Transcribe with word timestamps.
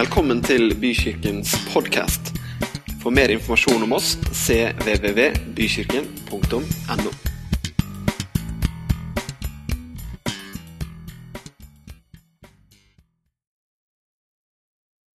Velkommen 0.00 0.38
til 0.40 0.72
Bykirkens 0.80 1.50
podkast. 1.74 2.30
For 3.02 3.12
mer 3.12 3.28
informasjon 3.34 3.82
om 3.84 3.92
oss 3.92 4.14
cvvvbykirken.no. 4.32 7.10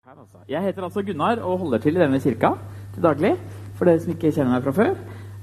Altså. 0.05 0.45
Jeg 0.53 0.61
heter 0.67 0.85
altså 0.85 1.01
Gunnar 1.01 1.41
og 1.41 1.65
holder 1.65 1.79
til 1.79 1.97
i 1.97 2.05
denne 2.05 2.21
kirka 2.21 2.53
til 2.93 3.03
daglig. 3.09 3.33
For 3.79 3.89
dere 3.89 4.05
som 4.05 4.13
ikke 4.13 4.37
kjenner 4.37 4.53
meg 4.59 4.65
fra 4.69 4.77
før. 4.83 4.93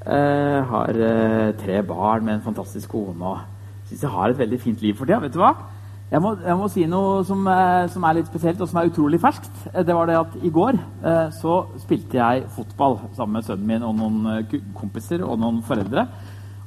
Eh, 0.06 0.62
har 0.76 0.94
eh, 1.10 1.50
tre 1.66 1.82
barn 1.82 2.30
med 2.30 2.38
en 2.38 2.46
fantastisk 2.52 2.94
kone 2.94 3.18
og 3.26 3.42
syns 3.90 4.06
jeg 4.06 4.14
har 4.20 4.30
et 4.30 4.42
veldig 4.46 4.62
fint 4.70 4.78
liv 4.86 4.94
for 4.94 5.10
tida. 5.10 5.18
Vet 5.26 5.34
du 5.34 5.42
hva? 5.42 5.81
Jeg 6.12 6.20
må, 6.20 6.34
jeg 6.44 6.56
må 6.60 6.66
si 6.68 6.82
noe 6.92 7.22
som, 7.24 7.46
eh, 7.48 7.86
som 7.88 8.04
er 8.04 8.18
litt 8.18 8.28
spesielt 8.28 8.60
og 8.60 8.68
som 8.68 8.82
er 8.82 8.90
utrolig 8.90 9.20
ferskt. 9.24 9.54
Eh, 9.72 9.84
Det 9.88 9.96
var 9.96 10.10
det 10.10 10.18
at 10.20 10.34
i 10.44 10.50
går 10.52 10.76
eh, 10.76 11.30
så 11.32 11.54
spilte 11.80 12.20
jeg 12.20 12.50
fotball 12.52 12.98
sammen 13.16 13.38
med 13.38 13.48
sønnen 13.48 13.68
min 13.70 13.86
og 13.88 13.96
noen 13.96 14.46
kompiser 14.76 15.24
og 15.24 15.40
noen 15.40 15.62
foreldre. 15.64 16.04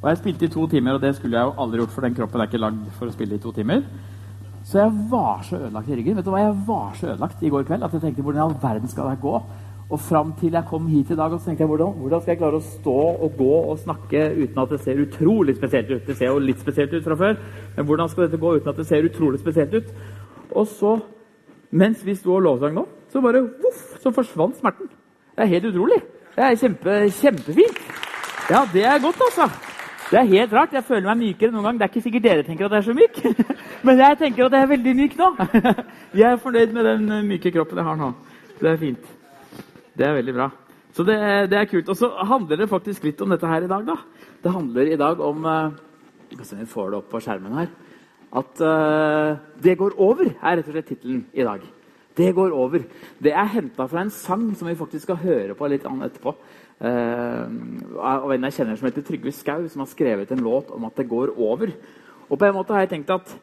Og 0.01 0.09
jeg 0.09 0.20
spilte 0.23 0.48
i 0.48 0.53
to 0.53 0.65
timer, 0.69 0.97
og 0.97 1.05
det 1.05 1.15
skulle 1.17 1.37
jeg 1.37 1.45
jo 1.45 1.61
aldri 1.61 1.83
gjort, 1.83 1.93
for 1.93 2.05
den 2.07 2.17
kroppen 2.17 2.41
er 2.41 2.48
ikke 2.48 2.61
lagd 2.61 2.89
for 2.97 3.09
å 3.09 3.12
spille 3.12 3.37
i 3.37 3.43
to 3.43 3.53
timer. 3.53 3.84
Så 4.65 4.80
jeg 4.80 4.97
var 5.12 5.45
så 5.45 5.61
ødelagt 5.61 5.89
i 5.92 5.97
ryggen. 5.98 6.17
Vet 6.17 6.25
du 6.25 6.31
hva, 6.33 6.41
Jeg 6.41 6.56
var 6.67 6.97
så 6.97 7.06
ødelagt 7.12 7.42
i 7.45 7.53
går 7.53 7.65
kveld 7.69 7.84
at 7.84 7.92
jeg 7.92 8.01
tenkte 8.01 8.25
hvordan 8.25 8.41
i 8.41 8.45
all 8.47 8.56
verden 8.62 8.89
skal 8.89 9.11
det 9.12 9.20
gå? 9.20 9.42
Og 9.93 10.01
fram 10.01 10.33
til 10.41 10.55
jeg 10.56 10.65
kom 10.69 10.87
hit 10.88 11.11
i 11.12 11.16
dag, 11.19 11.33
og 11.33 11.41
så 11.41 11.51
tenkte 11.51 11.62
jeg 11.62 11.69
hvordan, 11.69 11.92
hvordan 12.01 12.23
skal 12.23 12.33
jeg 12.33 12.41
klare 12.41 12.61
å 12.61 12.65
stå 12.65 12.97
og 13.27 13.34
gå 13.37 13.51
og 13.59 13.80
snakke 13.83 14.23
uten 14.38 14.62
at 14.62 14.73
det 14.73 14.80
ser 14.80 15.02
utrolig 15.02 15.56
spesielt 15.59 15.91
ut? 15.92 16.06
Det 16.06 16.16
ser 16.16 16.33
jo 16.33 16.41
litt 16.41 16.62
spesielt 16.62 16.95
ut 16.95 17.05
fra 17.05 17.19
før, 17.20 17.37
men 17.77 17.89
hvordan 17.89 18.09
skal 18.09 18.25
dette 18.25 18.41
gå 18.41 18.55
uten 18.56 18.73
at 18.73 18.80
det 18.80 18.87
ser 18.89 19.05
utrolig 19.05 19.42
spesielt 19.42 19.77
ut? 19.77 19.92
Og 20.55 20.66
så, 20.70 20.95
mens 21.70 22.05
vi 22.06 22.16
sto 22.16 22.39
og 22.39 22.47
lovsang 22.47 22.75
nå, 22.78 22.87
så 23.12 23.20
bare 23.23 23.45
voff, 23.62 23.83
så 24.01 24.12
forsvant 24.15 24.56
smerten. 24.59 24.89
Det 25.34 25.44
er 25.44 25.53
helt 25.53 25.69
utrolig. 25.72 26.00
Det 26.34 26.44
er 26.47 26.59
kjempe, 26.59 26.97
kjempefint. 27.20 27.84
Ja, 28.50 28.64
det 28.72 28.84
er 28.89 29.03
godt, 29.03 29.20
altså. 29.28 29.50
Det 30.11 30.19
er 30.20 30.31
helt 30.31 30.53
rart. 30.53 30.72
Jeg 30.72 30.84
føler 30.84 31.09
meg 31.09 31.20
mykere 31.20 31.53
noen 31.53 31.64
gang. 31.69 31.78
Det 31.78 31.87
er 31.87 31.92
ikke 31.92 32.05
sikkert 32.05 32.25
dere 32.27 32.47
tenker 32.47 32.66
at 32.66 32.75
jeg 32.77 32.83
er 32.83 32.89
så 32.89 32.97
myk, 32.97 33.20
men 33.87 34.00
jeg 34.03 34.19
tenker 34.20 34.47
at 34.47 34.56
jeg 34.56 34.66
er 34.66 34.72
veldig 34.72 34.97
myk 35.00 35.19
nå. 35.20 35.31
Jeg 36.20 36.31
er 36.31 36.37
fornøyd 36.39 36.72
med 36.72 36.87
den 36.87 37.09
myke 37.27 37.50
kroppen 37.50 37.81
jeg 37.81 37.87
har 37.89 37.97
nå. 37.98 38.12
Det 38.61 38.69
er 38.70 38.77
fint. 38.78 39.09
Det 39.95 40.06
er 40.06 40.17
veldig 40.19 40.34
bra. 40.34 40.50
Så 40.95 41.06
det, 41.06 41.17
det 41.50 41.59
er 41.59 41.70
kult. 41.70 41.89
Og 41.91 41.98
så 41.98 42.11
handler 42.31 42.61
det 42.61 42.70
faktisk 42.70 43.06
litt 43.06 43.20
om 43.23 43.33
dette 43.34 43.50
her 43.50 43.67
i 43.67 43.70
dag, 43.70 43.87
da. 43.87 43.97
Det 44.42 44.53
handler 44.55 44.91
i 44.91 44.98
dag 45.00 45.20
om 45.23 45.47
Skal 46.34 46.59
om 46.59 46.61
vi 46.61 46.67
får 46.67 46.91
det 46.91 46.98
opp 46.98 47.11
på 47.12 47.20
skjermen 47.23 47.55
her. 47.55 47.70
At 48.34 48.61
uh, 48.61 49.39
'Det 49.62 49.78
går 49.78 49.95
over' 49.95 50.34
er 50.42 50.56
rett 50.56 50.67
og 50.67 50.75
slett 50.75 50.87
tittelen 50.87 51.27
i 51.33 51.42
dag. 51.47 51.61
Det 52.17 52.34
går 52.34 52.50
over. 52.50 52.83
Det 53.22 53.33
er 53.33 53.53
henta 53.55 53.87
fra 53.87 54.03
en 54.03 54.11
sang 54.11 54.55
som 54.56 54.69
vi 54.69 54.75
faktisk 54.75 55.03
skal 55.03 55.17
høre 55.17 55.55
på 55.55 55.67
litt 55.67 55.87
annet 55.87 56.11
etterpå. 56.11 56.34
Uh, 56.83 57.47
av 58.03 58.33
en 58.33 58.45
jeg 58.45 58.53
kjenner 58.53 58.77
som 58.77 58.89
heter 58.89 59.03
Trygve 59.06 59.33
Skau, 59.33 59.69
som 59.69 59.81
har 59.81 59.87
skrevet 59.87 60.31
en 60.33 60.42
låt 60.42 60.70
om 60.70 60.84
at 60.84 60.97
det 60.97 61.09
går 61.09 61.39
over. 61.39 61.70
Og 62.28 62.39
på 62.39 62.45
en 62.45 62.55
måte 62.55 62.72
har 62.72 62.81
jeg 62.81 62.91
tenkt 62.91 63.11
at 63.11 63.37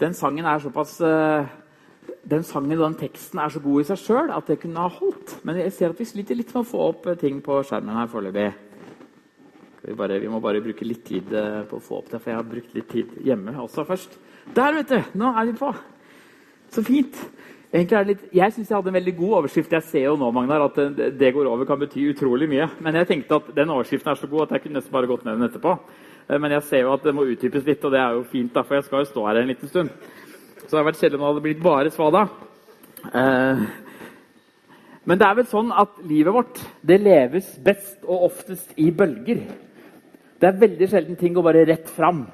den 0.00 0.14
sangen 0.14 0.46
er 0.46 0.60
såpass 0.62 1.00
eh, 1.00 1.46
den 2.28 2.44
sangen 2.44 2.76
og 2.76 2.84
den 2.84 2.98
teksten 3.00 3.40
er 3.40 3.52
så 3.52 3.60
god 3.64 3.80
i 3.80 3.88
seg 3.88 4.00
sjøl 4.02 4.32
at 4.34 4.48
det 4.50 4.58
kunne 4.60 4.84
ha 4.84 4.90
holdt. 4.92 5.38
Men 5.48 5.60
jeg 5.62 5.72
ser 5.76 5.92
at 5.94 6.00
vi 6.00 6.06
sliter 6.08 6.36
litt 6.36 6.52
med 6.52 6.64
å 6.64 6.68
få 6.68 6.88
opp 6.90 7.06
eh, 7.08 7.18
ting 7.20 7.40
på 7.44 7.60
skjermen 7.64 7.96
her 7.96 8.10
foreløpig. 8.12 8.48
Vi, 9.88 9.94
vi 9.94 10.30
må 10.30 10.40
bare 10.44 10.60
bruke 10.60 10.84
litt 10.84 11.04
tid 11.08 11.32
eh, 11.32 11.62
på 11.68 11.78
å 11.78 11.84
få 11.84 12.02
opp 12.02 12.10
det, 12.12 12.20
for 12.20 12.32
jeg 12.32 12.40
har 12.40 12.48
brukt 12.48 12.74
litt 12.76 12.90
tid 12.92 13.14
hjemme 13.24 13.54
også 13.62 13.86
først. 13.88 14.18
Der, 14.56 14.74
vet 14.76 14.92
du! 14.92 14.98
Nå 15.20 15.32
er 15.32 15.48
vi 15.48 15.56
på! 15.60 15.72
Så 16.74 16.84
fint. 16.84 17.16
Litt, 17.72 18.22
jeg 18.32 18.52
syns 18.52 18.70
jeg 18.70 18.76
hadde 18.76 18.88
en 18.88 18.96
veldig 18.96 19.12
god 19.16 19.32
overskrift. 19.42 19.72
Jeg 19.76 19.84
ser 19.88 20.04
jo 20.06 20.14
nå 20.20 20.28
Magnar, 20.32 20.66
at 20.68 20.78
det, 20.96 21.10
det 21.20 21.32
går 21.36 21.48
over 21.48 21.68
kan 21.68 21.80
bety 21.80 22.06
utrolig 22.12 22.48
mye. 22.48 22.68
Men 22.84 22.96
jeg 22.96 23.08
tenkte 23.10 23.40
at 23.40 23.50
den 23.56 23.72
overskriften 23.72 24.12
er 24.12 24.20
så 24.20 24.28
god 24.28 24.46
at 24.46 24.56
jeg 24.56 24.66
kunne 24.66 24.80
nesten 24.80 24.94
bare 24.94 25.08
gått 25.10 25.24
med 25.24 25.36
den 25.36 25.48
etterpå. 25.48 25.74
Eh, 26.28 26.38
Men 26.40 26.56
jeg 26.56 26.64
ser 26.68 26.84
jo 26.84 26.94
at 26.94 27.04
det 27.04 27.14
må 27.16 27.26
utdypes 27.28 27.64
litt, 27.68 27.84
og 27.84 27.92
det 27.92 28.00
er 28.00 28.16
jo 28.16 28.24
fint, 28.28 28.52
da, 28.52 28.64
for 28.64 28.78
jeg 28.78 28.88
skal 28.88 29.04
jo 29.04 29.10
stå 29.12 29.26
her 29.28 29.40
en 29.42 29.52
liten 29.52 29.72
stund. 29.72 29.92
Så 30.64 30.70
det 30.70 30.78
hadde 30.78 30.88
vært 30.90 31.00
kjedelig 31.00 31.18
om 31.18 31.22
det 31.22 31.30
hadde 31.30 31.44
blitt 31.46 31.62
bare 31.64 31.92
svada. 31.94 32.24
Eh, 33.14 33.66
Men 35.08 35.18
det 35.18 35.24
er 35.24 35.36
vel 35.38 35.46
sånn 35.48 35.70
at 35.72 36.02
livet 36.04 36.34
vårt 36.34 36.58
det 36.84 36.98
leves 37.00 37.46
best 37.64 38.02
og 38.04 38.26
oftest 38.26 38.74
i 38.76 38.90
bølger. 38.92 39.40
Det 40.38 40.46
er 40.46 40.60
veldig 40.60 40.88
sjelden 40.90 41.16
ting 41.16 41.32
går 41.32 41.46
bare 41.46 41.64
rett 41.64 41.88
fram. 41.88 42.26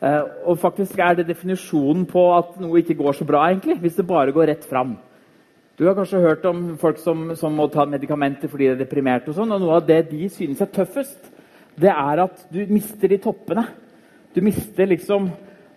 Eh, 0.00 0.22
og 0.48 0.56
faktisk 0.58 0.96
er 0.98 1.18
det 1.18 1.26
definisjonen 1.28 2.06
på 2.08 2.22
at 2.38 2.56
noe 2.62 2.80
ikke 2.80 2.96
går 2.96 3.18
så 3.18 3.26
bra, 3.28 3.42
egentlig, 3.50 3.76
hvis 3.82 3.98
det 4.00 4.06
bare 4.08 4.32
går 4.32 4.48
rett 4.48 4.64
fram. 4.64 4.96
Du 5.76 5.84
har 5.86 5.94
kanskje 5.94 6.22
hørt 6.24 6.44
om 6.48 6.78
folk 6.80 6.98
som, 7.00 7.34
som 7.36 7.52
må 7.56 7.66
ta 7.72 7.84
medikamenter 7.88 8.48
fordi 8.48 8.66
de 8.70 8.72
er 8.74 8.80
deprimerte. 8.80 9.28
og 9.28 9.36
sånn, 9.36 9.52
og 9.52 9.60
Noe 9.60 9.76
av 9.76 9.86
det 9.88 10.10
de 10.10 10.28
synes 10.32 10.60
er 10.60 10.72
tøffest, 10.72 11.30
det 11.80 11.92
er 11.92 12.24
at 12.24 12.46
du 12.52 12.64
mister 12.68 13.08
de 13.08 13.20
toppene. 13.20 13.66
Du 14.34 14.40
mister 14.44 14.88
liksom 14.88 15.28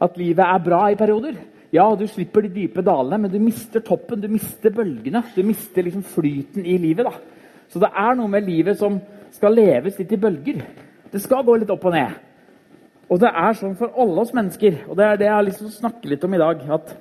at 0.04 0.18
livet 0.20 0.44
er 0.44 0.64
bra 0.64 0.86
i 0.92 0.98
perioder. 1.00 1.36
Ja, 1.74 1.88
du 1.98 2.06
slipper 2.06 2.46
de 2.46 2.52
dype 2.54 2.84
dalene, 2.86 3.24
men 3.24 3.32
du 3.34 3.40
mister 3.42 3.82
toppen, 3.82 4.22
du 4.22 4.30
mister 4.30 4.70
bølgene. 4.74 5.24
Du 5.34 5.42
mister 5.46 5.82
liksom 5.86 6.04
flyten 6.06 6.68
i 6.70 6.78
livet. 6.78 7.08
da. 7.08 7.14
Så 7.72 7.82
det 7.82 7.90
er 7.90 8.14
noe 8.20 8.30
med 8.30 8.46
livet 8.46 8.78
som 8.78 9.00
skal 9.34 9.56
leves 9.58 9.98
litt 9.98 10.12
i 10.14 10.20
bølger. 10.22 10.60
Det 11.10 11.22
skal 11.22 11.46
gå 11.46 11.56
litt 11.58 11.72
opp 11.74 11.88
og 11.90 11.96
ned. 11.96 12.14
Og 13.10 13.20
det 13.22 13.32
er 13.34 13.58
sånn 13.58 13.74
for 13.78 13.98
alle 14.00 14.22
oss 14.22 14.34
mennesker, 14.34 14.84
og 14.88 14.98
det 14.98 15.08
er 15.08 15.18
det 15.18 15.28
jeg 15.28 15.36
har 15.36 15.48
lyst 15.48 15.60
til 15.64 15.72
å 15.72 15.80
snakke 15.80 16.12
litt 16.12 16.24
om 16.28 16.36
i 16.38 16.42
dag. 16.42 16.62
At, 16.78 16.94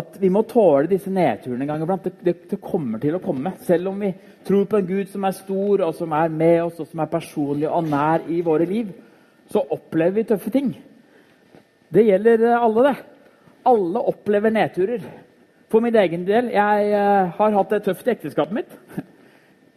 at 0.00 0.16
vi 0.20 0.30
må 0.32 0.42
tåle 0.48 0.88
disse 0.88 1.12
nedturene 1.12 1.66
en 1.66 1.72
gang 1.74 1.84
iblant. 1.84 2.08
Det, 2.08 2.24
det, 2.24 2.34
det 2.48 2.60
kommer 2.64 3.02
til 3.04 3.18
å 3.18 3.22
komme. 3.24 3.52
Selv 3.68 3.92
om 3.92 4.00
vi 4.00 4.14
tror 4.48 4.64
på 4.68 4.80
en 4.80 4.88
Gud 4.88 5.12
som 5.12 5.28
er 5.28 5.36
stor, 5.36 5.84
og 5.84 5.94
som 6.00 6.16
er 6.16 6.32
med 6.32 6.62
oss, 6.64 6.80
og 6.80 6.88
som 6.88 7.04
er 7.04 7.12
personlig 7.12 7.68
og 7.68 7.92
nær 7.92 8.24
i 8.32 8.40
våre 8.44 8.68
liv, 8.68 8.88
så 9.52 9.60
opplever 9.76 10.16
vi 10.16 10.26
tøffe 10.32 10.52
ting. 10.52 10.72
Det 11.92 12.08
gjelder 12.08 12.48
eh, 12.48 12.64
alle, 12.64 12.88
det. 12.88 13.17
Alle 13.68 14.02
opplever 14.10 14.54
nedturer. 14.54 15.04
For 15.68 15.84
min 15.84 15.96
egen 16.00 16.24
del, 16.24 16.48
jeg 16.54 16.92
eh, 16.96 17.34
har 17.36 17.56
hatt 17.58 17.74
det 17.74 17.82
tøft 17.84 18.06
i 18.08 18.14
ekteskapet 18.14 18.56
mitt. 18.56 18.70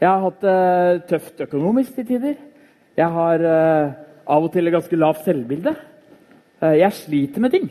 Jeg 0.01 0.07
har 0.07 0.23
hatt 0.23 0.39
det 0.45 1.03
tøft 1.09 1.43
økonomisk 1.43 1.97
til 1.97 2.07
tider. 2.07 2.37
Jeg 2.97 3.11
har 3.17 3.43
eh, 3.43 3.91
av 4.31 4.47
og 4.47 4.53
til 4.53 4.67
et 4.67 4.75
ganske 4.75 4.99
lavt 4.99 5.25
selvbilde. 5.25 5.75
Eh, 6.63 6.77
jeg 6.79 6.97
sliter 7.01 7.43
med 7.43 7.53
ting. 7.57 7.67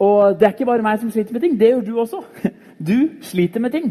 Og 0.00 0.34
det 0.40 0.48
er 0.48 0.56
ikke 0.56 0.66
bare 0.68 0.84
meg 0.84 0.98
som 0.98 1.12
sliter 1.12 1.36
med 1.36 1.44
ting, 1.44 1.56
det 1.60 1.74
gjør 1.74 1.86
du 1.86 1.94
også. 2.06 2.24
Du 2.80 3.20
sliter 3.20 3.60
med 3.60 3.74
ting. 3.74 3.90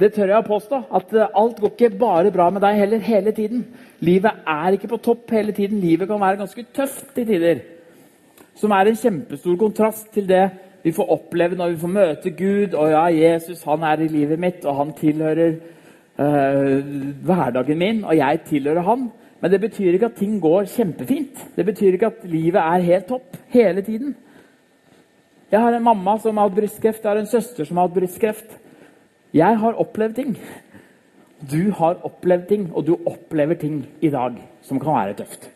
Det 0.00 0.14
tør 0.14 0.30
jeg 0.30 0.40
å 0.40 0.46
påstå. 0.46 0.78
At 0.96 1.10
alt 1.26 1.58
går 1.60 1.74
ikke 1.74 1.98
bare 2.00 2.30
bra 2.32 2.46
med 2.48 2.62
deg 2.64 2.78
heller 2.80 3.02
hele 3.04 3.34
tiden. 3.36 3.66
Livet 4.00 4.46
er 4.48 4.72
ikke 4.72 4.88
på 4.94 5.00
topp 5.04 5.34
hele 5.36 5.52
tiden. 5.52 5.82
Livet 5.82 6.08
kan 6.08 6.22
være 6.22 6.40
ganske 6.40 6.64
tøft 6.72 7.10
til 7.12 7.26
tider. 7.28 7.60
Som 8.58 8.74
er 8.74 8.90
en 8.90 8.98
kjempestor 8.98 9.56
kontrast 9.58 10.10
til 10.14 10.26
det 10.28 10.48
vi 10.82 10.92
får 10.94 11.10
oppleve 11.14 11.58
når 11.58 11.74
vi 11.74 11.80
får 11.82 11.92
møte 11.94 12.30
Gud. 12.34 12.74
Og 12.74 12.90
ja, 12.90 13.04
Jesus 13.14 13.62
han 13.66 13.84
er 13.86 14.02
i 14.02 14.10
livet 14.10 14.40
mitt, 14.40 14.64
og 14.64 14.76
han 14.80 14.94
tilhører 14.98 15.56
eh, 16.18 16.92
hverdagen 17.26 17.78
min, 17.78 18.04
og 18.04 18.16
jeg 18.16 18.40
tilhører 18.48 18.86
han. 18.86 19.08
Men 19.40 19.52
det 19.52 19.60
betyr 19.62 19.94
ikke 19.94 20.10
at 20.10 20.18
ting 20.18 20.40
går 20.42 20.66
kjempefint. 20.74 21.44
Det 21.56 21.66
betyr 21.66 21.94
ikke 21.94 22.10
at 22.10 22.24
livet 22.26 22.58
er 22.58 22.86
helt 22.88 23.06
topp 23.06 23.36
hele 23.54 23.82
tiden. 23.86 24.16
Jeg 25.52 25.60
har 25.60 25.72
en 25.72 25.84
mamma 25.84 26.18
som 26.20 26.36
har 26.36 26.48
hatt 26.48 26.56
brystkreft, 26.58 27.04
jeg 27.04 27.10
har 27.12 27.20
en 27.20 27.30
søster 27.30 27.64
som 27.64 27.78
har 27.78 27.86
hatt 27.86 27.94
brystkreft. 27.94 28.58
Jeg 29.32 29.58
har 29.60 29.78
opplevd 29.80 30.14
ting. 30.14 30.34
Du 31.50 31.70
har 31.78 32.00
opplevd 32.04 32.48
ting, 32.48 32.70
og 32.74 32.86
du 32.86 32.96
opplever 33.06 33.54
ting 33.54 33.84
i 34.00 34.10
dag 34.10 34.34
som 34.62 34.80
kan 34.80 34.96
være 34.96 35.20
tøft. 35.22 35.50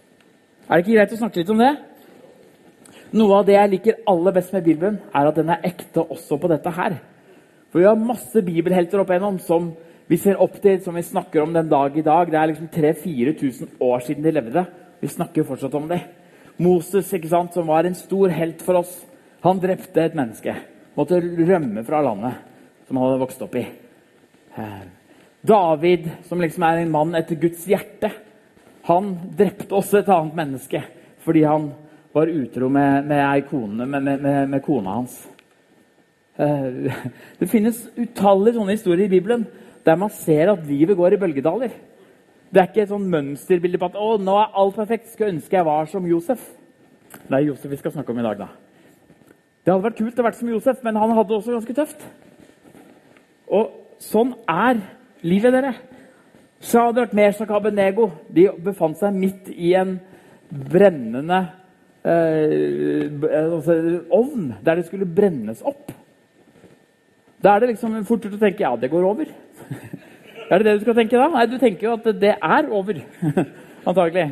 Er 0.68 0.78
det 0.78 0.86
ikke 0.86 0.98
greit 1.00 1.16
å 1.16 1.18
snakke 1.24 1.42
litt 1.42 1.50
om 1.50 1.60
det? 1.60 1.72
Noe 3.12 3.42
av 3.42 3.44
det 3.44 3.58
jeg 3.58 3.70
liker 3.74 3.98
aller 4.08 4.32
best 4.32 4.54
med 4.54 4.64
Bibelen, 4.64 4.94
er 5.12 5.28
at 5.28 5.36
den 5.36 5.50
er 5.52 5.64
ekte 5.68 6.00
også 6.00 6.38
på 6.40 6.48
dette 6.48 6.70
her. 6.72 6.94
For 7.68 7.82
vi 7.82 7.88
har 7.88 7.98
masse 8.00 8.40
bibelhelter 8.44 9.02
opp 9.02 9.12
igjennom 9.12 9.36
som 9.44 9.70
vi 10.08 10.16
ser 10.20 10.40
opp 10.40 10.56
til, 10.60 10.78
som 10.84 10.96
vi 10.96 11.04
snakker 11.04 11.44
om 11.44 11.52
den 11.52 11.68
dag 11.68 11.96
i 11.96 12.04
dag. 12.04 12.30
Det 12.32 12.38
er 12.40 12.50
liksom 12.50 12.70
3000-4000 12.72 13.76
år 13.84 14.04
siden 14.06 14.24
de 14.24 14.32
levde. 14.32 14.64
Vi 15.00 15.12
snakker 15.12 15.44
fortsatt 15.44 15.76
om 15.76 15.90
det. 15.92 16.00
Moses, 16.62 17.12
ikke 17.12 17.30
sant, 17.32 17.52
som 17.52 17.68
var 17.68 17.84
en 17.84 17.96
stor 17.96 18.32
helt 18.32 18.64
for 18.64 18.80
oss, 18.80 18.96
han 19.44 19.60
drepte 19.60 20.04
et 20.04 20.16
menneske. 20.16 20.56
Måtte 20.96 21.20
rømme 21.20 21.84
fra 21.84 22.02
landet 22.04 22.40
som 22.86 22.96
han 22.96 23.08
hadde 23.08 23.22
vokst 23.22 23.44
opp 23.44 23.56
i. 23.60 23.66
Eh, 24.56 24.82
David, 25.48 26.10
som 26.28 26.40
liksom 26.40 26.64
er 26.68 26.82
en 26.82 26.92
mann 26.92 27.16
etter 27.18 27.40
Guds 27.40 27.64
hjerte, 27.68 28.12
han 28.88 29.14
drepte 29.36 29.74
også 29.74 30.00
et 30.00 30.12
annet 30.12 30.36
menneske 30.36 30.80
fordi 31.22 31.44
han 31.46 31.68
var 32.12 32.30
utro 32.30 32.68
med, 32.68 33.06
med, 33.08 33.44
kone, 33.48 33.86
med, 33.86 34.48
med, 34.48 34.62
kona 34.64 34.98
hans. 34.98 35.16
Eh, 36.36 36.92
Det 37.40 37.48
finnes 37.50 37.80
utallige 37.96 38.58
sånne 38.58 38.76
historier 38.76 39.06
i 39.06 39.14
Bibelen 39.14 39.46
der 39.82 39.96
man 39.98 40.12
ser 40.14 40.52
at 40.52 40.66
livet 40.68 40.96
går 40.96 41.16
i 41.16 41.18
bølgedaler. 41.18 41.72
Det 42.52 42.60
er 42.60 42.68
ikke 42.68 42.84
et 42.84 42.92
sånn 42.92 43.08
mønsterbilde 43.10 43.80
på 43.80 43.88
at 43.88 43.96
å, 43.98 44.12
nå 44.20 44.36
er 44.38 44.58
alt 44.60 44.76
perfekt. 44.76 45.08
Skulle 45.10 45.32
ønske 45.32 45.56
jeg 45.56 45.66
var 45.66 45.88
som 45.90 46.06
Josef. 46.06 46.42
Det 47.24 47.34
er 47.34 47.46
Josef 47.48 47.72
vi 47.72 47.78
skal 47.80 47.94
snakke 47.96 48.12
om 48.12 48.20
i 48.20 48.26
dag, 48.26 48.44
da. 48.44 48.48
Det 49.62 49.72
hadde 49.72 49.86
vært 49.86 49.98
kult 49.98 50.20
å 50.20 50.26
være 50.26 50.38
som 50.38 50.52
Josef, 50.52 50.82
men 50.84 50.98
han 51.00 51.14
hadde 51.16 51.30
det 51.30 51.38
også 51.38 51.56
ganske 51.56 51.76
tøft. 51.76 52.04
Og 53.52 53.72
sånn 54.02 54.34
er 54.50 54.84
livet, 55.24 55.54
dere. 55.54 55.72
Shadrach, 56.62 57.14
Meshach 57.16 57.50
og 57.50 57.58
Abenego 57.58 58.08
de 58.30 58.46
befant 58.62 59.00
seg 59.00 59.16
midt 59.16 59.50
i 59.50 59.72
en 59.78 59.96
brennende 60.52 61.40
altså, 62.04 63.74
ovn 64.10 64.54
der 64.64 64.74
det 64.80 64.86
skulle 64.86 65.06
brennes 65.06 65.62
opp. 65.64 65.92
Da 67.42 67.54
er 67.54 67.60
det 67.62 67.72
liksom 67.72 68.04
fort 68.06 68.24
gjort 68.24 68.38
å 68.38 68.42
tenke 68.42 68.64
ja, 68.64 68.76
det 68.78 68.90
går 68.90 69.04
over. 69.06 69.26
er 70.50 70.58
det 70.58 70.66
det 70.66 70.78
du 70.78 70.84
skal 70.86 70.98
tenke 70.98 71.18
da? 71.18 71.28
Nei, 71.32 71.46
du 71.50 71.58
tenker 71.58 71.88
jo 71.88 71.96
at 71.98 72.06
det 72.22 72.34
er 72.38 72.70
over. 72.70 73.02
Antagelig. 73.88 74.26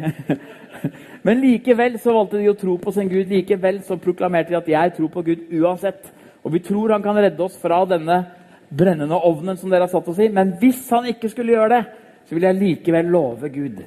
Men 1.27 1.41
likevel 1.43 1.99
så 2.01 2.15
valgte 2.15 2.39
de 2.41 2.49
å 2.51 2.59
tro 2.59 2.77
på 2.81 2.93
sin 2.95 3.11
Gud. 3.11 3.29
Likevel 3.29 3.83
så 3.87 3.99
proklamerte 4.01 4.55
de 4.55 4.61
at 4.61 4.69
'jeg 4.69 4.95
tror 4.97 5.11
på 5.13 5.23
Gud 5.27 5.41
uansett'. 5.53 6.13
Og 6.45 6.53
vi 6.53 6.61
tror 6.65 6.93
han 6.93 7.03
kan 7.03 7.17
redde 7.17 7.43
oss 7.43 7.59
fra 7.61 7.85
denne 7.85 8.25
brennende 8.71 9.19
ovnen 9.19 9.57
som 9.57 9.71
dere 9.71 9.85
har 9.85 9.93
satt 9.93 10.09
oss 10.09 10.19
i. 10.19 10.29
Men 10.29 10.55
hvis 10.61 10.89
han 10.91 11.07
ikke 11.07 11.29
skulle 11.29 11.53
gjøre 11.53 11.75
det, 11.75 11.85
så 12.25 12.35
vil 12.35 12.43
jeg 12.43 12.61
likevel 12.61 13.11
love 13.11 13.49
Gud. 13.49 13.83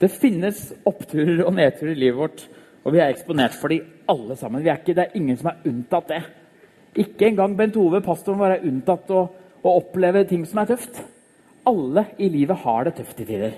Det 0.00 0.10
finnes 0.10 0.72
oppturer 0.84 1.44
og 1.44 1.54
nedturer 1.54 1.92
i 1.92 2.00
livet 2.00 2.18
vårt, 2.18 2.48
og 2.84 2.92
vi 2.92 3.00
er 3.00 3.10
eksponert 3.10 3.56
for 3.56 3.72
de 3.72 3.80
alle 4.10 4.36
sammen. 4.36 4.64
Ikke, 4.64 4.92
det 4.92 5.06
er 5.06 5.16
ingen 5.16 5.38
som 5.40 5.50
er 5.50 5.68
unntatt 5.70 6.10
det. 6.12 6.22
Ikke 7.00 7.30
engang 7.30 7.56
Bent 7.58 7.76
Ove, 7.80 8.02
pastoren 8.04 8.38
vår, 8.38 8.56
er 8.58 8.66
unntatt 8.68 9.08
å, 9.10 9.24
å 9.64 9.76
oppleve 9.80 10.26
ting 10.28 10.44
som 10.46 10.60
er 10.60 10.74
tøft. 10.74 11.00
Alle 11.66 12.06
i 12.20 12.28
livet 12.28 12.60
har 12.60 12.84
det 12.84 12.94
tøft 12.98 13.22
i 13.24 13.26
tider. 13.28 13.56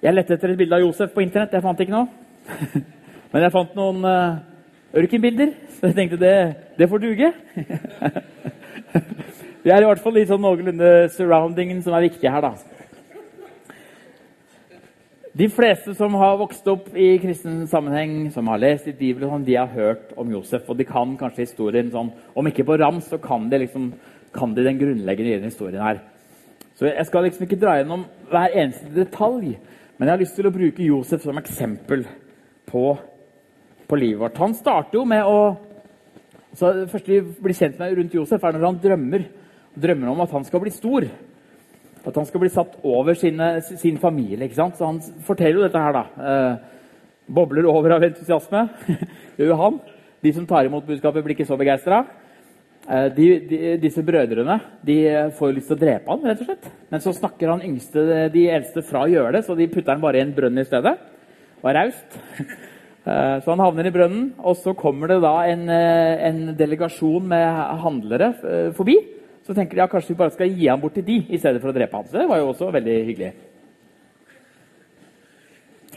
Jeg 0.00 0.16
lette 0.16 0.32
etter 0.36 0.54
et 0.54 0.60
bilde 0.60 0.78
av 0.78 0.84
Josef 0.86 1.10
på 1.12 1.24
internett. 1.24 1.52
Jeg 1.52 1.64
fant 1.66 1.82
ikke 1.82 1.92
noe. 1.92 2.06
Men 3.32 3.44
jeg 3.44 3.54
fant 3.54 3.74
noen 3.76 4.06
uh, 4.06 4.38
ørkenbilder, 4.96 5.52
så 5.76 5.90
jeg 5.90 5.98
tenkte 5.98 6.22
det, 6.22 6.36
det 6.78 6.88
får 6.90 7.02
duge. 7.04 7.32
Det 9.60 9.68
er 9.74 9.84
i 9.84 9.88
hvert 9.90 10.00
fall 10.00 10.14
litt 10.16 10.30
sånn 10.30 10.40
noenlunde 10.40 11.10
surroundingen 11.12 11.82
som 11.84 11.92
er 11.92 12.06
viktig 12.06 12.30
her, 12.32 12.40
da. 12.40 12.79
De 15.40 15.46
fleste 15.48 15.94
som 15.96 16.12
har 16.20 16.34
vokst 16.36 16.66
opp 16.68 16.90
i 16.92 17.14
kristen 17.22 17.62
sammenheng, 17.70 18.26
som 18.34 18.48
har 18.50 18.60
lest 18.60 18.90
i 18.90 18.92
Bibelen, 18.92 19.30
sånn, 19.30 19.44
de 19.46 19.54
har 19.56 19.70
hørt 19.72 20.10
om 20.20 20.28
Josef. 20.34 20.66
Og 20.68 20.76
de 20.76 20.84
kan 20.84 21.14
kanskje 21.16 21.46
historien 21.46 21.88
sånn 21.88 22.10
Om 22.36 22.50
ikke 22.50 22.66
på 22.68 22.76
rams, 22.76 23.06
så 23.08 23.16
kan 23.22 23.46
de, 23.48 23.62
liksom, 23.62 23.86
kan 24.36 24.52
de 24.52 24.66
den 24.66 24.76
grunnleggende 24.82 25.48
historien 25.48 25.80
her. 25.80 26.02
Så 26.76 26.90
jeg 26.90 27.06
skal 27.08 27.24
liksom 27.24 27.46
ikke 27.46 27.60
dra 27.62 27.78
gjennom 27.78 28.04
hver 28.28 28.52
eneste 28.52 28.92
detalj, 28.92 29.54
men 29.96 30.08
jeg 30.08 30.12
har 30.12 30.20
lyst 30.26 30.36
til 30.36 30.50
å 30.50 30.52
bruke 30.52 30.84
Josef 30.90 31.24
som 31.24 31.40
eksempel 31.40 32.04
på, 32.68 32.84
på 33.88 34.00
livet 34.02 34.20
vårt. 34.20 34.44
Han 34.44 34.58
starter 34.58 35.00
jo 35.00 35.08
med 35.08 35.24
å 35.24 35.40
så 36.50 36.72
Det 36.74 36.88
første 36.90 37.12
vi 37.14 37.44
blir 37.46 37.54
kjent 37.54 37.76
med 37.78 37.92
rundt 37.94 38.14
Josef, 38.16 38.42
er 38.42 38.56
når 38.56 38.66
han 38.66 38.78
drømmer 38.82 39.28
drømmer 39.80 40.10
om 40.10 40.20
at 40.24 40.32
han 40.34 40.44
skal 40.44 40.60
bli 40.64 40.72
stor. 40.74 41.06
At 42.06 42.16
han 42.16 42.26
skal 42.28 42.42
bli 42.42 42.50
satt 42.52 42.78
over 42.86 43.16
sine, 43.18 43.52
sin 43.62 43.98
familie. 44.00 44.46
ikke 44.46 44.58
sant? 44.58 44.78
Så 44.78 44.88
han 44.88 45.00
forteller 45.26 45.60
jo 45.60 45.66
dette 45.66 45.82
her, 45.84 45.96
da. 45.96 46.30
Eh, 46.30 46.86
bobler 47.30 47.68
over 47.68 47.96
av 47.96 48.06
entusiasme. 48.08 48.64
det 49.36 49.46
gjør 49.48 49.60
han. 49.60 49.78
De 50.24 50.32
som 50.36 50.48
tar 50.48 50.68
imot 50.68 50.86
budskapet, 50.88 51.24
blir 51.24 51.36
ikke 51.36 51.48
så 51.48 51.58
begeistra. 51.60 52.02
Eh, 52.88 53.20
disse 53.82 54.02
brødrene 54.06 54.56
de 54.86 54.96
får 55.36 55.50
jo 55.50 55.58
lyst 55.58 55.68
til 55.72 55.76
å 55.76 55.82
drepe 55.84 56.14
han, 56.14 56.24
rett 56.24 56.40
og 56.40 56.48
slett. 56.48 56.72
Men 56.90 57.04
så 57.04 57.14
snakker 57.16 57.52
han 57.52 57.64
yngste, 57.68 58.06
de 58.32 58.48
eldste 58.56 58.84
fra 58.86 59.04
å 59.04 59.12
gjøre 59.12 59.36
det, 59.36 59.44
så 59.46 59.58
de 59.58 59.68
putter 59.70 59.92
han 59.92 60.02
bare 60.02 60.22
i 60.22 60.24
en 60.24 60.34
brønn 60.36 60.60
i 60.60 60.66
stedet. 60.68 60.96
Var 61.60 61.80
raust. 61.82 62.20
Eh, 63.00 63.36
så 63.40 63.54
han 63.54 63.62
havner 63.64 63.86
i 63.88 63.92
brønnen, 63.94 64.26
og 64.44 64.58
så 64.60 64.74
kommer 64.76 65.08
det 65.08 65.22
da 65.24 65.32
en, 65.48 65.62
eh, 65.72 66.20
en 66.28 66.40
delegasjon 66.56 67.24
med 67.30 67.78
handlere 67.80 68.26
eh, 68.44 68.66
forbi. 68.76 68.98
Så 69.50 69.54
tenker 69.58 69.74
de 69.74 69.80
ja, 69.82 69.88
kanskje 69.90 70.12
vi 70.12 70.18
bare 70.20 70.30
skal 70.30 70.52
gi 70.54 70.68
ham 70.70 70.78
bort 70.78 70.94
til 70.94 71.02
de 71.02 71.16
i 71.26 71.38
stedet 71.42 71.58
for 71.58 71.72
å 71.72 71.74
drepe 71.74 71.96
ham. 71.98 72.04
Så 72.06 72.20
det 72.20 72.28
var 72.30 72.38
jo 72.38 72.52
også 72.52 72.68
veldig 72.70 72.98
hyggelig. 73.08 73.30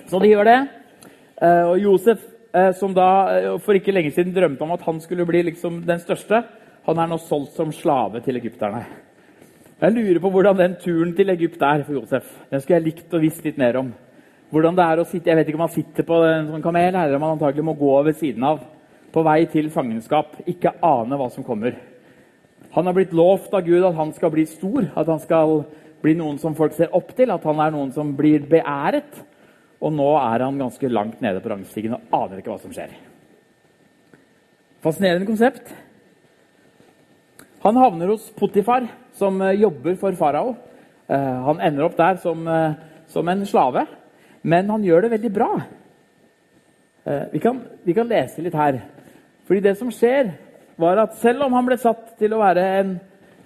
Så 0.10 0.22
de 0.24 0.32
gjør 0.32 0.50
det. 0.50 0.56
Eh, 1.38 1.70
og 1.70 1.78
Josef, 1.78 2.24
eh, 2.50 2.72
som 2.80 2.96
da 2.98 3.10
eh, 3.36 3.46
for 3.62 3.78
ikke 3.78 3.94
lenge 3.94 4.10
siden 4.16 4.34
drømte 4.34 4.66
om 4.66 4.74
at 4.74 4.82
han 4.88 4.98
skulle 5.06 5.30
bli 5.30 5.44
liksom 5.52 5.84
den 5.86 6.02
største, 6.02 6.42
han 6.90 7.04
er 7.04 7.14
nå 7.14 7.22
solgt 7.22 7.54
som 7.54 7.70
slave 7.70 8.24
til 8.26 8.42
egypterne. 8.42 8.82
Jeg 9.86 9.98
lurer 10.00 10.24
på 10.26 10.34
hvordan 10.34 10.58
den 10.58 10.76
turen 10.82 11.14
til 11.14 11.30
Egypt 11.38 11.62
er 11.62 11.86
for 11.86 12.00
Josef. 12.00 12.34
Den 12.50 12.66
skulle 12.66 12.82
jeg 12.82 12.88
likt 12.90 13.14
å 13.14 13.22
visst 13.22 13.46
litt 13.46 13.62
mer 13.62 13.84
om. 13.86 13.94
Hvordan 14.50 14.82
det 14.82 14.90
er 14.90 15.06
å 15.06 15.10
sitte, 15.14 15.30
Jeg 15.30 15.44
vet 15.44 15.54
ikke 15.54 15.62
om 15.62 15.68
han 15.68 15.78
sitter 15.78 16.10
på 16.10 16.24
en 16.26 16.54
sånn 16.56 16.66
kamel, 16.66 16.90
eller 16.90 17.22
om 17.22 17.30
han 17.30 17.38
antagelig 17.38 17.70
må 17.70 17.78
gå 17.78 17.96
ved 18.10 18.18
siden 18.18 18.50
av. 18.50 18.66
På 19.14 19.22
vei 19.22 19.44
til 19.46 19.70
fangenskap. 19.70 20.40
Ikke 20.50 20.74
ane 20.82 21.22
hva 21.22 21.30
som 21.30 21.46
kommer. 21.46 21.93
Han 22.74 22.90
har 22.90 22.96
blitt 22.98 23.14
lovt 23.14 23.54
av 23.54 23.66
Gud 23.68 23.86
at 23.86 23.96
han 23.96 24.12
skal 24.16 24.32
bli 24.34 24.48
stor, 24.50 24.88
at 24.98 25.10
han 25.10 25.22
skal 25.22 25.62
bli 26.04 26.16
noen 26.20 26.40
som 26.42 26.56
folk 26.58 26.74
ser 26.76 26.94
opp 26.96 27.14
til, 27.16 27.32
at 27.32 27.46
han 27.48 27.62
er 27.62 27.74
noen 27.76 27.94
som 27.96 28.12
blir 28.18 28.44
beæret. 28.50 29.22
Og 29.84 29.94
nå 29.94 30.10
er 30.18 30.46
han 30.46 30.60
ganske 30.60 30.90
langt 30.90 31.22
nede 31.22 31.42
på 31.44 31.52
rangstigen 31.52 31.98
og 31.98 32.16
aner 32.16 32.40
ikke 32.40 32.54
hva 32.54 32.62
som 32.62 32.74
skjer. 32.74 32.94
Fascinerende 34.84 35.28
konsept. 35.28 35.70
Han 37.64 37.78
havner 37.80 38.10
hos 38.12 38.26
Potifar, 38.36 38.90
som 39.16 39.38
eh, 39.42 39.56
jobber 39.62 39.96
for 40.00 40.16
farao. 40.20 40.56
Eh, 41.08 41.38
han 41.46 41.62
ender 41.64 41.86
opp 41.86 41.96
der 41.96 42.18
som, 42.20 42.42
eh, 42.48 42.74
som 43.08 43.30
en 43.32 43.46
slave, 43.48 43.86
men 44.44 44.72
han 44.72 44.84
gjør 44.84 45.06
det 45.06 45.14
veldig 45.16 45.34
bra. 45.34 45.54
Vi 47.04 47.40
kan, 47.44 47.58
vi 47.84 47.92
kan 47.92 48.08
lese 48.08 48.40
litt 48.40 48.56
her. 48.56 48.78
Fordi 49.44 49.60
det 49.60 49.74
som 49.76 49.90
skjer, 49.92 50.30
var 50.80 51.02
at 51.04 51.16
selv 51.22 51.46
om 51.46 51.54
han 51.58 51.68
ble 51.68 51.78
satt 51.82 52.16
til 52.20 52.34
å 52.34 52.42
være 52.42 52.66
en, 52.80 52.98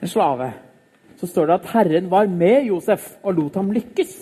en 0.01 0.12
slave, 0.12 0.51
så 1.18 1.29
står 1.29 1.50
det 1.50 1.56
at 1.57 1.69
Herren 1.74 2.09
var 2.12 2.29
med 2.29 2.68
Josef 2.69 3.15
og 3.24 3.38
lot 3.39 3.57
ham 3.57 3.71
lykkes. 3.75 4.18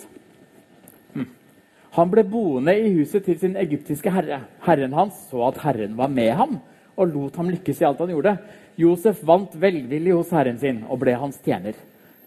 Han 1.96 2.10
ble 2.12 2.26
boende 2.28 2.74
i 2.76 2.90
huset 2.98 3.24
til 3.24 3.38
sin 3.40 3.54
egyptiske 3.56 4.10
herre. 4.12 4.42
Herren 4.66 4.92
hans 4.92 5.22
så 5.30 5.46
at 5.46 5.62
Herren 5.62 5.94
var 5.96 6.10
med 6.12 6.32
ham 6.36 6.58
og 6.96 7.12
lot 7.12 7.36
ham 7.40 7.48
lykkes 7.52 7.80
i 7.80 7.86
alt 7.88 8.02
han 8.02 8.12
gjorde. 8.12 8.36
Josef 8.76 9.22
vant 9.24 9.54
velvillig 9.56 10.12
hos 10.12 10.32
herren 10.36 10.58
sin 10.60 10.82
og 10.84 11.00
ble 11.00 11.14
hans 11.16 11.38
tjener. 11.44 11.76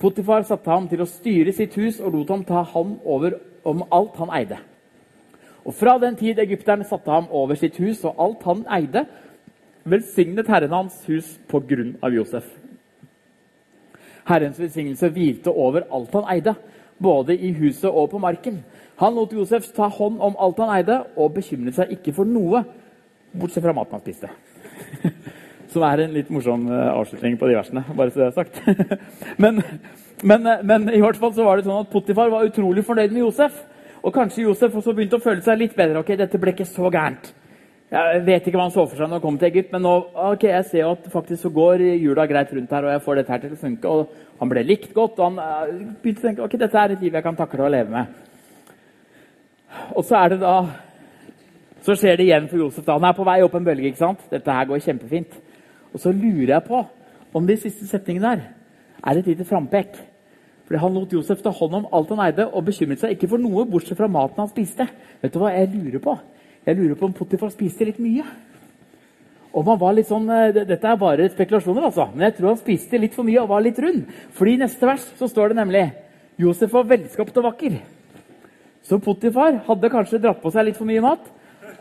Potifar 0.02 0.46
satte 0.48 0.72
ham 0.72 0.88
til 0.90 1.04
å 1.04 1.10
styre 1.10 1.54
sitt 1.54 1.76
hus 1.78 2.00
og 2.00 2.16
lot 2.16 2.34
ham 2.34 2.46
ta 2.48 2.64
hånd 2.66 2.98
over 3.06 3.38
om 3.68 3.84
alt 3.94 4.18
han 4.22 4.34
eide. 4.40 4.58
Og 5.68 5.76
Fra 5.76 5.98
den 6.02 6.16
tid 6.18 6.40
egypterne 6.42 6.88
satte 6.88 7.12
ham 7.12 7.28
over 7.30 7.60
sitt 7.60 7.78
hus 7.78 8.02
og 8.08 8.18
alt 8.18 8.46
han 8.48 8.64
eide, 8.74 9.06
velsignet 9.88 10.50
Herren 10.52 10.74
hans 10.74 10.98
hus 11.08 11.38
på 11.50 11.62
grunn 11.70 11.96
av 12.04 12.14
Josef. 12.16 12.46
Herrens 14.30 14.60
velsignelse 14.62 15.10
hvilte 15.14 15.54
over 15.54 15.88
alt 15.90 16.14
han 16.14 16.28
eide, 16.36 16.54
både 17.00 17.36
i 17.36 17.52
huset 17.58 17.90
og 17.90 18.12
på 18.12 18.22
marken. 18.22 18.62
Han 19.00 19.16
lot 19.16 19.34
Josef 19.34 19.70
ta 19.76 19.88
hånd 19.88 20.20
om 20.22 20.36
alt 20.38 20.60
han 20.60 20.74
eide, 20.76 21.00
og 21.16 21.34
bekymret 21.38 21.78
seg 21.78 21.94
ikke 21.96 22.14
for 22.18 22.28
noe, 22.28 22.66
bortsett 23.32 23.64
fra 23.64 23.74
maten 23.76 23.98
han 23.98 24.04
spiste. 24.04 24.30
Som 25.72 25.86
er 25.86 26.04
en 26.04 26.16
litt 26.16 26.32
morsom 26.34 26.66
eh, 26.68 26.88
avslutning 26.92 27.38
på 27.40 27.48
de 27.48 27.56
versene. 27.56 27.84
bare 27.96 28.12
så 28.12 28.24
det 28.24 28.28
er 28.28 28.38
sagt. 28.38 28.62
men, 29.44 29.62
men, 30.26 30.48
eh, 30.50 30.64
men, 30.66 30.88
i 30.92 31.02
hvert 31.02 31.20
fall 31.22 31.34
så 31.36 31.46
var 31.46 31.60
det 31.60 31.68
sånn 31.68 31.84
at 31.86 31.92
Potifar 31.94 32.32
var 32.34 32.48
utrolig 32.48 32.84
fornøyd 32.88 33.14
med 33.14 33.22
Josef. 33.22 33.60
Og 34.02 34.16
kanskje 34.16 34.48
Josef 34.48 34.76
også 34.80 34.96
begynte 34.98 35.20
å 35.20 35.24
føle 35.24 35.44
seg 35.46 35.62
litt 35.62 35.78
bedre. 35.78 36.02
ok, 36.02 36.16
dette 36.18 36.42
ble 36.42 36.56
ikke 36.56 36.68
så 36.68 36.90
gærent. 36.90 37.32
Jeg 37.90 38.22
vet 38.22 38.46
ikke 38.46 38.60
hva 38.60 38.68
han 38.68 38.74
så 38.74 38.84
for 38.86 38.94
seg 38.94 39.08
når 39.08 39.18
han 39.18 39.24
kom 39.24 39.38
til 39.42 39.48
Egypt, 39.48 39.72
men 39.74 39.82
nå, 39.82 39.92
ok, 40.14 40.44
jeg 40.46 40.66
ser 40.70 40.84
jo 40.84 40.92
at 40.94 41.08
faktisk 41.10 41.42
så 41.42 41.50
går 41.54 41.82
jula 41.98 42.28
greit 42.30 42.52
rundt 42.54 42.74
her, 42.76 42.86
og 42.86 42.92
jeg 42.94 43.02
får 43.02 43.18
dette 43.18 43.34
her 43.34 43.42
til 43.42 43.56
å 43.56 43.62
funke. 43.64 43.94
og 43.94 44.36
Han 44.42 44.52
ble 44.52 44.64
likt 44.68 44.94
godt, 44.94 45.18
og 45.18 45.26
han 45.26 45.40
uh, 45.42 45.96
begynte 46.04 46.22
å 46.22 46.28
tenke 46.28 46.46
ok, 46.46 46.58
dette 46.62 46.78
er 46.84 46.94
et 46.94 47.02
liv 47.02 47.18
jeg 47.18 47.26
kan 47.26 47.40
takle 47.40 47.66
og 47.66 47.74
leve 47.74 47.90
med. 47.96 48.14
Og 49.98 50.06
så 50.06 50.20
er 50.22 50.36
det 50.36 50.40
da 50.44 50.54
Så 51.80 51.96
skjer 51.96 52.18
det 52.20 52.26
igjen 52.28 52.50
for 52.52 52.60
Josef. 52.60 52.84
da, 52.86 52.98
Han 53.00 53.08
er 53.08 53.16
på 53.16 53.26
vei 53.26 53.42
opp 53.42 53.54
en 53.56 53.66
bølge. 53.66 53.88
ikke 53.88 54.04
sant? 54.04 54.24
Dette 54.30 54.52
her 54.52 54.66
går 54.68 54.82
kjempefint. 54.84 55.38
Og 55.94 56.00
så 56.04 56.12
lurer 56.12 56.52
jeg 56.54 56.64
på 56.68 56.82
om 57.34 57.46
de 57.48 57.56
siste 57.58 57.88
setningene 57.88 58.34
der 58.36 58.42
er 59.08 59.18
et 59.18 59.26
lite 59.26 59.46
frampek. 59.48 59.96
Fordi 60.68 60.80
Han 60.80 60.94
lot 60.94 61.14
Josef 61.14 61.42
ta 61.42 61.50
hånd 61.50 61.74
om 61.74 61.88
alt 61.94 62.10
han 62.10 62.20
eide, 62.28 62.46
og 62.54 62.66
bekymret 62.66 63.00
seg 63.00 63.16
ikke 63.16 63.30
for 63.32 63.42
noe 63.42 63.66
bortsett 63.66 63.98
fra 63.98 64.12
maten 64.12 64.44
han 64.44 64.52
spiste. 64.52 64.86
Vet 65.22 65.34
du 65.34 65.40
hva 65.40 65.56
jeg 65.56 65.72
lurer 65.72 66.04
på? 66.04 66.18
Jeg 66.66 66.78
lurer 66.78 66.96
på 67.00 67.08
om 67.08 67.16
Potifar 67.16 67.52
spiste 67.54 67.88
litt 67.88 68.00
mye. 68.04 68.26
Om 69.50 69.70
han 69.72 69.80
var 69.82 69.96
litt 69.98 70.10
sånn, 70.10 70.28
eh, 70.30 70.52
Dette 70.66 70.88
er 70.88 71.00
bare 71.00 71.30
spekulasjoner, 71.30 71.88
altså. 71.88 72.10
Men 72.14 72.28
jeg 72.28 72.38
tror 72.38 72.50
han 72.54 72.62
spiste 72.62 73.00
litt 73.00 73.16
for 73.16 73.24
mye 73.24 73.42
og 73.42 73.50
var 73.50 73.62
litt 73.62 73.80
rund. 73.80 74.06
Fordi 74.32 74.54
i 74.54 74.62
neste 74.62 74.86
vers 74.86 75.06
så 75.18 75.30
står 75.30 75.50
det 75.50 75.58
nemlig 75.58 75.86
Josef 76.38 76.72
var 76.72 76.84
velskapt 76.84 77.38
og 77.38 77.44
vakker. 77.44 77.80
Så 78.84 79.00
Potifar 79.00 79.64
hadde 79.66 79.90
kanskje 79.90 80.22
dratt 80.22 80.42
på 80.42 80.52
seg 80.52 80.66
litt 80.66 80.78
for 80.78 80.86
mye 80.86 81.02
mat. 81.02 81.26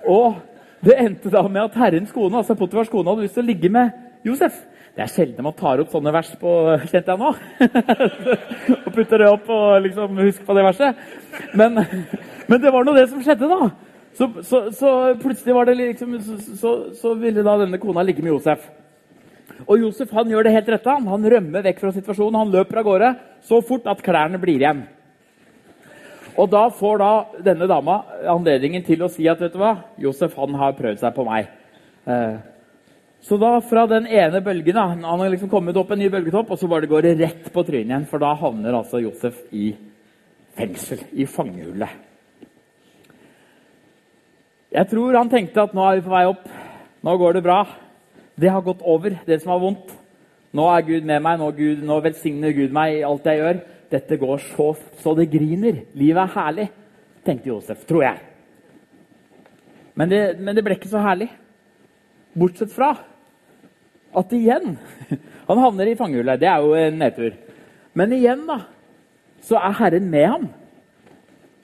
Og 0.06 0.40
det 0.84 0.96
endte 0.98 1.30
da 1.30 1.42
med 1.48 1.62
at 1.62 1.76
Herrens 1.78 2.12
kone, 2.12 2.36
altså 2.36 2.56
Potifars 2.58 2.88
kone 2.88 3.10
hadde 3.10 3.26
lyst 3.26 3.34
til 3.34 3.44
å 3.44 3.50
ligge 3.50 3.70
med 3.70 3.90
Josef. 4.26 4.56
Det 4.96 5.04
er 5.04 5.12
sjelden 5.12 5.46
man 5.46 5.54
tar 5.54 5.78
opp 5.78 5.92
sånne 5.92 6.10
vers 6.10 6.30
på 6.40 6.52
Kjente 6.90 7.14
jeg 7.14 7.20
nå? 7.20 7.28
og 8.84 8.88
putter 8.96 9.22
det 9.22 9.28
opp 9.30 9.50
og 9.54 9.82
liksom 9.84 10.16
husker 10.24 10.46
på 10.48 10.56
det 10.58 10.64
verset. 10.66 11.04
Men, 11.54 11.78
men 12.48 12.62
det 12.62 12.72
var 12.74 12.86
nå 12.86 12.96
det 12.96 13.06
som 13.12 13.22
skjedde, 13.22 13.46
da. 13.46 13.68
Så, 14.18 14.26
så, 14.74 14.90
plutselig 15.22 15.54
var 15.54 15.68
det 15.68 15.76
liksom, 15.78 16.16
så, 16.58 16.70
så, 16.98 17.14
ville 17.14 17.44
da 17.46 17.54
denne 17.60 17.78
kona 17.78 18.02
ligge 18.02 18.24
med 18.24 18.32
Josef. 18.32 18.64
Og 19.62 19.78
Josef 19.78 20.10
han 20.14 20.30
gjør 20.32 20.48
det 20.48 20.54
helt 20.56 20.70
rette. 20.74 20.90
Han, 20.90 21.06
han 21.06 21.26
rømmer 21.34 21.62
vekk 21.62 21.82
fra 21.84 21.92
situasjonen. 21.94 22.38
Han 22.40 22.50
løper 22.50 22.80
av 22.80 22.88
gårde 22.88 23.10
så 23.46 23.60
fort 23.62 23.86
at 23.90 24.02
klærne 24.02 24.40
blir 24.42 24.58
igjen. 24.58 24.82
Og 26.38 26.50
da 26.50 26.64
får 26.74 26.98
da 27.02 27.12
denne 27.46 27.68
dama 27.70 28.00
anledningen 28.34 28.82
til 28.86 29.06
å 29.06 29.10
si 29.10 29.26
at 29.30 29.40
vet 29.42 29.54
du 29.54 29.60
hva, 29.62 29.76
Josef 30.02 30.34
han 30.38 30.58
har 30.58 30.74
prøvd 30.78 31.02
seg 31.02 31.14
på 31.14 31.26
meg. 31.26 31.54
Eh, 32.06 32.36
så 33.22 33.38
da 33.38 33.52
fra 33.62 33.86
den 33.90 34.06
ene 34.06 34.42
bølgen 34.42 34.76
da, 34.78 34.84
Han 34.94 35.22
har 35.22 35.30
liksom 35.30 35.50
kommet 35.50 35.78
opp 35.78 35.90
en 35.94 35.98
ny 35.98 36.10
bølgetopp, 36.10 36.50
og 36.54 36.58
så 36.58 36.70
bare 36.70 36.90
går 36.90 37.06
det 37.06 37.16
rett 37.22 37.48
på 37.54 37.66
trynet 37.66 37.90
igjen. 37.90 38.10
For 38.10 38.22
da 38.22 38.34
havner 38.38 38.82
altså 38.82 39.02
Josef 39.02 39.40
i 39.54 39.70
fengsel, 40.58 41.06
i 41.14 41.26
fangehullet. 41.26 42.07
Jeg 44.68 44.90
tror 44.90 45.16
han 45.16 45.30
tenkte 45.32 45.62
at 45.64 45.72
nå 45.72 45.84
er 45.88 45.98
vi 45.98 46.04
på 46.04 46.12
vei 46.12 46.26
opp. 46.28 46.44
Nå 47.04 47.14
går 47.16 47.38
det 47.38 47.44
bra. 47.46 47.62
Det 48.38 48.50
har 48.52 48.64
gått 48.66 48.82
over, 48.84 49.14
det 49.24 49.40
som 49.40 49.54
var 49.54 49.62
vondt. 49.62 49.94
Nå 50.52 50.66
er 50.72 50.84
Gud 50.84 51.06
med 51.08 51.22
meg, 51.24 51.38
nå, 51.40 51.48
Gud, 51.56 51.80
nå 51.84 51.96
velsigner 52.04 52.52
Gud 52.56 52.74
meg 52.76 52.98
i 52.98 53.04
alt 53.06 53.26
jeg 53.28 53.40
gjør. 53.40 53.62
Dette 53.88 54.18
går 54.20 54.42
så, 54.50 54.68
så 55.00 55.14
det 55.16 55.30
griner. 55.32 55.82
Livet 55.96 56.20
er 56.20 56.34
herlig, 56.34 56.66
tenkte 57.24 57.48
Josef, 57.48 57.86
tror 57.88 58.04
jeg. 58.04 58.20
Men 59.98 60.12
det, 60.12 60.22
men 60.36 60.56
det 60.56 60.64
ble 60.66 60.76
ikke 60.76 60.92
så 60.92 61.00
herlig. 61.02 61.30
Bortsett 62.38 62.72
fra 62.74 62.92
at 64.18 64.32
igjen 64.36 64.76
Han 65.48 65.60
havner 65.62 65.88
i 65.88 65.96
fangehullet. 65.96 66.40
Det 66.42 66.48
er 66.50 66.60
jo 66.60 66.74
en 66.76 66.98
nedtur. 67.00 67.32
Men 67.96 68.12
igjen, 68.12 68.44
da, 68.44 68.60
så 69.48 69.56
er 69.56 69.78
Herren 69.80 70.10
med 70.12 70.26
ham. 70.28 70.50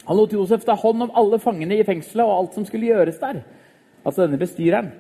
Han 0.05 0.19
lot 0.19 0.33
Josef 0.33 0.65
ta 0.67 0.77
hånd 0.77 1.07
om 1.07 1.15
alle 1.17 1.39
fangene 1.41 1.79
i 1.79 1.87
fengselet 1.87 2.27
og 2.27 2.35
alt 2.37 2.59
som 2.59 2.67
skulle 2.69 2.91
gjøres 2.91 3.21
der. 3.23 3.41
Altså 4.05 4.25
denne 4.25 4.41
bestyreren. 4.41 4.93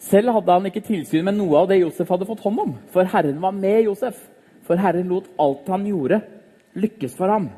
Selv 0.00 0.32
hadde 0.32 0.56
han 0.56 0.68
ikke 0.68 0.84
tilsyn 0.84 1.24
med 1.26 1.36
noe 1.36 1.62
av 1.62 1.68
det 1.70 1.80
Josef 1.82 2.08
hadde 2.08 2.28
fått 2.28 2.44
hånd 2.44 2.60
om, 2.62 2.76
for 2.92 3.08
Herren 3.08 3.40
var 3.40 3.52
med 3.56 3.84
Josef. 3.84 4.16
For 4.64 4.80
Herren 4.80 5.10
lot 5.12 5.28
alt 5.40 5.68
han 5.68 5.84
gjorde, 5.88 6.20
lykkes 6.78 7.16
for 7.18 7.32
ham. 7.32 7.50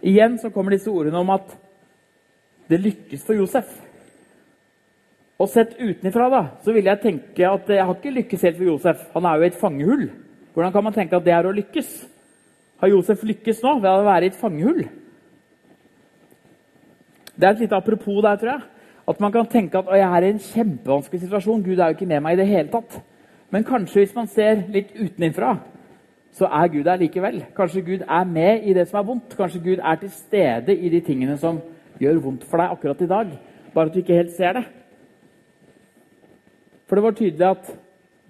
Igjen 0.00 0.38
så 0.40 0.52
kommer 0.52 0.72
disse 0.72 0.92
ordene 0.92 1.20
om 1.20 1.32
at 1.34 1.52
det 2.70 2.80
lykkes 2.80 3.24
for 3.26 3.36
Josef. 3.36 3.68
Og 5.40 5.48
sett 5.48 5.76
utenfra 5.80 6.28
da, 6.32 6.42
så 6.64 6.72
vil 6.76 6.88
jeg 6.88 7.00
tenke 7.02 7.48
at 7.48 7.68
jeg 7.72 7.84
har 7.84 7.96
ikke 7.96 8.16
lykkes 8.18 8.46
helt 8.46 8.58
for 8.60 8.68
Josef. 8.68 9.04
Han 9.16 9.26
er 9.26 9.36
jo 9.36 9.44
i 9.44 9.50
et 9.50 9.60
fangehull. 9.60 10.06
Hvordan 10.54 10.72
kan 10.72 10.84
man 10.84 10.96
tenke 10.96 11.16
at 11.16 11.24
det 11.26 11.32
er 11.32 11.48
å 11.48 11.54
lykkes? 11.56 11.92
Har 12.80 12.92
Josef 12.92 13.24
lykkes 13.24 13.62
nå 13.64 13.78
ved 13.80 13.90
å 13.90 14.06
være 14.06 14.28
i 14.28 14.32
et 14.32 14.40
fangehull? 14.40 14.84
Det 17.40 17.48
er 17.48 17.56
et 17.56 17.60
lite 17.64 17.76
apropos 17.76 18.22
der, 18.22 18.36
tror 18.36 18.50
jeg. 18.50 18.60
At 19.08 19.20
man 19.20 19.32
kan 19.32 19.46
tenke 19.46 19.78
at 19.78 19.88
jeg 19.96 20.16
er 20.16 20.26
i 20.26 20.30
en 20.30 20.38
kjempevanskelig 20.38 21.20
situasjon. 21.20 21.62
Gud 21.64 21.78
er 21.78 21.86
jo 21.88 21.96
ikke 21.96 22.06
med 22.06 22.20
meg 22.20 22.36
i 22.36 22.40
det 22.42 22.46
hele 22.46 22.68
tatt. 22.68 22.98
Men 23.50 23.64
kanskje 23.64 24.02
hvis 24.02 24.14
man 24.14 24.28
ser 24.30 24.60
litt 24.68 24.92
utenfra, 24.94 25.56
så 26.36 26.46
er 26.46 26.68
Gud 26.68 26.84
der 26.84 27.00
likevel. 27.00 27.40
Kanskje 27.56 27.82
Gud 27.86 28.04
er 28.06 28.24
med 28.24 28.66
i 28.68 28.74
det 28.76 28.86
som 28.88 29.00
er 29.00 29.06
vondt. 29.08 29.36
Kanskje 29.36 29.62
Gud 29.64 29.80
er 29.82 29.96
til 30.02 30.10
stede 30.10 30.76
i 30.76 30.92
de 30.92 31.00
tingene 31.00 31.38
som 31.40 31.58
gjør 32.00 32.20
vondt 32.26 32.44
for 32.44 32.60
deg 32.60 32.76
akkurat 32.76 33.00
i 33.02 33.10
dag. 33.10 33.32
Bare 33.74 33.86
at 33.86 33.94
du 33.94 33.98
ikke 33.98 34.20
helt 34.20 34.36
ser 34.36 34.60
det. 34.60 34.64
For 36.86 36.98
det 36.98 37.04
var 37.04 37.16
tydelig 37.16 37.48
at 37.48 37.72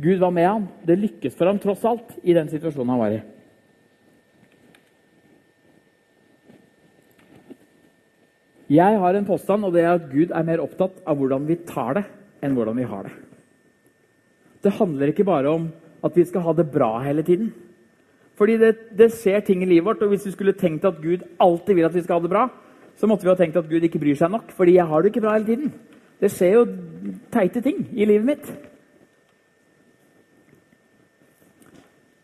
Gud 0.01 0.19
var 0.23 0.31
med 0.31 0.47
ham. 0.47 0.69
Det 0.87 0.99
lykkes 0.99 1.37
for 1.37 1.51
ham 1.51 1.59
tross 1.59 1.85
alt 1.85 2.17
i 2.23 2.33
den 2.37 2.49
situasjonen 2.49 2.95
han 2.95 3.03
var 3.03 3.19
i. 3.19 3.21
Jeg 8.71 9.01
har 9.03 9.17
en 9.19 9.27
påstand, 9.27 9.67
og 9.67 9.75
det 9.75 9.83
er 9.83 9.97
at 9.97 10.11
Gud 10.13 10.31
er 10.31 10.47
mer 10.47 10.63
opptatt 10.63 11.01
av 11.03 11.19
hvordan 11.19 11.49
vi 11.49 11.57
tar 11.67 11.97
det, 11.99 12.05
enn 12.45 12.55
hvordan 12.55 12.79
vi 12.79 12.87
har 12.87 13.09
det. 13.09 13.17
Det 14.63 14.77
handler 14.77 15.11
ikke 15.11 15.27
bare 15.27 15.51
om 15.51 15.67
at 16.07 16.17
vi 16.17 16.25
skal 16.29 16.45
ha 16.45 16.55
det 16.55 16.69
bra 16.71 16.93
hele 17.03 17.25
tiden. 17.27 17.51
Fordi 18.39 18.57
det, 18.61 18.71
det 18.97 19.11
skjer 19.13 19.43
ting 19.45 19.65
i 19.65 19.69
livet 19.69 19.89
vårt, 19.89 20.05
og 20.05 20.15
hvis 20.15 20.29
vi 20.29 20.35
skulle 20.37 20.57
tenkt 20.57 20.87
at 20.89 21.03
Gud 21.03 21.27
alltid 21.43 21.77
vil 21.77 21.89
at 21.89 21.97
vi 21.97 22.05
skal 22.05 22.21
ha 22.21 22.25
det 22.25 22.33
bra, 22.33 22.47
så 22.97 23.09
måtte 23.11 23.27
vi 23.27 23.33
ha 23.33 23.37
tenkt 23.41 23.59
at 23.59 23.69
Gud 23.69 23.85
ikke 23.85 24.01
bryr 24.01 24.17
seg 24.17 24.31
nok, 24.33 24.55
fordi 24.55 24.77
jeg 24.79 24.87
har 24.87 25.03
det 25.03 25.11
ikke 25.11 25.25
bra 25.25 25.35
hele 25.35 25.49
tiden. 25.51 25.75
Det 26.21 26.31
skjer 26.31 26.55
jo 26.55 26.65
teite 27.33 27.63
ting 27.65 27.83
i 27.97 28.07
livet 28.07 28.29
mitt. 28.29 28.49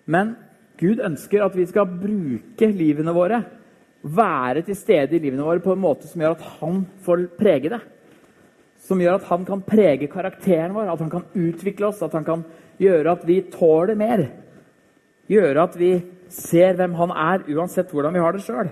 Men 0.06 0.36
Gud 0.78 1.00
ønsker 1.02 1.42
at 1.42 1.56
vi 1.56 1.66
skal 1.66 1.88
bruke 1.90 2.70
livene 2.70 3.14
våre 3.16 3.42
være 4.06 4.62
til 4.66 4.78
stede 4.78 5.16
i 5.16 5.20
livene 5.20 5.44
våre 5.44 5.62
på 5.62 5.74
en 5.74 5.82
måte 5.82 6.08
som 6.08 6.22
gjør 6.22 6.36
at 6.36 6.48
han 6.60 6.82
får 7.04 7.26
prege 7.38 7.72
det. 7.72 7.82
Som 8.86 9.00
gjør 9.02 9.18
at 9.18 9.28
han 9.30 9.44
kan 9.48 9.64
prege 9.66 10.08
karakteren 10.10 10.74
vår, 10.76 10.92
at 10.92 11.02
han 11.02 11.10
kan 11.10 11.26
utvikle 11.34 11.88
oss, 11.88 12.02
at 12.06 12.14
han 12.14 12.26
kan 12.26 12.44
gjøre 12.78 13.16
at 13.16 13.24
vi 13.26 13.40
tåler 13.50 13.98
mer. 13.98 14.26
Gjøre 15.26 15.62
at 15.62 15.78
vi 15.78 15.92
ser 16.30 16.76
hvem 16.78 16.94
han 17.00 17.14
er, 17.14 17.46
uansett 17.56 17.90
hvordan 17.90 18.14
vi 18.14 18.22
har 18.22 18.36
det 18.36 18.44
sjøl. 18.46 18.70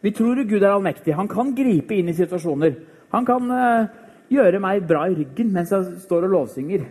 Vi 0.00 0.12
tror 0.16 0.38
Gud 0.48 0.62
er 0.62 0.72
allmektig. 0.72 1.12
Han 1.16 1.28
kan 1.28 1.52
gripe 1.56 1.96
inn 1.96 2.08
i 2.08 2.16
situasjoner. 2.16 2.78
Han 3.12 3.26
kan 3.28 3.50
uh, 3.52 3.88
gjøre 4.32 4.62
meg 4.62 4.86
bra 4.88 5.04
i 5.10 5.16
ryggen 5.18 5.50
mens 5.52 5.72
jeg 5.74 5.98
står 6.06 6.28
og 6.28 6.36
lovsynger. 6.36 6.86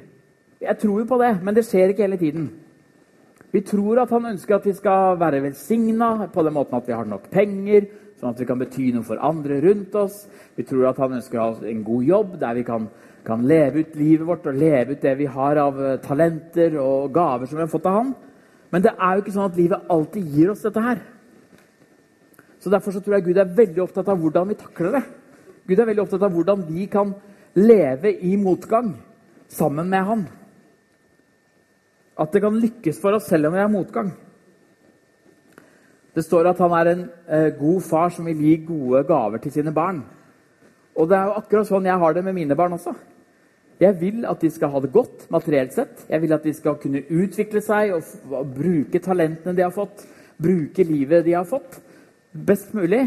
Jeg 0.62 0.78
tror 0.82 1.00
jo 1.02 1.08
på 1.10 1.18
det, 1.22 1.32
men 1.42 1.56
det 1.56 1.66
skjer 1.66 1.94
ikke 1.94 2.06
hele 2.06 2.20
tiden. 2.20 2.50
Vi 3.52 3.62
tror 3.66 4.04
at 4.04 4.12
han 4.14 4.28
ønsker 4.30 4.60
at 4.60 4.66
vi 4.68 4.76
skal 4.78 5.18
være 5.18 5.42
velsigna 5.42 6.28
på 6.34 6.44
den 6.46 6.54
måten 6.54 6.78
at 6.78 6.88
vi 6.88 6.94
har 6.94 7.08
nok 7.10 7.30
penger, 7.34 7.88
sånn 8.20 8.36
at 8.36 8.42
vi 8.42 8.46
kan 8.46 8.60
bety 8.62 8.92
noe 8.94 9.08
for 9.08 9.22
andre 9.26 9.58
rundt 9.64 9.96
oss. 9.98 10.28
Vi 10.58 10.66
tror 10.70 10.92
at 10.92 11.00
han 11.02 11.16
ønsker 11.18 11.40
å 11.40 11.48
ha 11.48 11.70
en 11.72 11.84
god 11.88 12.06
jobb 12.06 12.36
der 12.42 12.60
vi 12.60 12.66
kan, 12.68 12.86
kan, 13.26 13.46
leve 13.50 13.82
ut 13.82 13.96
livet 13.98 14.28
vårt 14.28 14.46
og 14.52 14.60
leve 14.60 14.94
ut 14.94 15.02
det 15.02 15.16
vi 15.18 15.30
har 15.34 15.62
av 15.64 15.82
eh, 15.82 15.98
talenter 16.04 16.78
og 16.82 17.10
gaver 17.16 17.50
som 17.50 17.58
vi 17.58 17.66
har 17.66 17.74
fått 17.74 17.90
av 17.90 17.98
han. 17.98 18.14
Men 18.70 18.86
det 18.86 18.94
er 18.94 19.16
jo 19.16 19.24
ikke 19.24 19.38
sånn 19.40 19.50
at 19.50 19.58
livet 19.58 19.94
alltid 19.96 20.36
gir 20.36 20.54
oss 20.54 20.66
dette 20.68 20.84
her. 20.86 21.02
Så 22.60 22.70
Derfor 22.70 22.94
så 22.94 23.02
tror 23.02 23.18
jeg 23.18 23.32
Gud 23.32 23.40
er 23.40 23.56
veldig 23.56 23.82
opptatt 23.82 24.12
av 24.12 24.20
hvordan 24.20 24.52
vi 24.52 24.60
takler 24.60 25.00
det. 25.00 25.06
Gud 25.66 25.80
er 25.80 25.90
veldig 25.90 26.04
opptatt 26.04 26.26
av 26.28 26.36
hvordan 26.36 26.68
vi 26.70 26.86
kan 26.92 27.16
leve 27.58 28.12
i 28.14 28.36
motgang 28.38 28.92
sammen 29.50 29.90
med 29.90 30.06
Han 30.06 30.28
at 32.20 32.34
det 32.34 32.42
kan 32.44 32.58
lykkes 32.60 33.00
for 33.02 33.16
oss 33.16 33.30
selv 33.32 33.48
om 33.50 33.56
vi 33.56 33.62
har 33.62 33.72
motgang. 33.72 34.12
Det 36.16 36.26
står 36.26 36.50
at 36.50 36.60
han 36.60 36.74
er 36.76 36.90
en 36.92 37.04
eh, 37.30 37.52
god 37.56 37.84
far 37.86 38.10
som 38.12 38.28
vil 38.28 38.42
gi 38.44 38.56
gode 38.68 39.06
gaver 39.08 39.40
til 39.40 39.54
sine 39.56 39.72
barn. 39.74 40.02
Og 41.00 41.08
det 41.08 41.16
er 41.16 41.30
jo 41.30 41.38
akkurat 41.40 41.70
sånn 41.70 41.88
jeg 41.88 42.02
har 42.02 42.16
det 42.16 42.26
med 42.26 42.36
mine 42.36 42.58
barn 42.60 42.76
også. 42.76 42.96
Jeg 43.80 43.96
vil 44.02 44.26
at 44.28 44.42
de 44.42 44.50
skal 44.52 44.74
ha 44.74 44.82
det 44.84 44.92
godt 44.92 45.30
materielt 45.32 45.72
sett. 45.72 46.04
Jeg 46.10 46.22
vil 46.22 46.36
at 46.36 46.44
de 46.44 46.54
skal 46.54 46.76
kunne 46.82 47.06
utvikle 47.08 47.62
seg 47.64 47.94
og, 47.96 48.52
bruke 48.52 49.00
talentene 49.00 49.56
de 49.56 49.64
har 49.64 49.72
fått. 49.72 50.04
Bruke 50.40 50.84
livet 50.84 51.24
de 51.24 51.38
har 51.38 51.48
fått, 51.48 51.80
best 52.32 52.74
mulig. 52.76 53.06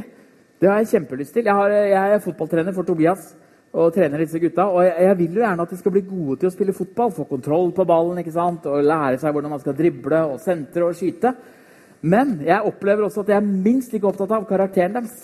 Det 0.61 0.69
har 0.69 0.81
jeg 0.81 0.93
kjempelyst 0.95 1.33
til. 1.37 1.49
Jeg, 1.49 1.57
har, 1.57 1.73
jeg 1.73 2.17
er 2.17 2.25
fotballtrener 2.25 2.75
for 2.77 2.89
Tobias 2.89 3.33
og 3.73 3.93
trener 3.95 4.21
disse 4.21 4.41
gutta. 4.41 4.67
Og 4.69 4.85
jeg, 4.85 4.95
jeg, 5.07 5.19
vil 5.23 5.37
jo 5.39 5.43
gjerne 5.43 5.65
at 5.65 5.73
de 5.73 5.81
skal 5.81 5.95
bli 5.95 6.05
gode 6.05 6.39
til 6.41 6.51
å 6.51 6.53
spille 6.53 6.77
fotball. 6.77 7.13
Få 7.17 7.27
kontroll 7.29 7.73
på 7.77 7.87
ballen 7.89 8.21
ikke 8.21 8.35
sant? 8.35 8.67
og 8.69 8.85
lære 8.85 9.21
seg 9.21 9.33
hvordan 9.33 9.55
man 9.55 9.63
skal 9.63 9.77
drible 9.79 10.25
og 10.35 10.41
sentre 10.45 10.85
og 10.87 10.97
skyte. 10.99 11.33
Men 12.03 12.41
jeg 12.45 12.69
opplever 12.69 13.07
også 13.07 13.23
at 13.23 13.33
jeg 13.33 13.39
er 13.39 13.63
minst 13.69 13.95
like 13.95 14.09
opptatt 14.09 14.35
av 14.37 14.45
karakteren 14.49 14.99
deres. 14.99 15.15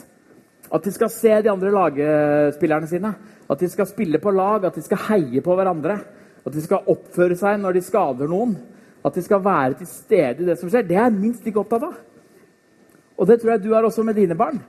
At 0.72 0.84
de 0.84 0.92
skal 0.94 1.10
se 1.12 1.34
de 1.44 1.50
andre 1.52 1.72
lagspillerne 1.74 2.88
sine. 2.88 3.12
At 3.48 3.60
de 3.60 3.68
skal 3.72 3.88
spille 3.88 4.20
på 4.20 4.32
lag, 4.36 4.64
at 4.68 4.76
de 4.76 4.84
skal 4.84 5.04
heie 5.10 5.42
på 5.44 5.56
hverandre. 5.56 5.98
At 6.44 6.54
de 6.54 6.64
skal 6.64 6.88
oppføre 6.88 7.36
seg 7.36 7.60
når 7.60 7.76
de 7.76 7.84
skader 7.84 8.30
noen. 8.30 8.56
At 9.04 9.16
de 9.16 9.24
skal 9.24 9.44
være 9.44 9.78
til 9.80 9.90
stede 9.90 10.44
i 10.44 10.48
det 10.48 10.58
som 10.60 10.70
skjer. 10.70 10.86
Det 10.88 10.96
er 10.96 11.08
jeg 11.08 11.20
minst 11.20 11.44
like 11.44 11.60
opptatt 11.60 11.84
av. 11.88 12.00
Og 13.18 13.28
det 13.28 13.40
tror 13.40 13.54
jeg 13.54 13.64
du 13.64 13.72
er 13.74 13.84
også 13.84 14.04
med 14.06 14.16
dine 14.16 14.36
barn. 14.38 14.60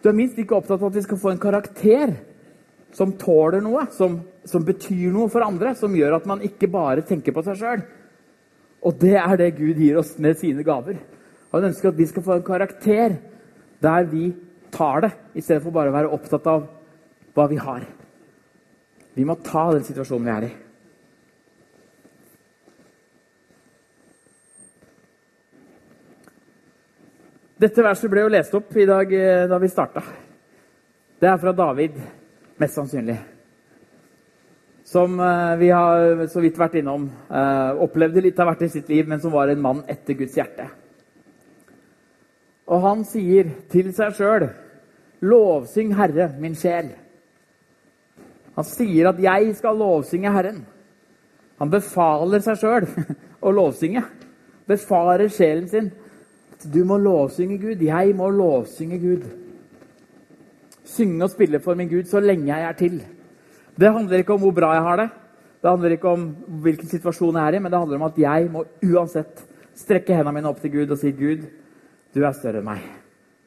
Du 0.00 0.08
er 0.08 0.16
minst 0.16 0.38
like 0.38 0.54
opptatt 0.54 0.80
av 0.80 0.90
at 0.90 0.96
de 0.96 1.04
skal 1.04 1.20
få 1.20 1.34
en 1.34 1.42
karakter 1.42 2.14
som 2.96 3.12
tåler 3.20 3.62
noe, 3.62 3.86
som, 3.94 4.20
som, 4.48 4.64
betyr 4.64 5.12
noe 5.12 5.28
for 5.32 5.44
andre, 5.44 5.74
som 5.76 5.94
gjør 5.94 6.18
at 6.18 6.28
man 6.28 6.42
ikke 6.44 6.70
bare 6.72 7.04
tenker 7.06 7.34
på 7.36 7.44
seg 7.46 7.60
sjøl. 7.60 7.84
Og 8.88 8.98
det 9.00 9.16
er 9.20 9.36
det 9.38 9.56
Gud 9.58 9.80
gir 9.80 9.98
oss 10.00 10.14
med 10.22 10.38
sine 10.40 10.64
gaver. 10.66 10.98
Han 11.52 11.68
ønsker 11.70 11.90
at 11.90 11.98
vi 11.98 12.06
skal 12.08 12.24
få 12.24 12.38
en 12.38 12.46
karakter 12.46 13.18
der 13.82 14.08
vi 14.10 14.32
tar 14.74 15.04
det, 15.04 15.12
i 15.34 15.44
stedet 15.44 15.62
for 15.64 15.74
bare 15.74 15.92
å 15.92 15.96
være 15.96 16.12
opptatt 16.12 16.48
av 16.50 16.66
hva 17.36 17.46
vi 17.50 17.60
har. 17.60 17.84
Vi 19.16 19.26
må 19.26 19.38
ta 19.42 19.68
den 19.72 19.86
situasjonen 19.86 20.26
vi 20.28 20.34
er 20.34 20.48
i. 20.48 20.54
Dette 27.58 27.82
verset 27.82 28.10
ble 28.12 28.22
jo 28.22 28.30
lest 28.30 28.54
opp 28.54 28.76
i 28.78 28.86
dag 28.86 29.12
eh, 29.18 29.48
da 29.50 29.58
vi 29.58 29.70
starta. 29.72 30.04
Det 31.18 31.26
er 31.26 31.40
fra 31.42 31.50
David. 31.50 31.96
Mest 32.58 32.74
sannsynlig. 32.74 33.18
Som 34.84 35.20
eh, 35.20 35.56
vi 35.60 35.68
har 35.70 36.26
så 36.32 36.42
vidt 36.42 36.58
vært 36.58 36.78
innom. 36.80 37.06
Eh, 37.30 37.82
opplevde 37.84 38.22
litt 38.24 38.38
av 38.40 38.50
hvert 38.50 38.64
i 38.66 38.70
sitt 38.72 38.88
liv, 38.90 39.06
men 39.06 39.20
som 39.22 39.34
var 39.34 39.52
en 39.52 39.62
mann 39.62 39.84
etter 39.86 40.16
Guds 40.18 40.34
hjerte. 40.38 40.66
Og 42.68 42.82
han 42.82 43.04
sier 43.08 43.52
til 43.72 43.92
seg 43.96 44.16
sjøl, 44.16 44.48
'Lovsyng 45.22 45.94
Herre, 45.98 46.28
min 46.38 46.54
sjel'. 46.54 46.92
Han 48.54 48.64
sier 48.64 49.08
at 49.08 49.18
'jeg 49.18 49.56
skal 49.56 49.78
lovsynge 49.78 50.30
Herren'. 50.30 50.64
Han 51.58 51.70
befaler 51.70 52.40
seg 52.40 52.58
sjøl 52.58 52.86
å 53.46 53.50
lovsynge. 53.50 54.02
Befarer 54.66 55.28
sjelen 55.28 55.68
sin. 55.68 55.90
Du 56.74 56.84
må 56.84 56.98
lovsynge 56.98 57.58
Gud. 57.58 57.82
Jeg 57.82 58.14
må 58.14 58.30
lovsynge 58.30 58.98
Gud. 58.98 59.47
Synge 60.88 61.26
og 61.26 61.32
spille 61.34 61.60
for 61.60 61.78
min 61.78 61.90
Gud 61.90 62.08
så 62.08 62.20
lenge 62.24 62.48
jeg 62.48 62.64
er 62.64 62.76
til. 62.78 63.00
Det 63.78 63.92
handler 63.92 64.22
ikke 64.22 64.34
om 64.34 64.40
hvor 64.46 64.54
bra 64.56 64.72
jeg 64.74 64.86
har 64.86 65.02
det. 65.02 65.08
Det 65.62 65.70
handler 65.70 65.94
ikke 65.94 66.08
om 66.08 66.24
hvilken 66.62 66.88
situasjon 66.88 67.36
jeg 67.36 67.46
er 67.46 67.58
i, 67.58 67.60
men 67.62 67.72
det 67.72 67.80
handler 67.80 67.98
om 67.98 68.06
at 68.08 68.18
jeg 68.18 68.48
må 68.52 68.64
uansett 68.86 69.42
strekke 69.78 70.14
hendene 70.14 70.38
mine 70.38 70.50
opp 70.50 70.62
til 70.62 70.72
Gud 70.72 70.94
og 70.94 70.98
si, 70.98 71.12
'Gud, 71.12 71.44
du 72.14 72.24
er 72.24 72.32
større 72.32 72.62
enn 72.62 72.68
meg.' 72.70 72.88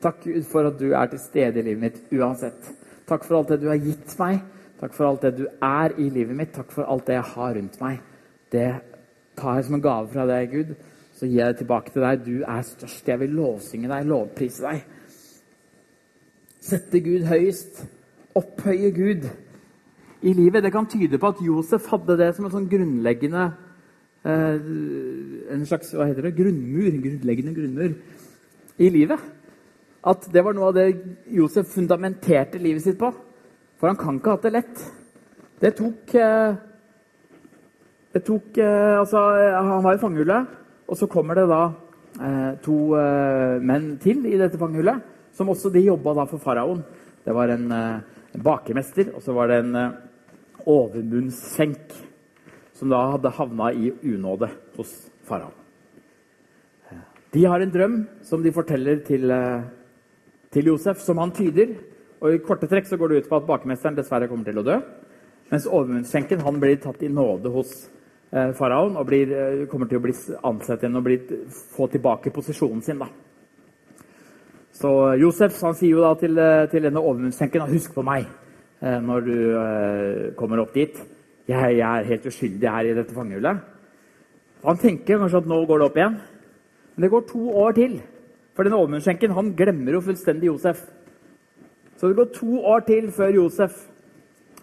Takk, 0.02 0.24
Gud, 0.24 0.44
for 0.50 0.66
at 0.66 0.80
du 0.80 0.92
er 0.98 1.06
til 1.06 1.20
stede 1.20 1.60
i 1.60 1.66
livet 1.66 1.82
mitt 1.82 2.14
uansett. 2.14 2.72
Takk 3.08 3.24
for 3.24 3.38
alt 3.38 3.52
det 3.54 3.60
du 3.62 3.68
har 3.70 3.78
gitt 3.78 4.16
meg. 4.20 4.40
Takk 4.80 4.96
for 4.98 5.06
alt 5.06 5.22
det 5.22 5.36
du 5.38 5.44
er 5.62 5.94
i 6.02 6.08
livet 6.10 6.36
mitt. 6.36 6.54
Takk 6.56 6.72
for 6.74 6.90
alt 6.90 7.06
det 7.06 7.20
jeg 7.20 7.28
har 7.36 7.54
rundt 7.58 7.76
meg. 7.82 8.00
Det 8.52 8.70
tar 9.38 9.60
jeg 9.60 9.68
som 9.68 9.78
en 9.78 9.84
gave 9.84 10.10
fra 10.10 10.26
deg, 10.26 10.56
Gud. 10.56 10.72
Så 11.14 11.28
gir 11.30 11.44
jeg 11.44 11.54
det 11.54 11.60
tilbake 11.62 11.94
til 11.94 12.02
deg. 12.02 12.24
Du 12.26 12.42
er 12.42 12.64
størst. 12.66 13.08
Jeg 13.08 13.22
vil 13.22 13.36
lovsynge 13.38 13.92
deg, 13.92 14.08
lovprise 14.10 14.66
deg. 14.66 14.82
Sette 16.62 17.02
Gud 17.02 17.26
høyest. 17.26 17.82
Opphøye 18.38 18.92
Gud 18.96 19.26
i 20.22 20.34
livet. 20.34 20.64
Det 20.64 20.72
kan 20.72 20.88
tyde 20.88 21.18
på 21.20 21.34
at 21.34 21.42
Josef 21.44 21.90
hadde 21.92 22.18
det 22.20 22.30
som 22.36 22.46
en 22.48 22.54
sånn 22.54 22.70
grunnleggende 22.72 23.50
eh, 24.24 24.70
En 25.52 25.66
slags 25.68 25.92
hva 25.98 26.08
heter 26.08 26.30
det, 26.30 26.36
grunnmur. 26.38 26.94
Grunnleggende 27.02 27.56
grunnmur 27.58 27.96
i 28.78 28.90
livet. 28.94 29.26
At 30.08 30.30
det 30.34 30.46
var 30.46 30.56
noe 30.58 30.70
av 30.70 30.78
det 30.78 30.88
Josef 31.34 31.74
fundamenterte 31.74 32.62
livet 32.62 32.86
sitt 32.86 33.00
på. 33.02 33.10
For 33.82 33.90
han 33.90 34.00
kan 34.00 34.22
ikke 34.22 34.32
ha 34.32 34.38
hatt 34.38 34.46
det 34.48 34.56
lett. 34.56 34.84
Det 35.62 35.76
tok 35.78 36.16
eh, 36.18 36.60
Det 38.14 38.26
tok 38.28 38.58
eh, 38.62 39.00
Altså, 39.00 39.22
han 39.66 39.84
var 39.84 39.98
i 39.98 40.02
fangehullet, 40.02 40.58
og 40.88 40.98
så 41.00 41.08
kommer 41.10 41.38
det 41.40 41.50
da 41.50 41.64
to 42.62 42.76
menn 43.64 43.86
til 44.04 44.26
i 44.28 44.36
dette 44.36 44.60
fangehullet, 44.60 45.00
som 45.34 45.52
også 45.52 45.72
de 45.74 45.86
jobba 45.86 46.16
da 46.18 46.28
for 46.30 46.42
faraoen. 46.44 46.84
Det 47.26 47.34
var 47.36 47.54
en, 47.54 47.68
en 47.72 48.44
bakemester, 48.44 49.12
og 49.16 49.24
så 49.24 49.36
var 49.38 49.52
det 49.52 49.60
en 49.62 49.76
overmunnsskjenk 50.66 51.94
som 52.78 52.90
da 52.90 53.02
hadde 53.14 53.34
havna 53.38 53.70
i 53.74 53.92
unåde 54.14 54.50
hos 54.78 54.94
faraoen. 55.30 55.58
De 57.32 57.46
har 57.48 57.64
en 57.64 57.72
drøm 57.72 58.02
som 58.28 58.42
de 58.44 58.52
forteller 58.52 59.04
til, 59.08 59.32
til 60.52 60.68
Josef, 60.68 61.00
som 61.00 61.22
han 61.22 61.32
tyder. 61.32 61.78
Og 62.22 62.36
I 62.36 62.42
korte 62.44 62.68
trekk 62.70 62.90
så 62.90 63.00
går 63.00 63.10
det 63.10 63.24
ut 63.24 63.30
på 63.32 63.40
at 63.40 63.48
bakemesteren 63.48 63.96
dessverre 63.98 64.28
kommer 64.30 64.46
til 64.46 64.60
å 64.62 64.66
dø. 64.66 64.76
Mens 65.52 65.66
overmunnsskjenken 65.68 66.44
han 66.46 66.60
blir 66.62 66.78
tatt 66.84 67.02
i 67.04 67.10
nåde 67.12 67.50
hos 67.52 67.72
eh, 68.32 68.52
faraoen 68.56 68.96
og 69.00 69.08
blir, 69.10 69.32
eh, 69.36 69.64
kommer 69.72 69.90
til 69.90 70.00
å 70.00 70.04
bli 70.06 70.14
ansett 70.48 70.86
igjen 70.86 71.00
og 71.00 71.08
bli, 71.08 71.18
få 71.74 71.90
tilbake 71.92 72.34
posisjonen 72.36 72.84
sin. 72.86 73.02
da. 73.02 73.10
Så 74.76 74.92
Josef 75.20 75.58
han 75.66 75.76
sier 75.78 75.98
jo 75.98 76.06
da 76.06 76.14
til, 76.20 76.38
eh, 76.40 76.68
til 76.72 76.88
denne 76.88 77.02
overmunnsskjenken 77.02 77.68
husk 77.74 77.96
på 77.96 78.06
meg 78.08 78.26
eh, 78.82 79.00
når 79.04 79.26
du 79.28 79.36
eh, 79.36 80.32
kommer 80.40 80.64
opp 80.64 80.74
dit. 80.74 80.96
Jeg, 81.50 81.76
jeg, 81.78 81.84
er 81.84 82.08
helt 82.08 82.26
uskyldig 82.30 82.72
her 82.72 82.88
i 82.88 82.96
dette 82.96 83.16
fangehullet. 83.16 83.68
Han 84.64 84.80
tenker 84.80 85.20
kanskje 85.20 85.42
at 85.42 85.50
nå 85.50 85.60
går 85.68 85.82
det 85.82 85.90
opp 85.90 86.00
igjen. 86.00 86.18
Men 86.96 87.06
det 87.06 87.12
går 87.12 87.28
to 87.30 87.44
år 87.64 87.78
til. 87.78 88.00
For 88.56 88.68
denne 88.68 88.80
overmunnsskjenken 88.80 89.36
han 89.36 89.54
glemmer 89.58 89.98
jo 89.98 90.04
fullstendig 90.06 90.52
Josef. 90.52 90.84
Så 91.98 92.10
det 92.10 92.18
går 92.18 92.32
to 92.36 92.62
år 92.72 92.86
til 92.88 93.12
før 93.14 93.36
Josef 93.36 93.78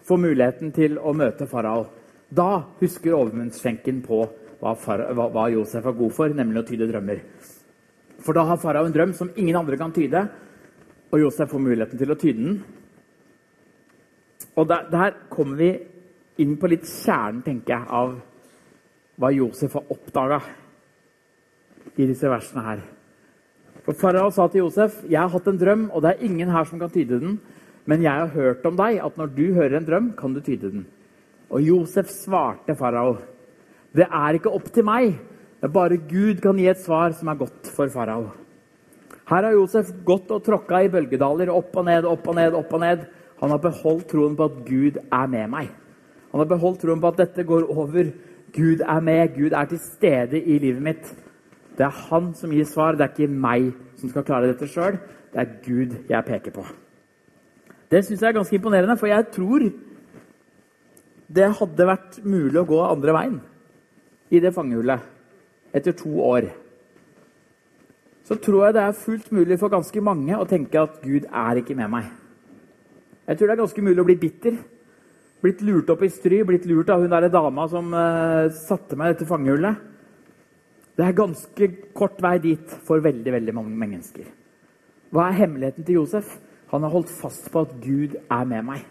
får 0.09 0.21
muligheten 0.23 0.73
til 0.73 0.97
å 0.97 1.13
møte 1.13 1.47
farao. 1.49 1.85
Da 2.29 2.63
husker 2.81 3.15
overmunnsskjenken 3.17 4.01
på 4.05 4.23
hva, 4.59 4.73
hva, 4.73 5.27
hva, 5.29 5.45
Josef 5.53 5.85
er 5.85 5.97
god 5.97 6.15
for, 6.15 6.33
nemlig 6.35 6.61
å 6.61 6.67
tyde 6.67 6.89
drømmer. 6.89 7.21
For 8.25 8.35
da 8.35 8.43
har 8.49 8.59
farao 8.61 8.87
en 8.87 8.95
drøm 8.95 9.13
som 9.15 9.31
ingen 9.35 9.55
andre 9.55 9.77
kan 9.79 9.93
tyde, 9.95 10.25
og 11.09 11.21
Josef 11.21 11.49
får 11.49 11.63
muligheten 11.63 11.99
til 11.99 12.11
å 12.11 12.17
tyde 12.19 12.43
den. 12.43 12.59
Og 14.59 14.67
der, 14.69 14.87
der 14.91 15.15
kommer 15.31 15.59
vi 15.59 15.71
inn 16.43 16.55
på 16.59 16.69
litt 16.71 16.87
kjernen, 16.87 17.41
tenker 17.45 17.75
jeg, 17.75 17.85
av 17.89 18.17
hva 19.19 19.31
Josef 19.35 19.75
har 19.75 19.91
oppdaga 19.91 20.39
i 21.99 22.07
disse 22.07 22.29
versene 22.31 22.63
her. 22.63 22.83
For 23.83 23.97
Farao 23.97 24.29
sa 24.31 24.47
til 24.47 24.65
Josef, 24.65 25.03
'Jeg 25.03 25.19
har 25.19 25.29
hatt 25.29 25.47
en 25.47 25.57
drøm, 25.57 25.89
og 25.91 26.01
det 26.01 26.09
er 26.11 26.25
ingen 26.25 26.49
her 26.49 26.63
som 26.63 26.79
kan 26.79 26.89
tyde 26.89 27.19
den.' 27.19 27.39
'Men 27.85 28.03
jeg 28.03 28.11
har 28.11 28.27
hørt 28.27 28.65
om 28.65 28.75
deg, 28.77 28.99
at 29.03 29.17
når 29.17 29.25
du 29.35 29.53
hører 29.53 29.77
en 29.77 29.85
drøm, 29.85 30.13
kan 30.17 30.33
du 30.33 30.41
tyde 30.41 30.71
den.' 30.71 30.85
Og 31.49 31.61
Josef 31.61 32.07
svarte 32.07 32.75
farao, 32.75 33.17
'Det 33.95 34.07
er 34.11 34.33
ikke 34.33 34.53
opp 34.53 34.71
til 34.71 34.83
meg. 34.83 35.19
Det 35.59 35.71
bare 35.73 35.97
Gud 35.97 36.39
kan 36.41 36.57
gi 36.57 36.69
et 36.71 36.79
svar 36.79 37.11
som 37.17 37.27
er 37.27 37.39
godt 37.39 37.67
for 37.75 37.87
farao.' 37.91 38.31
Her 39.29 39.43
har 39.45 39.53
Josef 39.53 39.91
gått 40.05 40.31
og 40.33 40.41
tråkka 40.43 40.81
i 40.81 40.89
bølgedaler, 40.89 41.51
opp 41.53 41.75
og 41.77 41.85
ned, 41.85 42.05
opp 42.05 42.27
og 42.27 42.35
ned, 42.35 42.55
opp 42.57 42.71
og 42.73 42.79
ned. 42.81 43.03
Han 43.41 43.51
har 43.53 43.59
beholdt 43.61 44.07
troen 44.09 44.35
på 44.35 44.47
at 44.49 44.55
Gud 44.65 44.97
er 44.97 45.27
med 45.27 45.49
meg. 45.49 45.69
Han 46.31 46.41
har 46.41 46.49
beholdt 46.49 46.81
troen 46.81 47.01
på 47.01 47.11
at 47.11 47.19
dette 47.21 47.45
går 47.45 47.67
over. 47.69 48.09
Gud 48.55 48.81
er 48.81 48.99
med, 48.99 49.35
Gud 49.35 49.53
er 49.53 49.65
til 49.69 49.79
stede 49.79 50.41
i 50.41 50.57
livet 50.57 50.81
mitt. 50.81 51.11
Det 51.77 51.85
er 51.85 52.01
han 52.09 52.33
som 52.33 52.49
gir 52.49 52.65
svar, 52.65 52.97
det 52.97 53.05
er 53.05 53.13
ikke 53.13 53.29
meg 53.29 53.69
som 53.99 54.09
skal 54.09 54.25
klare 54.25 54.49
dette 54.49 54.67
sjøl. 54.67 54.97
Det 55.29 55.43
er 55.43 55.53
Gud 55.61 55.93
jeg 56.09 56.25
peker 56.25 56.51
på. 56.51 56.65
Det 57.91 58.01
syns 58.05 58.21
jeg 58.21 58.29
er 58.29 58.39
ganske 58.39 58.55
imponerende, 58.57 58.97
for 58.97 59.07
jeg 59.07 59.29
tror 59.31 59.69
det 61.29 61.53
hadde 61.61 61.85
vært 61.85 62.19
mulig 62.25 62.57
å 62.57 62.65
gå 62.65 62.81
andre 62.81 63.13
veien 63.13 63.39
i 64.33 64.41
det 64.41 64.53
fangehullet 64.53 65.18
etter 65.75 65.95
to 65.97 66.11
år. 66.23 66.49
Så 68.29 68.37
tror 68.37 68.67
jeg 68.67 68.75
det 68.77 68.81
er 68.83 68.97
fullt 68.97 69.31
mulig 69.33 69.57
for 69.61 69.73
ganske 69.73 70.01
mange 70.05 70.37
å 70.37 70.47
tenke 70.49 70.81
at 70.81 70.99
Gud 71.01 71.25
er 71.25 71.61
ikke 71.61 71.77
med 71.77 71.89
meg. 71.93 72.09
Jeg 73.29 73.37
tror 73.37 73.49
det 73.49 73.55
er 73.55 73.61
ganske 73.63 73.85
mulig 73.85 74.03
å 74.03 74.07
bli 74.07 74.17
bitter. 74.21 74.59
Blitt 75.39 75.61
lurt 75.65 75.89
opp 75.93 76.03
i 76.03 76.11
stry, 76.11 76.41
blitt 76.43 76.67
lurt 76.69 76.89
av 76.93 77.01
hun 77.01 77.13
der 77.13 77.29
dama 77.31 77.65
som 77.71 77.93
uh, 77.95 78.49
satte 78.53 78.97
meg 78.99 79.11
i 79.11 79.15
dette 79.15 79.29
fangehullet. 79.29 79.87
Det 80.99 81.05
er 81.07 81.15
ganske 81.15 81.69
kort 81.95 82.19
vei 82.21 82.35
dit 82.43 82.73
for 82.85 83.01
veldig 83.01 83.33
veldig 83.37 83.55
mange 83.55 83.81
mennesker. 83.81 84.27
Hva 85.15 85.29
er 85.29 85.37
hemmeligheten 85.39 85.87
til 85.87 86.01
Josef? 86.01 86.35
Han 86.73 86.83
har 86.85 86.93
holdt 86.93 87.13
fast 87.13 87.47
på 87.53 87.63
at 87.63 87.77
Gud 87.81 88.17
er 88.19 88.49
med 88.49 88.65
meg. 88.67 88.83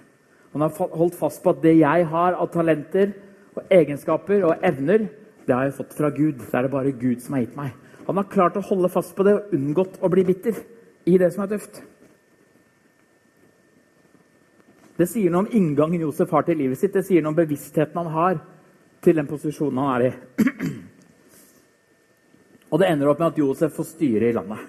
Han 0.54 0.64
har 0.64 0.72
holdt 0.98 1.18
fast 1.18 1.42
på 1.44 1.52
at 1.52 1.60
det 1.62 1.76
jeg 1.78 2.06
har 2.10 2.34
av 2.34 2.48
talenter 2.50 3.12
og 3.54 3.68
egenskaper 3.70 4.46
og 4.48 4.64
evner, 4.66 5.04
det 5.48 5.56
har 5.56 5.64
jeg 5.64 5.78
fått 5.78 5.94
fra 5.96 6.10
Gud. 6.12 6.42
Det 6.42 6.54
er 6.54 6.62
det 6.66 6.72
bare 6.72 6.92
Gud 6.92 7.22
som 7.24 7.34
har 7.34 7.46
gitt 7.46 7.56
meg. 7.56 7.70
Han 8.06 8.18
har 8.20 8.26
klart 8.28 8.56
å 8.60 8.64
holde 8.64 8.90
fast 8.92 9.14
på 9.16 9.24
det 9.24 9.34
og 9.36 9.52
unngått 9.56 9.96
å 10.04 10.10
bli 10.12 10.24
bitter 10.28 10.54
i 11.08 11.16
det 11.20 11.30
som 11.32 11.44
er 11.44 11.50
tøft. 11.54 11.74
Det 14.98 15.06
sier 15.08 15.32
noe 15.32 15.46
om 15.46 15.54
inngangen 15.54 16.04
Josef 16.04 16.32
har 16.34 16.44
til 16.44 16.58
livet 16.60 16.80
sitt. 16.80 16.92
Det 16.92 17.04
sier 17.06 17.24
noe 17.24 17.32
om 17.32 17.38
bevisstheten 17.38 18.00
han 18.00 18.12
har 18.12 18.34
til 19.04 19.16
den 19.16 19.30
posisjonen 19.30 19.80
han 19.80 19.92
er 19.94 20.02
i. 20.08 20.10
Og 22.72 22.76
det 22.82 22.88
ender 22.90 23.08
opp 23.08 23.20
med 23.22 23.30
at 23.30 23.40
Josef 23.40 23.72
får 23.78 23.86
styre 23.94 24.28
i 24.28 24.36
landet. 24.36 24.60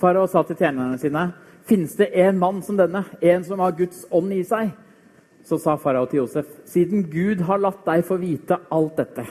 Farao 0.00 0.26
sa 0.28 0.42
til 0.44 0.56
tjenerne 0.56 0.98
sine, 1.00 1.32
'Finnes 1.66 1.96
det 1.98 2.14
en 2.14 2.38
mann 2.38 2.62
som 2.62 2.76
denne, 2.76 3.04
en 3.20 3.44
som 3.44 3.58
har 3.58 3.72
Guds 3.72 4.06
ånd 4.10 4.32
i 4.32 4.44
seg?' 4.44 4.85
Så 5.46 5.60
sa 5.62 5.76
farao 5.78 6.06
til 6.10 6.24
Josef, 6.24 6.46
'Siden 6.66 7.06
Gud 7.10 7.44
har 7.46 7.62
latt 7.62 7.84
deg 7.86 8.04
få 8.04 8.18
vite 8.18 8.58
alt 8.70 8.96
dette, 8.96 9.26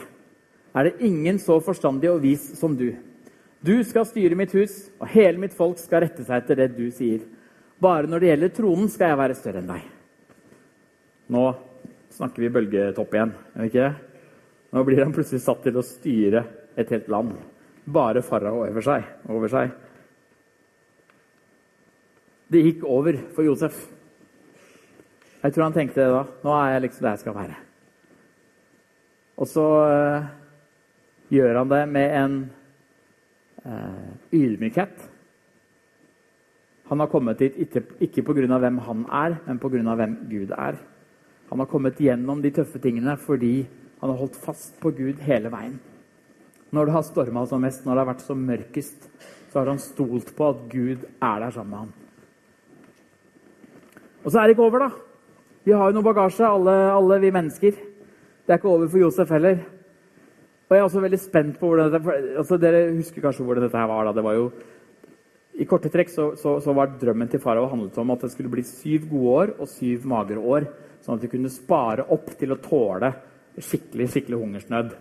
er 0.74 0.84
det 0.84 1.00
ingen 1.04 1.38
så 1.38 1.60
forstandig 1.60 2.10
og 2.10 2.22
vis 2.22 2.58
som 2.58 2.76
du.' 2.76 2.96
'Du 3.62 3.82
skal 3.84 4.06
styre 4.06 4.34
mitt 4.36 4.52
hus, 4.52 4.90
og 5.00 5.08
hele 5.08 5.38
mitt 5.38 5.54
folk 5.54 5.78
skal 5.78 6.00
rette 6.00 6.24
seg 6.24 6.42
etter 6.42 6.56
det 6.56 6.76
du 6.76 6.90
sier.' 6.90 7.26
'Bare 7.80 8.06
når 8.06 8.20
det 8.20 8.28
gjelder 8.28 8.48
tronen, 8.48 8.88
skal 8.88 9.08
jeg 9.08 9.18
være 9.18 9.34
større 9.34 9.58
enn 9.60 9.68
deg.' 9.68 9.90
Nå 11.28 11.54
snakker 12.10 12.42
vi 12.42 12.48
bølgetopp 12.48 13.14
igjen, 13.14 13.32
gjør 13.54 13.62
vi 13.62 13.66
ikke 13.66 13.88
det? 13.88 13.94
Nå 14.72 14.84
blir 14.84 15.04
han 15.04 15.12
plutselig 15.12 15.42
satt 15.42 15.62
til 15.64 15.76
å 15.76 15.84
styre 15.84 16.44
et 16.76 16.90
helt 16.92 17.08
land. 17.08 17.36
Bare 17.86 18.22
farao 18.22 18.64
over 18.64 18.84
seg. 18.84 19.04
Over 19.28 19.48
seg. 19.48 19.70
Det 22.52 22.62
gikk 22.62 22.84
over 22.84 23.18
for 23.34 23.46
Josef. 23.46 23.95
Jeg 25.46 25.54
tror 25.54 25.68
han 25.68 25.74
tenkte 25.76 26.02
det 26.02 26.10
da. 26.10 26.24
Nå 26.42 26.54
er 26.58 26.72
jeg 26.74 26.82
liksom 26.82 27.04
der 27.04 27.12
jeg 27.14 27.22
skal 27.22 27.34
være. 27.36 27.56
Og 29.38 29.46
så 29.46 29.66
uh, 29.86 30.24
gjør 31.30 31.60
han 31.60 31.70
det 31.70 31.82
med 31.92 32.14
en 32.18 32.34
uh, 33.62 34.08
ydmykhet. 34.34 35.04
Han 36.90 36.98
har 36.98 37.12
kommet 37.12 37.38
dit 37.38 37.54
ikke, 37.62 37.84
ikke 38.02 38.26
pga. 38.26 38.58
hvem 38.58 38.82
han 38.88 39.06
er, 39.06 39.38
men 39.46 39.62
pga. 39.62 39.94
hvem 39.94 40.18
Gud 40.30 40.50
er. 40.50 40.82
Han 41.50 41.62
har 41.62 41.70
kommet 41.70 42.02
gjennom 42.02 42.42
de 42.42 42.50
tøffe 42.50 42.82
tingene 42.82 43.16
fordi 43.16 43.68
han 44.00 44.10
har 44.10 44.18
holdt 44.18 44.34
fast 44.34 44.80
på 44.80 44.90
Gud 44.90 45.22
hele 45.22 45.52
veien. 45.52 45.78
Når 46.74 46.86
det 46.86 46.92
har 46.92 47.06
storma 47.06 47.46
som 47.46 47.62
mest, 47.62 47.86
når 47.86 47.94
det 47.94 48.02
har 48.02 48.14
vært 48.14 48.26
som 48.26 48.42
mørkest, 48.42 49.10
så 49.52 49.60
har 49.60 49.70
han 49.70 49.78
stolt 49.78 50.34
på 50.34 50.50
at 50.50 50.66
Gud 50.74 51.06
er 51.22 51.38
der 51.38 51.50
sammen 51.54 51.70
med 51.70 51.78
ham. 51.78 51.92
Og 54.24 54.32
så 54.32 54.40
er 54.40 54.42
det 54.42 54.56
ikke 54.56 54.66
over, 54.66 54.88
da. 54.88 55.15
Vi 55.66 55.74
har 55.74 55.90
jo 55.90 55.96
noe 55.96 56.06
bagasje, 56.06 56.46
alle, 56.46 56.72
alle 56.94 57.16
vi 57.18 57.32
mennesker. 57.34 57.78
Det 58.46 58.52
er 58.54 58.60
ikke 58.60 58.70
over 58.70 58.86
for 58.86 59.02
Josef 59.02 59.30
heller. 59.34 59.56
Og 60.66 60.74
jeg 60.74 60.78
er 60.78 60.84
også 60.86 61.00
veldig 61.02 61.18
spent 61.18 61.56
på 61.58 61.70
hvordan 61.72 61.90
dette 61.90 62.14
altså 62.38 62.58
Dere 62.62 62.82
husker 62.94 63.24
kanskje 63.24 63.46
hvordan 63.48 63.64
dette 63.66 63.80
her 63.80 63.88
var. 63.90 64.06
da. 64.06 64.12
Det 64.14 64.22
var 64.22 64.36
jo, 64.36 64.44
I 65.58 65.66
korte 65.66 65.90
trekk 65.90 66.12
så, 66.12 66.28
så, 66.38 66.52
så 66.62 66.74
var 66.76 66.92
drømmen 67.00 67.32
til 67.32 67.42
farao 67.42 67.66
handlet 67.72 67.98
om 67.98 68.14
at 68.14 68.22
det 68.22 68.30
skulle 68.36 68.52
bli 68.52 68.62
syv 68.62 69.08
gode 69.10 69.32
år 69.40 69.52
og 69.56 69.72
syv 69.72 70.06
magre 70.06 70.38
år. 70.38 70.68
Sånn 71.02 71.18
at 71.18 71.26
de 71.26 71.32
kunne 71.34 71.50
spare 71.50 72.06
opp 72.14 72.30
til 72.38 72.54
å 72.54 72.60
tåle 72.62 73.10
skikkelig 73.58 74.06
skikkelig 74.12 74.38
hungersnød. 74.44 74.94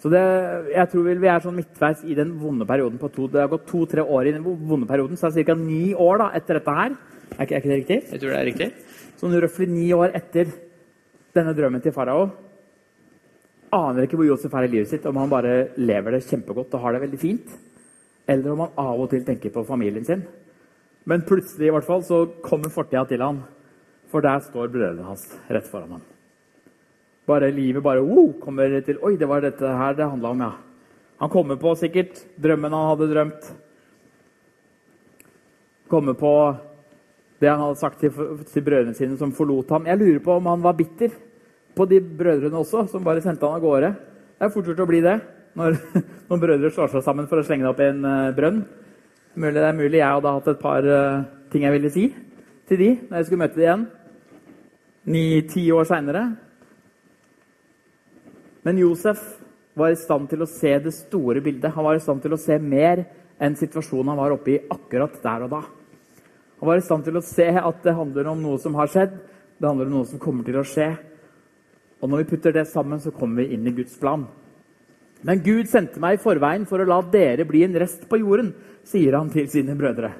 Så 0.00 0.12
det, 0.14 0.22
jeg 0.70 0.90
tror 0.92 1.10
vi 1.10 1.32
er 1.32 1.42
sånn 1.42 1.58
midtveis 1.58 2.06
i 2.06 2.14
den 2.14 2.36
vonde 2.38 2.68
perioden. 2.68 3.02
på 3.02 3.10
to, 3.10 3.26
Det 3.26 3.42
har 3.42 3.50
gått 3.50 3.66
to-tre 3.66 4.06
år 4.06 4.30
i 4.30 4.38
den 4.38 4.46
vonde 4.46 4.86
perioden, 4.86 5.18
så 5.18 5.34
det 5.34 5.42
er 5.42 5.50
ca. 5.50 5.58
ni 5.58 5.90
år 5.98 6.22
da, 6.22 6.30
etter 6.38 6.60
dette 6.60 6.78
her. 6.78 6.94
Er 7.36 7.42
ikke, 7.42 7.54
er 7.54 7.58
ikke, 7.58 7.68
det 7.68 7.80
riktig? 7.82 7.98
Jeg 8.12 8.20
tror 8.20 8.30
det 8.30 8.38
er 8.38 8.48
riktig. 8.52 8.70
Sånn 9.20 9.36
røftlig 9.36 9.68
ni 9.68 9.90
år 9.92 10.14
etter 10.16 10.48
denne 11.36 11.52
drømmen 11.52 11.82
til 11.84 11.92
farao. 11.92 12.30
Aner 13.76 14.06
ikke 14.06 14.16
hvor 14.16 14.30
Josef 14.30 14.54
er 14.56 14.64
i 14.64 14.70
livet 14.72 14.88
sitt, 14.90 15.04
om 15.06 15.18
han 15.20 15.28
bare 15.30 15.74
lever 15.76 16.16
det 16.16 16.24
kjempegodt 16.24 16.72
og 16.74 16.86
har 16.86 16.96
det 16.96 17.02
veldig 17.04 17.20
fint, 17.20 17.50
eller 18.24 18.54
om 18.54 18.62
han 18.64 18.78
av 18.80 19.02
og 19.04 19.10
til 19.12 19.26
tenker 19.26 19.52
på 19.52 19.66
familien 19.68 20.06
sin. 20.08 20.24
Men 21.04 21.26
plutselig 21.28 21.68
i 21.68 21.74
hvert 21.74 21.86
fall, 21.86 22.00
så 22.06 22.22
kommer 22.42 22.72
fortida 22.72 23.04
til 23.10 23.20
han, 23.22 23.42
for 24.10 24.24
der 24.24 24.40
står 24.46 24.72
brødrene 24.72 25.06
hans 25.06 25.28
rett 25.52 25.68
foran 25.68 25.98
ham. 25.98 26.08
Bare 27.28 27.52
livet 27.52 27.84
bare 27.84 28.02
wow, 28.02 28.32
kommer 28.40 28.72
til 28.82 28.98
Oi, 29.04 29.14
det 29.20 29.28
var 29.28 29.44
dette 29.44 29.68
her 29.68 29.94
det 30.00 30.08
handla 30.08 30.32
om, 30.32 30.44
ja. 30.48 30.50
Han 31.20 31.30
kommer 31.30 31.60
på 31.60 31.76
sikkert 31.76 32.24
drømmen 32.40 32.72
han 32.72 32.88
hadde 32.94 33.10
drømt. 33.12 33.52
Kommer 35.92 36.16
på 36.16 36.32
det 37.40 37.48
han 37.48 37.60
hadde 37.62 37.80
sagt 37.80 38.02
til, 38.02 38.12
til 38.52 38.64
brødrene 38.64 38.96
sine 38.96 39.16
som 39.18 39.32
forlot 39.32 39.72
ham. 39.72 39.86
Jeg 39.88 40.00
lurer 40.00 40.22
på 40.24 40.36
om 40.36 40.48
han 40.50 40.64
var 40.64 40.76
bitter 40.76 41.14
på 41.76 41.86
de 41.88 42.00
brødrene 42.00 42.58
også, 42.60 42.86
som 42.90 43.04
bare 43.04 43.22
sendte 43.24 43.46
han 43.46 43.56
av 43.56 43.64
gårde. 43.64 43.92
Det 44.36 44.46
er 44.46 44.52
fort 44.52 44.68
gjort 44.68 44.82
å 44.84 44.88
bli 44.90 45.00
det 45.04 45.16
når 45.58 45.78
noen 46.28 46.42
brødre 46.42 46.70
slår 46.74 46.92
seg 46.92 47.06
sammen 47.06 47.28
for 47.30 47.40
å 47.40 47.46
slenge 47.46 47.64
det 47.64 47.72
opp 47.72 47.80
i 47.82 47.88
en 47.88 48.04
uh, 48.04 48.34
brønn. 48.36 48.60
Det 49.40 49.64
er 49.64 49.78
mulig 49.78 50.00
jeg 50.00 50.18
hadde 50.18 50.34
hatt 50.36 50.52
et 50.52 50.60
par 50.60 50.84
uh, 50.84 51.24
ting 51.52 51.64
jeg 51.64 51.74
ville 51.76 51.94
si 51.94 52.10
til 52.70 52.78
de 52.78 52.90
når 53.08 53.16
jeg 53.16 53.26
skulle 53.26 53.42
møte 53.42 53.58
dem 53.58 53.64
igjen 53.64 53.88
ni-ti 55.10 55.64
år 55.72 55.88
seinere. 55.88 56.24
Men 58.66 58.78
Josef 58.78 59.22
var 59.80 59.94
i 59.94 59.98
stand 59.98 60.28
til 60.30 60.44
å 60.44 60.50
se 60.50 60.74
det 60.84 60.92
store 60.92 61.40
bildet. 61.42 61.72
Han 61.72 61.86
var 61.86 61.96
i 61.96 62.04
stand 62.04 62.20
til 62.22 62.36
å 62.36 62.40
se 62.40 62.58
mer 62.60 63.06
enn 63.40 63.56
situasjonen 63.56 64.12
han 64.12 64.20
var 64.20 64.34
oppe 64.36 64.52
i 64.52 64.62
akkurat 64.70 65.16
der 65.24 65.46
og 65.46 65.54
da. 65.54 65.62
Han 66.60 66.68
var 66.68 66.76
i 66.76 66.84
stand 66.84 67.06
til 67.06 67.16
å 67.16 67.24
se 67.24 67.46
at 67.56 67.84
det 67.84 67.96
handler 67.96 68.28
om 68.28 68.42
noe 68.42 68.60
som 68.60 68.74
har 68.76 68.90
skjedd, 68.92 69.14
det 69.60 69.68
handler 69.68 69.88
om 69.88 69.94
noe 69.98 70.08
som 70.08 70.20
kommer 70.20 70.44
til 70.44 70.58
å 70.60 70.64
skje. 70.66 70.90
Og 72.00 72.08
når 72.08 72.22
vi 72.22 72.30
putter 72.34 72.52
det 72.52 72.66
sammen, 72.68 73.00
så 73.00 73.12
kommer 73.12 73.42
vi 73.42 73.56
inn 73.56 73.66
i 73.68 73.74
Guds 73.76 73.96
plan. 74.00 74.26
Men 75.24 75.42
Gud 75.44 75.68
sendte 75.68 76.00
meg 76.00 76.16
i 76.16 76.22
forveien 76.22 76.66
for 76.68 76.80
å 76.80 76.88
la 76.88 77.00
dere 77.12 77.44
bli 77.48 77.64
en 77.66 77.76
rest 77.80 78.06
på 78.08 78.20
jorden, 78.20 78.54
sier 78.88 79.16
han 79.16 79.32
til 79.32 79.48
sine 79.52 79.76
brødre. 79.76 80.12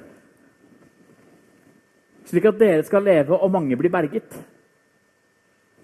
Slik 2.29 2.45
at 2.49 2.59
dere 2.61 2.85
skal 2.87 3.05
leve 3.05 3.37
og 3.37 3.53
mange 3.53 3.77
blir 3.77 3.93
berget. 3.93 4.29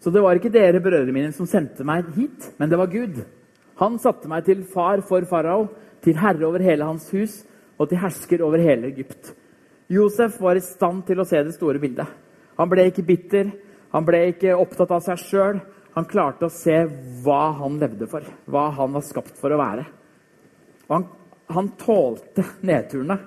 Så 0.02 0.14
det 0.14 0.22
var 0.22 0.38
ikke 0.38 0.54
dere, 0.54 0.82
brødrene 0.82 1.14
mine, 1.14 1.34
som 1.34 1.50
sendte 1.50 1.86
meg 1.86 2.06
hit, 2.16 2.54
men 2.62 2.70
det 2.70 2.78
var 2.80 2.94
Gud. 2.94 3.18
Han 3.82 3.98
satte 4.02 4.30
meg 4.30 4.46
til 4.46 4.62
far 4.70 5.02
for 5.06 5.26
farao, 5.30 5.68
til 6.06 6.18
herre 6.18 6.46
over 6.46 6.62
hele 6.62 6.86
hans 6.86 7.10
hus 7.14 7.42
og 7.78 7.90
til 7.90 8.00
hersker 8.02 8.42
over 8.46 8.62
hele 8.62 8.90
Egypt. 8.94 9.34
Josef 9.88 10.40
var 10.44 10.60
i 10.60 10.64
stand 10.64 11.06
til 11.08 11.22
å 11.22 11.26
se 11.28 11.40
det 11.44 11.56
store 11.56 11.80
bildet. 11.80 12.08
Han 12.58 12.70
ble 12.72 12.88
ikke 12.90 13.06
bitter, 13.08 13.52
han 13.94 14.06
ble 14.08 14.26
ikke 14.34 14.58
opptatt 14.58 14.92
av 14.92 15.04
seg 15.06 15.22
sjøl. 15.22 15.62
Han 15.98 16.06
klarte 16.06 16.46
å 16.46 16.54
se 16.54 16.76
hva 17.24 17.56
han 17.58 17.80
levde 17.82 18.06
for, 18.10 18.26
hva 18.46 18.68
han 18.78 18.94
var 18.94 19.06
skapt 19.06 19.40
for 19.40 19.54
å 19.54 19.58
være. 19.58 19.88
Og 20.88 20.94
han, 20.94 21.08
han 21.56 21.72
tålte 21.80 22.46
nedturene 22.68 23.18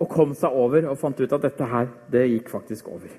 og 0.00 0.08
kom 0.12 0.34
seg 0.36 0.56
over 0.56 0.88
og 0.90 0.98
fant 1.00 1.20
ut 1.20 1.32
at 1.36 1.44
dette 1.44 1.68
her, 1.68 1.88
det 2.12 2.26
gikk 2.28 2.50
faktisk 2.52 2.88
over. 2.92 3.12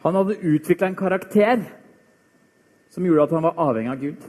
Han 0.00 0.16
hadde 0.16 0.38
utvikla 0.40 0.88
en 0.88 0.98
karakter 0.98 1.64
som 2.90 3.06
gjorde 3.06 3.26
at 3.26 3.34
han 3.36 3.46
var 3.46 3.58
avhengig 3.68 3.92
av 3.92 4.00
Gud. 4.00 4.28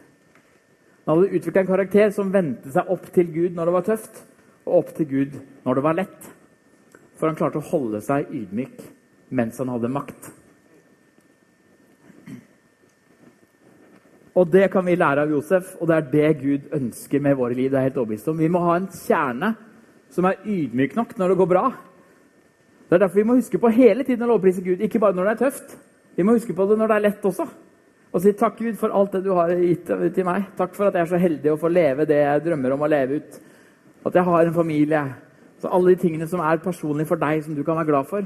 Han 1.05 1.15
hadde 1.15 1.37
utvikla 1.37 1.63
en 1.63 1.69
karakter 1.69 2.11
som 2.13 2.33
vendte 2.33 2.73
seg 2.73 2.89
opp 2.93 3.07
til 3.15 3.29
Gud 3.31 3.55
når 3.55 3.69
det 3.69 3.75
var 3.77 3.87
tøft, 3.87 4.21
og 4.65 4.77
opp 4.81 4.93
til 4.97 5.09
Gud 5.09 5.39
når 5.65 5.77
det 5.77 5.85
var 5.85 5.97
lett. 5.97 6.29
For 7.17 7.29
han 7.29 7.37
klarte 7.37 7.61
å 7.61 7.69
holde 7.71 8.01
seg 8.03 8.29
ydmyk 8.33 8.79
mens 9.31 9.59
han 9.61 9.71
hadde 9.71 9.91
makt. 9.91 10.31
Og 14.31 14.47
det 14.47 14.69
kan 14.71 14.85
vi 14.87 14.95
lære 14.95 15.25
av 15.25 15.31
Josef, 15.31 15.73
og 15.79 15.89
det 15.89 15.95
er 15.97 16.11
det 16.11 16.29
Gud 16.39 16.75
ønsker 16.75 17.19
med 17.23 17.35
våre 17.35 17.55
liv. 17.55 17.71
det 17.71 17.79
er 17.79 17.89
helt 17.89 17.97
overbevist 17.97 18.29
om. 18.31 18.39
Vi 18.39 18.47
må 18.51 18.63
ha 18.63 18.77
en 18.79 18.87
kjerne 18.87 19.55
som 20.11 20.27
er 20.27 20.39
ydmyk 20.45 20.95
nok 20.95 21.17
når 21.19 21.33
det 21.33 21.39
går 21.41 21.49
bra. 21.51 21.65
Det 22.87 22.95
er 22.95 23.03
derfor 23.03 23.21
vi 23.21 23.27
må 23.27 23.35
huske 23.39 23.59
på 23.59 23.71
hele 23.75 24.03
tiden 24.03 24.23
å 24.23 24.33
lovprise 24.33 24.63
Gud, 24.63 24.81
ikke 24.83 24.99
bare 24.99 25.15
når 25.15 25.29
det 25.29 25.33
er 25.33 25.41
tøft. 25.45 25.75
Vi 26.15 26.23
må 26.23 26.35
huske 26.35 26.55
på 26.55 26.65
det 26.67 26.79
når 26.79 26.91
det 26.91 26.95
er 26.97 27.05
lett 27.05 27.27
også. 27.27 27.47
Og 28.11 28.23
si 28.23 28.33
takk, 28.35 28.57
Gud, 28.59 28.75
for 28.79 28.91
alt 28.91 29.13
det 29.15 29.21
du 29.23 29.31
har 29.35 29.53
gitt 29.55 29.87
til 29.87 30.27
meg. 30.27 30.49
Takk 30.57 30.75
for 30.75 30.89
at 30.89 30.97
jeg 30.97 31.05
er 31.05 31.11
så 31.13 31.19
heldig 31.19 31.53
å 31.53 31.59
få 31.59 31.71
leve 31.71 32.07
det 32.07 32.19
jeg 32.19 32.43
drømmer 32.47 32.75
om 32.75 32.83
å 32.83 32.89
leve 32.91 33.21
ut. 33.21 33.39
At 34.05 34.15
jeg 34.17 34.25
har 34.25 34.45
en 34.45 34.55
familie. 34.55 35.01
Så 35.61 35.69
alle 35.69 35.93
de 35.93 36.01
tingene 36.01 36.27
som 36.27 36.41
er 36.41 36.63
personlige 36.63 37.09
for 37.11 37.21
deg, 37.21 37.43
som 37.45 37.55
du 37.57 37.63
kan 37.63 37.77
være 37.77 37.91
glad 37.91 38.09
for. 38.09 38.25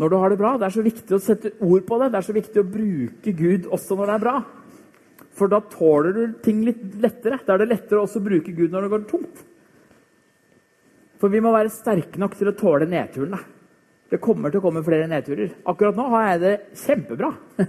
Når 0.00 0.08
du 0.08 0.16
har 0.16 0.32
det 0.32 0.40
bra. 0.40 0.54
Det 0.56 0.68
er 0.68 0.76
så 0.78 0.86
viktig 0.86 1.16
å 1.16 1.20
sette 1.20 1.52
ord 1.60 1.84
på 1.88 2.00
det. 2.00 2.10
Det 2.12 2.20
er 2.20 2.28
så 2.30 2.36
viktig 2.36 2.62
å 2.62 2.70
bruke 2.78 3.36
Gud 3.36 3.68
også 3.68 3.98
når 3.98 4.08
det 4.08 4.16
er 4.16 4.24
bra. 4.24 4.34
For 5.36 5.52
da 5.52 5.60
tåler 5.72 6.16
du 6.16 6.40
ting 6.44 6.64
litt 6.64 6.82
lettere. 7.00 7.42
Da 7.44 7.54
er 7.54 7.64
det 7.64 7.70
lettere 7.74 8.00
også 8.00 8.20
å 8.20 8.26
bruke 8.26 8.54
Gud 8.56 8.72
når 8.72 8.86
det 8.86 8.92
går 8.94 9.06
tomt. 9.12 9.46
For 11.20 11.32
vi 11.32 11.42
må 11.44 11.52
være 11.52 11.72
sterke 11.72 12.20
nok 12.20 12.38
til 12.38 12.48
å 12.48 12.56
tåle 12.56 12.88
nedturene. 12.88 13.40
Det 14.10 14.18
kommer 14.24 14.50
til 14.50 14.58
å 14.58 14.64
komme 14.64 14.82
flere 14.82 15.06
nedturer. 15.10 15.52
Akkurat 15.68 15.98
nå 15.98 16.08
har 16.14 16.30
jeg 16.30 16.40
det 16.42 16.54
kjempebra. 16.80 17.30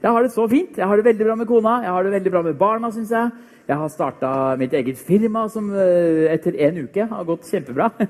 Jeg 0.00 0.12
har 0.14 0.24
det 0.24 0.32
så 0.32 0.46
fint. 0.48 0.78
Jeg 0.78 0.88
har 0.88 0.96
det 0.96 1.04
veldig 1.04 1.26
bra 1.26 1.34
med 1.36 1.48
kona, 1.48 1.80
jeg 1.84 1.92
har 1.92 2.04
det 2.04 2.12
veldig 2.14 2.32
bra 2.32 2.42
med 2.46 2.58
barna, 2.60 2.90
syns 2.92 3.10
jeg. 3.12 3.32
Jeg 3.68 3.76
har 3.76 3.90
starta 3.92 4.30
mitt 4.58 4.72
eget 4.74 4.98
firma 4.98 5.44
som 5.52 5.68
eh, 5.76 6.24
etter 6.32 6.56
en 6.66 6.78
uke 6.86 7.06
har 7.10 7.26
gått 7.28 7.50
kjempebra. 7.50 7.90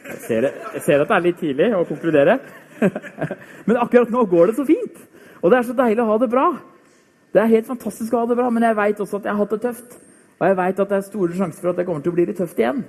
Jeg 0.00 0.16
ser, 0.24 0.44
jeg 0.72 0.80
ser, 0.82 1.02
at 1.04 1.10
det 1.10 1.14
er 1.14 1.22
litt 1.22 1.36
tidlig 1.38 1.66
å 1.76 1.82
konkludere. 1.86 2.38
Men 3.68 3.76
akkurat 3.78 4.08
nå 4.10 4.24
går 4.26 4.48
det 4.48 4.54
så 4.56 4.64
fint. 4.66 4.96
Og 5.38 5.52
det 5.52 5.58
er 5.58 5.66
så 5.68 5.76
deilig 5.76 6.02
å 6.02 6.06
ha 6.08 6.16
det 6.18 6.28
bra. 6.32 6.46
Det 7.30 7.42
er 7.42 7.52
helt 7.52 7.68
fantastisk 7.68 8.16
å 8.16 8.22
ha 8.24 8.30
det 8.30 8.38
bra, 8.40 8.48
men 8.50 8.64
jeg 8.64 8.78
veit 8.80 9.02
også 9.04 9.20
at 9.20 9.28
jeg 9.28 9.36
har 9.36 9.38
hatt 9.44 9.52
det 9.54 9.60
tøft. 9.68 9.94
Og 10.40 10.48
jeg 10.48 10.58
veit 10.58 10.82
at 10.82 10.90
det 10.90 10.96
er 10.96 11.06
store 11.06 11.36
sjanser 11.36 11.62
for 11.62 11.70
at 11.70 11.78
det 11.78 11.86
kommer 11.86 12.02
til 12.02 12.10
å 12.10 12.16
bli 12.16 12.26
litt 12.26 12.40
tøft 12.40 12.58
igjen. 12.58 12.80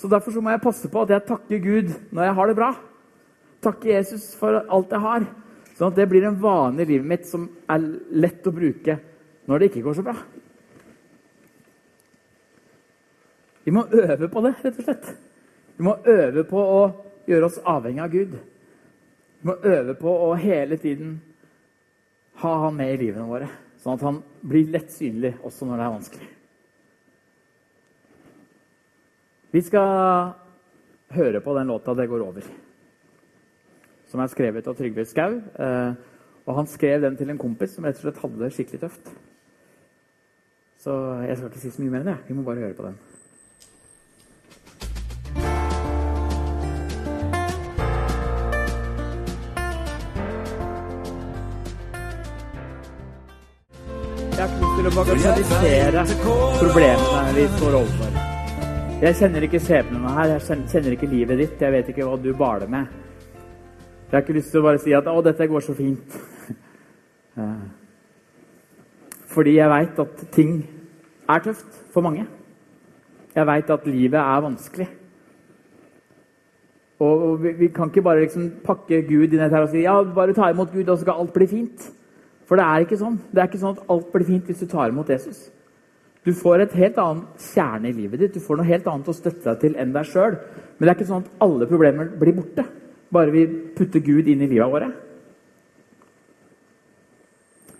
Så 0.00 0.08
derfor 0.08 0.32
så 0.32 0.40
må 0.40 0.54
jeg 0.54 0.64
passe 0.64 0.88
på 0.88 1.04
at 1.04 1.12
jeg 1.12 1.26
takker 1.28 1.64
Gud 1.66 1.92
når 2.14 2.30
jeg 2.30 2.36
har 2.38 2.48
det 2.48 2.58
bra 2.62 2.72
takke 3.64 3.92
Jesus 3.92 4.32
for 4.38 4.60
alt 4.68 4.92
jeg 4.92 5.02
har. 5.04 5.26
Sånn 5.74 5.90
at 5.90 5.98
det 5.98 6.06
blir 6.10 6.24
en 6.28 6.38
vane 6.40 6.82
i 6.82 6.86
livet 6.86 7.06
mitt 7.06 7.26
som 7.26 7.48
er 7.70 7.82
lett 8.14 8.46
å 8.46 8.54
bruke 8.54 8.98
når 9.50 9.60
det 9.60 9.70
ikke 9.70 9.82
går 9.84 9.98
så 9.98 10.04
bra. 10.06 10.14
Vi 13.64 13.72
må 13.74 13.86
øve 13.88 14.28
på 14.28 14.42
det, 14.44 14.54
rett 14.62 14.78
og 14.78 14.86
slett. 14.86 15.06
Vi 15.74 15.86
må 15.86 15.96
øve 16.04 16.44
på 16.46 16.60
å 16.60 16.82
gjøre 17.26 17.48
oss 17.48 17.58
avhengig 17.64 18.02
av 18.04 18.12
Gud. 18.12 18.36
Vi 19.40 19.48
må 19.50 19.56
øve 19.66 19.96
på 19.98 20.12
å 20.28 20.34
hele 20.38 20.78
tiden 20.80 21.16
ha 22.42 22.54
Han 22.64 22.76
med 22.76 22.90
i 22.90 22.96
livene 22.98 23.28
våre, 23.28 23.46
sånn 23.78 23.94
at 23.94 24.02
han 24.02 24.16
blir 24.42 24.72
lett 24.74 24.90
synlig 24.90 25.36
også 25.46 25.68
når 25.68 25.78
det 25.78 25.84
er 25.84 25.92
vanskelig. 25.94 26.30
Vi 29.54 29.62
skal 29.62 30.32
høre 31.14 31.40
på 31.40 31.54
den 31.54 31.70
låta 31.70 31.94
'Det 31.94 32.08
går 32.10 32.20
over' 32.26 32.63
som 34.14 34.22
er 34.22 34.30
skrevet 34.30 34.68
av 34.70 34.76
Trygve 34.78 35.02
Skau. 35.10 35.40
Eh, 35.58 35.94
og 36.46 36.58
han 36.60 36.68
skrev 36.70 37.02
den 37.02 37.16
til 37.18 37.32
en 37.32 37.40
kompis 37.40 37.72
som 37.74 37.86
rett 37.86 37.98
og 37.98 38.04
slett 38.04 38.20
hadde 38.22 38.38
det 38.44 38.52
skikkelig 38.54 38.84
tøft. 38.84 39.10
Så 40.84 40.94
jeg 41.24 41.40
skal 41.40 41.50
ikke 41.50 41.62
si 41.64 41.72
så 41.74 41.82
mye 41.82 41.94
mer 41.96 42.04
enn 42.04 42.12
det. 42.12 42.16
Vi 42.28 42.36
må 42.38 42.46
bare 42.46 42.62
høre 42.62 42.78
på 42.78 42.86
den. 42.86 43.00
Jeg 54.34 54.50
har 54.50 54.74
til 54.76 54.90
å 54.90 54.92
bagatellisere 54.94 56.04
problemene 56.60 57.30
vi 57.34 57.48
står 57.56 57.78
overfor. 57.80 58.20
Jeg 59.02 59.18
kjenner 59.18 59.46
ikke 59.48 59.60
skjebnene 59.62 60.12
her, 60.20 60.36
jeg 60.36 60.60
kjenner 60.70 60.94
ikke 60.94 61.10
livet 61.10 61.40
ditt, 61.40 61.64
jeg 61.64 61.74
vet 61.74 61.90
ikke 61.90 62.06
hva 62.06 62.20
du 62.20 62.30
baler 62.38 62.70
med. 62.70 63.03
Jeg 64.10 64.18
har 64.18 64.22
ikke 64.22 64.36
lyst 64.36 64.50
til 64.52 64.60
å 64.60 64.66
bare 64.68 64.78
si 64.78 64.92
at 64.92 65.06
'Å, 65.06 65.22
dette 65.24 65.48
går 65.48 65.60
så 65.60 65.74
fint'. 65.74 66.18
Fordi 69.34 69.56
jeg 69.56 69.70
veit 69.70 69.98
at 69.98 70.26
ting 70.32 70.68
er 71.28 71.38
tøft 71.38 71.80
for 71.92 72.00
mange. 72.00 72.26
Jeg 73.34 73.46
veit 73.46 73.70
at 73.70 73.86
livet 73.86 74.20
er 74.20 74.44
vanskelig. 74.44 74.88
Og 77.00 77.42
vi, 77.42 77.52
vi 77.58 77.68
kan 77.74 77.90
ikke 77.90 78.02
bare 78.02 78.20
liksom 78.20 78.50
pakke 78.64 79.02
Gud 79.08 79.32
inn 79.32 79.42
her 79.42 79.64
og 79.64 79.72
si 79.72 79.82
ja, 79.82 79.96
bare 80.02 80.32
ta 80.36 80.50
imot 80.52 80.70
Gud, 80.72 80.88
og 80.88 80.98
så 80.98 81.02
skal 81.02 81.18
alt 81.18 81.32
bli 81.32 81.46
fint. 81.50 81.90
For 82.46 82.60
det 82.60 82.64
er 82.64 82.84
ikke 82.84 83.00
sånn. 83.00 83.18
Det 83.32 83.42
er 83.42 83.50
ikke 83.50 83.58
sånn 83.64 83.76
at 83.78 83.90
alt 83.90 84.12
blir 84.12 84.26
fint 84.28 84.46
hvis 84.46 84.62
du 84.62 84.66
tar 84.70 84.92
imot 84.92 85.10
Jesus. 85.10 85.48
Du 86.24 86.32
får 86.32 86.62
et 86.64 86.78
helt 86.78 86.98
annet 87.02 87.50
kjerne 87.50 87.90
i 87.90 87.96
livet 87.96 88.20
ditt. 88.20 88.36
Du 88.36 88.40
får 88.40 88.60
noe 88.60 88.68
helt 88.68 88.86
annet 88.88 89.10
å 89.10 89.16
støtte 89.16 89.50
deg 89.50 89.60
til 89.60 89.76
enn 89.80 89.92
deg 89.92 90.06
sjøl. 90.08 90.38
Men 90.76 90.86
det 90.86 90.92
er 90.92 90.96
ikke 90.96 91.10
sånn 91.10 91.26
at 91.26 91.44
alle 91.44 91.68
problemer 91.68 92.14
blir 92.20 92.38
borte 92.38 92.64
bare 93.14 93.32
vi 93.34 93.46
putter 93.76 94.02
Gud 94.04 94.28
inn 94.28 94.42
i 94.42 94.50
livet 94.50 94.72
våre. 94.72 94.90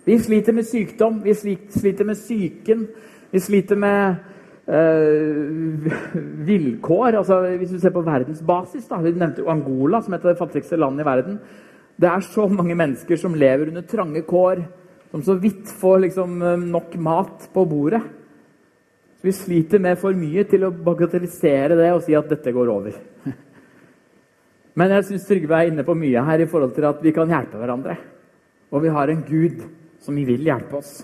Vi 0.05 0.19
sliter 0.21 0.53
med 0.53 0.67
sykdom, 0.69 1.23
vi 1.25 1.35
sliter 1.35 2.05
med 2.05 2.19
psyken, 2.19 2.87
vi 3.33 3.41
sliter 3.41 3.77
med 3.77 4.17
øh, 4.69 5.87
vilkår. 6.47 7.17
Altså, 7.17 7.41
hvis 7.57 7.71
du 7.71 7.79
ser 7.81 7.95
på 7.95 8.05
verdensbasis 8.05 8.89
da, 8.91 9.01
Vi 9.01 9.13
nevnte 9.13 9.49
Angola, 9.49 10.03
som 10.03 10.15
et 10.15 10.25
av 10.25 10.35
de 10.35 10.39
fattigste 10.39 10.77
landene 10.77 11.03
i 11.03 11.09
verden. 11.09 11.39
Det 11.97 12.09
er 12.11 12.21
så 12.21 12.49
mange 12.49 12.75
mennesker 12.75 13.17
som 13.17 13.35
lever 13.35 13.69
under 13.69 13.83
trange 13.83 14.23
kår, 14.23 14.65
som 15.11 15.23
så 15.23 15.35
vidt 15.35 15.73
får 15.81 15.99
liksom, 15.99 16.39
nok 16.69 16.97
mat 16.97 17.49
på 17.55 17.65
bordet. 17.65 18.03
Så 19.17 19.23
Vi 19.23 19.33
sliter 19.33 19.79
med 19.79 19.97
for 19.97 20.13
mye 20.13 20.45
til 20.45 20.65
å 20.65 20.71
bagatellisere 20.71 21.79
det 21.81 21.93
og 21.93 22.03
si 22.03 22.15
at 22.15 22.29
dette 22.29 22.53
går 22.53 22.69
over. 22.69 22.93
Men 24.75 24.91
jeg 24.91 25.07
syns 25.09 25.27
Trygve 25.29 25.59
er 25.59 25.71
inne 25.71 25.85
på 25.87 25.95
mye 25.97 26.23
her 26.27 26.43
i 26.43 26.49
forhold 26.51 26.75
til 26.75 26.87
at 26.89 27.03
vi 27.03 27.13
kan 27.15 27.31
hjelpe 27.31 27.61
hverandre. 27.61 27.95
Og 28.75 28.83
vi 28.83 28.91
har 28.91 29.11
en 29.11 29.23
Gud 29.27 29.63
som 30.03 30.17
vil 30.19 30.43
hjelpe 30.43 30.81
oss. 30.81 30.97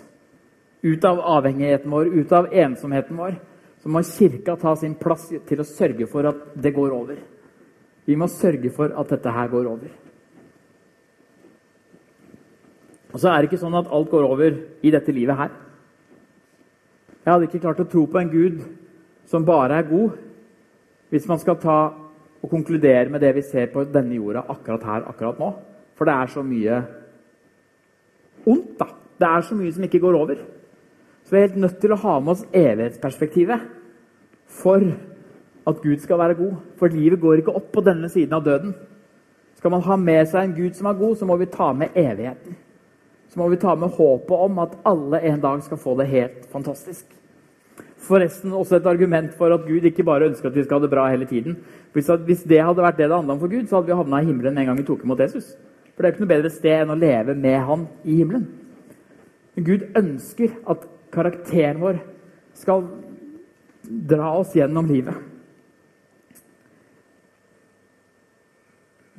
Ut 0.83 1.05
av 1.07 1.21
avhengigheten 1.39 1.93
vår, 1.93 2.11
ut 2.19 2.33
av 2.35 2.51
ensomheten 2.51 3.19
vår, 3.21 3.37
så 3.81 3.89
må 3.89 4.03
Kirka 4.05 4.57
ta 4.61 4.75
sin 4.77 4.97
plass 4.99 5.29
til 5.49 5.63
å 5.63 5.69
sørge 5.69 6.09
for 6.11 6.27
at 6.29 6.51
det 6.59 6.75
går 6.77 6.93
over. 6.97 7.21
Vi 8.09 8.17
må 8.19 8.27
sørge 8.33 8.73
for 8.75 8.91
at 8.91 9.13
dette 9.13 9.33
her 9.33 9.49
går 9.53 9.69
over. 9.71 9.93
Og 13.11 13.19
så 13.19 13.31
er 13.31 13.41
det 13.41 13.51
ikke 13.51 13.63
sånn 13.63 13.79
at 13.79 13.91
alt 13.91 14.11
går 14.11 14.27
over 14.27 14.59
i 14.87 14.93
dette 14.93 15.15
livet 15.15 15.39
her. 15.39 15.55
Jeg 17.21 17.33
hadde 17.33 17.49
ikke 17.49 17.63
klart 17.63 17.83
å 17.83 17.89
tro 17.91 18.07
på 18.09 18.21
en 18.21 18.33
Gud 18.33 18.61
som 19.31 19.47
bare 19.47 19.79
er 19.79 19.89
god, 19.89 20.17
hvis 21.11 21.27
man 21.29 21.41
skal 21.43 21.59
ta 21.61 21.79
og 22.41 22.51
konkludere 22.51 23.11
med 23.13 23.21
det 23.21 23.35
vi 23.37 23.45
ser 23.45 23.69
på 23.73 23.85
denne 23.85 24.17
jorda 24.17 24.47
akkurat 24.49 24.87
her, 24.87 25.05
akkurat 25.11 25.41
nå. 25.41 25.51
For 25.97 26.09
det 26.09 26.15
er 26.15 26.33
så 26.33 26.43
mye 26.43 26.81
ondt, 28.49 28.79
da. 28.81 28.89
Det 29.21 29.29
er 29.29 29.45
så 29.45 29.57
mye 29.59 29.73
som 29.77 29.85
ikke 29.85 30.01
går 30.01 30.17
over. 30.17 30.41
Så 31.25 31.35
vi 31.35 31.37
er 31.37 31.49
helt 31.49 31.61
nødt 31.61 31.77
til 31.83 31.93
å 31.93 32.01
ha 32.01 32.15
med 32.21 32.33
oss 32.33 32.47
evighetsperspektivet 32.57 33.67
for 34.61 34.87
at 35.69 35.83
Gud 35.85 36.01
skal 36.01 36.19
være 36.19 36.39
god. 36.39 36.57
For 36.81 36.89
livet 36.89 37.21
går 37.21 37.43
ikke 37.43 37.55
opp 37.61 37.69
på 37.75 37.85
denne 37.85 38.09
siden 38.09 38.33
av 38.33 38.45
døden. 38.45 38.73
Skal 39.61 39.75
man 39.75 39.85
ha 39.85 39.97
med 40.01 40.25
seg 40.31 40.47
en 40.47 40.57
Gud 40.57 40.73
som 40.79 40.89
er 40.89 40.97
god, 40.97 41.19
så 41.21 41.29
må 41.29 41.37
vi 41.37 41.51
ta 41.53 41.69
med 41.77 41.93
evigheten. 41.95 42.57
Så 43.29 43.39
må 43.39 43.51
vi 43.53 43.61
ta 43.61 43.75
med 43.79 43.93
håpet 43.95 44.45
om 44.49 44.59
at 44.65 44.79
alle 44.89 45.21
en 45.29 45.41
dag 45.41 45.63
skal 45.63 45.79
få 45.79 45.95
det 46.01 46.09
helt 46.11 46.49
fantastisk. 46.51 47.05
Forresten 48.01 48.53
også 48.57 48.79
et 48.79 48.87
argument 48.89 49.35
for 49.37 49.53
at 49.53 49.67
Gud 49.67 49.85
ikke 49.85 50.05
bare 50.07 50.31
ønsker 50.31 50.49
at 50.49 50.57
vi 50.57 50.65
skal 50.65 50.79
ha 50.79 50.87
det 50.87 50.93
bra 50.93 51.09
hele 51.13 51.27
tiden. 51.29 51.59
Hvis, 51.93 52.45
det 52.49 52.63
hadde 52.63 52.83
vært 52.83 52.97
det 52.97 53.09
det 53.11 53.17
handla 53.17 53.35
om 53.37 53.43
for 53.43 53.53
Gud, 53.53 53.67
så 53.69 53.77
hadde 53.77 53.91
vi 53.91 53.99
havna 53.99 54.23
i 54.23 54.29
himmelen 54.29 54.59
en 54.59 54.71
gang 54.71 54.79
vi 54.79 54.87
tok 54.89 55.05
imot 55.05 55.21
Jesus. 55.21 55.53
For 55.93 56.03
det 56.03 56.09
er 56.09 56.15
ikke 56.15 56.25
noe 56.25 56.33
bedre 56.33 56.53
sted 56.55 56.85
enn 56.85 56.95
å 56.95 56.97
leve 56.97 57.35
med 57.37 57.59
Han 57.69 57.85
i 58.09 58.17
himmelen. 58.23 58.47
Men 59.55 59.67
Gud 59.67 59.85
ønsker 59.99 60.55
at 60.71 60.87
karakteren 61.13 61.83
vår 61.83 62.01
skal 62.57 62.87
dra 63.85 64.31
oss 64.39 64.55
gjennom 64.57 64.89
livet. 64.89 65.15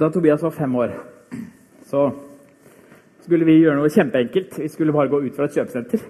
Da 0.01 0.09
Tobias 0.09 0.41
var 0.41 0.55
fem 0.55 0.75
år, 0.75 0.95
så 1.85 2.07
skulle 3.21 3.45
vi 3.45 3.59
gjøre 3.59 3.77
noe 3.77 3.93
kjempeenkelt. 3.93 4.57
Vi 4.57 4.71
skulle 4.73 4.95
bare 4.95 5.11
gå 5.11 5.19
ut 5.21 5.35
fra 5.37 5.45
et 5.45 5.59
kjøpesenter. 5.59 6.01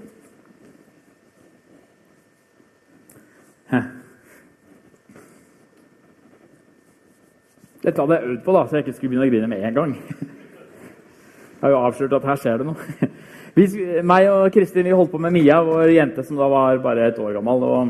Dette 7.81 7.97
hadde 7.97 8.17
jeg 8.17 8.29
øvd 8.29 8.43
på, 8.45 8.53
da, 8.53 8.61
så 8.67 8.77
jeg 8.77 8.85
ikke 8.85 8.95
skulle 8.97 9.11
begynne 9.13 9.25
å 9.25 9.31
grine 9.31 9.49
med 9.49 9.65
en 9.65 9.77
gang. 9.79 9.95
Jeg 11.61 11.63
har 11.65 11.73
jo 11.73 11.81
avslørt 11.85 12.13
at 12.17 12.27
her 12.29 12.39
skjer 12.41 12.61
det 12.61 12.65
noe. 12.69 13.09
Vi, 13.51 13.65
meg 14.07 14.29
og 14.31 14.45
Kristin 14.55 14.85
vi 14.87 14.93
holdt 14.95 15.11
på 15.11 15.19
med 15.19 15.33
Mia, 15.35 15.57
vår 15.65 15.89
jente 15.91 16.23
som 16.23 16.37
da 16.39 16.45
var 16.47 16.77
bare 16.79 17.09
et 17.09 17.17
år 17.19 17.33
gammel. 17.35 17.65
og, 17.67 17.89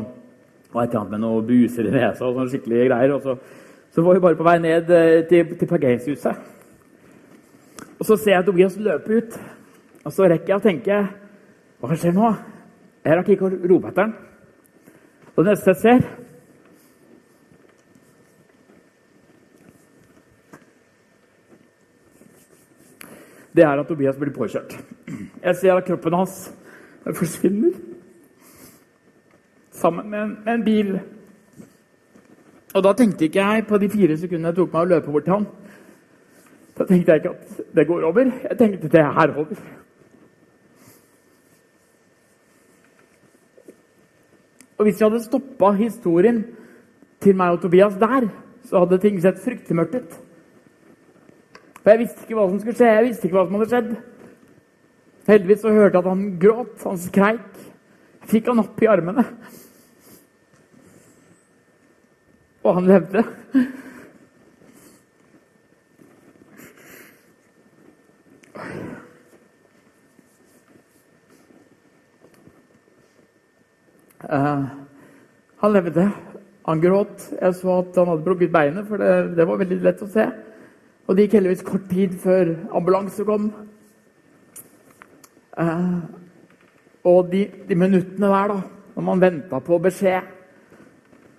og 0.72 0.80
et 0.82 0.88
eller 0.88 1.00
annet 1.02 1.12
med 1.14 1.22
noen 1.22 1.46
buser 1.46 1.86
i 1.86 1.92
nesa 1.92 2.24
og 2.26 2.34
sånne 2.34 2.50
skikkelige 2.50 2.88
greier. 2.88 3.12
og 3.14 3.22
så, 3.22 3.36
så 3.94 4.02
var 4.02 4.16
vi 4.16 4.24
bare 4.24 4.38
på 4.40 4.46
vei 4.48 4.56
ned 4.64 4.90
eh, 4.90 5.20
til, 5.28 5.52
til 5.60 5.70
parkeringshuset. 5.70 6.50
Og 8.00 8.08
så 8.08 8.16
ser 8.16 8.34
jeg 8.34 8.46
Tobias 8.48 8.78
løpe 8.80 9.20
ut. 9.20 9.38
Og 10.02 10.10
så 10.16 10.26
rekker 10.26 10.50
jeg 10.50 10.58
å 10.58 10.64
tenke 10.64 10.98
Hva 11.82 11.94
skjer 11.94 12.16
nå? 12.16 12.32
Jeg 13.02 13.18
rakk 13.18 13.32
ikke 13.34 13.46
å 13.46 13.54
rope 13.70 13.92
etter 13.92 14.08
han. 14.08 14.16
Og 15.36 15.44
det 15.44 15.54
neste 15.54 15.72
jeg 15.72 15.82
ser 15.82 16.04
det 23.56 23.64
er 23.64 23.80
at 23.80 23.88
Tobias 23.88 24.16
blir 24.16 24.32
påkjørt. 24.32 24.76
Jeg 25.42 25.56
ser 25.56 25.74
at 25.74 25.84
kroppen 25.84 26.14
hans 26.16 26.52
forsvinner 27.04 27.72
sammen 29.72 30.10
med 30.10 30.22
en, 30.22 30.36
med 30.44 30.54
en, 30.54 30.64
bil. 30.64 31.00
Og 32.74 32.84
da 32.84 32.92
tenkte 32.96 33.24
ikke 33.24 33.44
jeg 33.44 33.66
på 33.68 33.78
de 33.78 33.90
fire 33.90 34.16
sekundene 34.16 34.52
jeg 34.52 34.56
tok 34.60 34.72
meg 34.72 34.82
å 34.82 34.90
løpe 34.94 35.12
bort 35.12 35.26
til 35.26 35.36
han. 35.36 35.46
Da 36.78 36.86
tenkte 36.88 37.12
jeg 37.12 37.22
ikke 37.22 37.34
at 37.36 37.76
det 37.76 37.86
går 37.88 38.04
over. 38.08 38.32
Jeg 38.48 38.58
tenkte 38.58 38.88
at 38.88 38.92
det 38.92 39.00
er 39.00 39.36
over. 39.42 39.62
Og 44.78 44.86
hvis 44.86 45.00
jeg 45.00 45.10
hadde 45.10 45.24
stoppa 45.24 45.72
historien 45.78 46.44
til 47.22 47.36
meg 47.38 47.54
og 47.54 47.60
Tobias 47.62 47.98
der, 48.00 48.30
så 48.66 48.82
hadde 48.82 48.98
ting 48.98 49.20
sett 49.22 49.42
fryktelig 49.44 49.76
mørkt 49.78 49.98
ut. 50.00 50.16
For 51.82 51.90
jeg 51.90 52.04
visste 52.04 52.22
ikke 52.22 52.38
hva 52.38 52.46
som 52.46 52.58
skulle 52.62 52.78
skje. 52.78 52.90
Jeg 52.94 53.06
visste 53.08 53.26
ikke 53.26 53.38
hva 53.40 53.46
som 53.48 53.58
hadde 53.58 53.70
skjedd. 53.72 53.92
Heldigvis 55.26 55.62
så 55.62 55.74
hørte 55.74 55.98
jeg 55.98 56.04
at 56.04 56.10
han 56.10 56.24
gråt, 56.42 56.76
han 56.86 56.98
skreik. 56.98 57.62
Jeg 58.22 58.30
fikk 58.30 58.50
han 58.52 58.62
opp 58.62 58.82
i 58.82 58.90
armene. 58.90 59.24
Og 62.62 62.76
han 62.78 62.86
levde. 62.86 63.24
Uh, 74.22 74.70
han 75.64 75.74
levde. 75.74 76.06
Han 76.66 76.80
gråt. 76.86 77.26
Jeg 77.40 77.58
så 77.58 77.80
at 77.82 77.98
han 77.98 78.14
hadde 78.14 78.26
brukket 78.30 78.54
beinet, 78.54 78.86
for 78.86 79.02
det, 79.02 79.36
det 79.36 79.50
var 79.50 79.62
veldig 79.66 79.82
lett 79.82 80.06
å 80.06 80.10
se. 80.14 80.30
Og 81.12 81.16
det 81.16 81.26
gikk 81.26 81.34
heldigvis 81.36 81.62
kort 81.68 81.82
tid 81.90 82.12
før 82.22 82.54
ambulanse 82.72 83.24
kom. 83.28 83.50
Eh, 85.60 85.98
og 87.04 87.28
de, 87.28 87.42
de, 87.68 87.76
minuttene 87.76 88.30
der, 88.32 88.48
da, 88.48 88.56
når 88.94 89.04
man 89.04 89.20
venta 89.20 89.60
på 89.60 89.76
beskjed 89.84 90.30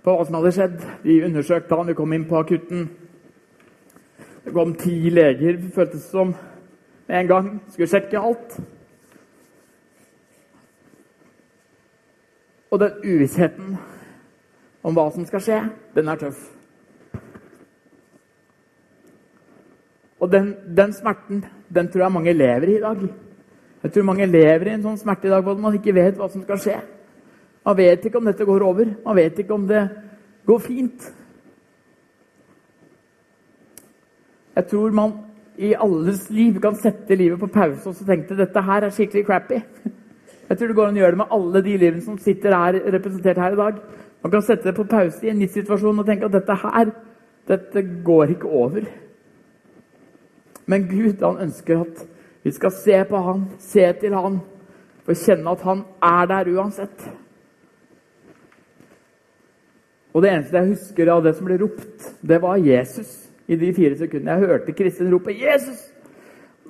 på 0.05 0.13
hva 0.13 0.27
som 0.27 0.37
hadde 0.37 0.51
skjedd 0.53 0.77
De 1.01 1.17
undersøkte 1.25 1.79
han, 1.79 1.89
vi 1.89 1.97
kom 1.97 2.13
inn 2.13 2.29
på 2.29 2.37
akutten. 2.37 2.85
Det 4.45 4.53
kom 4.53 4.77
ti 4.77 5.09
leger, 5.09 5.57
føltes 5.73 6.05
det 6.05 6.09
som, 6.11 6.37
med 7.09 7.23
en 7.23 7.33
gang. 7.33 7.51
Skulle 7.73 7.89
sjekke 7.89 8.21
alt. 8.21 8.59
Og 12.69 12.85
den 12.85 13.01
uvissheten 13.01 13.77
om 14.85 14.93
hva 14.93 15.09
som 15.09 15.25
skal 15.25 15.49
skje, 15.49 15.63
den 15.97 16.13
er 16.13 16.27
tøff. 16.27 16.51
Og 20.23 20.31
den, 20.31 20.53
den, 20.77 20.93
smerten 20.95 21.43
den 21.73 21.89
tror 21.91 22.05
jeg 22.05 22.15
mange 22.15 22.33
lever 22.33 22.69
i 22.69 22.77
i 22.77 22.83
dag. 22.83 23.01
Jeg 23.83 23.91
tror 23.91 24.05
mange 24.07 24.27
lever 24.29 24.69
i 24.69 24.75
en 24.77 24.85
sånn 24.85 25.01
smerte 25.01 25.27
i 25.27 25.33
dag 25.33 25.43
hvor 25.43 25.57
man 25.59 25.75
ikke 25.75 25.95
vet 25.95 26.15
hva 26.15 26.29
som 26.31 26.45
skal 26.45 26.61
skje. 26.63 26.77
Man 27.67 27.75
vet 27.75 28.05
ikke 28.07 28.21
om 28.21 28.29
dette 28.29 28.47
går 28.47 28.63
over. 28.63 28.93
Man 29.03 29.19
vet 29.19 29.41
ikke 29.43 29.57
om 29.57 29.67
det 29.67 29.81
går 30.47 30.63
fint. 30.63 31.09
Jeg 34.55 34.69
tror 34.71 34.95
man 34.95 35.13
i 35.57 35.73
alles 35.75 36.29
liv 36.33 36.61
kan 36.61 36.79
sette 36.79 37.17
livet 37.17 37.41
på 37.41 37.51
pause 37.51 37.89
og 37.89 37.97
så 37.97 38.07
tenke 38.07 38.37
dette 38.37 38.63
her 38.63 38.87
er 38.87 38.95
skikkelig 38.95 39.25
crappy. 39.27 39.59
Jeg 40.49 40.57
tror 40.57 40.69
det 40.69 40.77
går 40.77 40.89
an 40.89 40.97
å 40.97 41.01
gjøre 41.01 41.15
det 41.15 41.21
med 41.23 41.35
alle 41.35 41.61
de 41.65 41.77
livene 41.77 42.05
som 42.05 42.17
sitter 42.21 42.55
her 42.55 42.79
representert 42.95 43.39
her 43.41 43.55
i 43.55 43.59
dag. 43.59 43.79
Man 44.23 44.31
kan 44.31 44.43
sette 44.45 44.69
det 44.69 44.77
på 44.77 44.87
pause 44.87 45.25
i 45.25 45.31
en 45.31 45.41
gitt 45.43 45.55
situasjon 45.57 45.99
og 45.99 46.07
tenke 46.07 46.29
at 46.29 46.35
dette 46.35 46.57
her, 46.63 46.91
dette 47.49 47.83
går 48.05 48.37
ikke 48.37 48.51
over. 48.63 48.87
Men 50.65 50.87
Gud 50.87 51.21
han 51.23 51.41
ønsker 51.47 51.83
at 51.83 52.05
vi 52.43 52.51
skal 52.51 52.71
se 52.75 53.03
på 53.09 53.21
han, 53.23 53.45
se 53.59 53.85
til 53.99 54.15
han, 54.15 54.39
og 55.03 55.19
kjenne 55.19 55.51
at 55.51 55.63
han 55.67 55.83
er 56.03 56.27
der 56.31 56.51
uansett. 56.55 57.05
Og 60.13 60.21
det 60.21 60.29
eneste 60.31 60.59
jeg 60.59 60.75
husker 60.75 61.11
av 61.11 61.23
det 61.25 61.33
som 61.37 61.47
ble 61.47 61.57
ropt, 61.61 62.11
det 62.21 62.41
var 62.41 62.61
Jesus. 62.61 63.19
i 63.47 63.55
de 63.59 63.73
fire 63.75 63.97
sekundene 63.99 64.31
jeg 64.31 64.47
hørte 64.47 64.71
Kristin 64.71 65.11
rope 65.11 65.31
'Jesus!' 65.31 65.91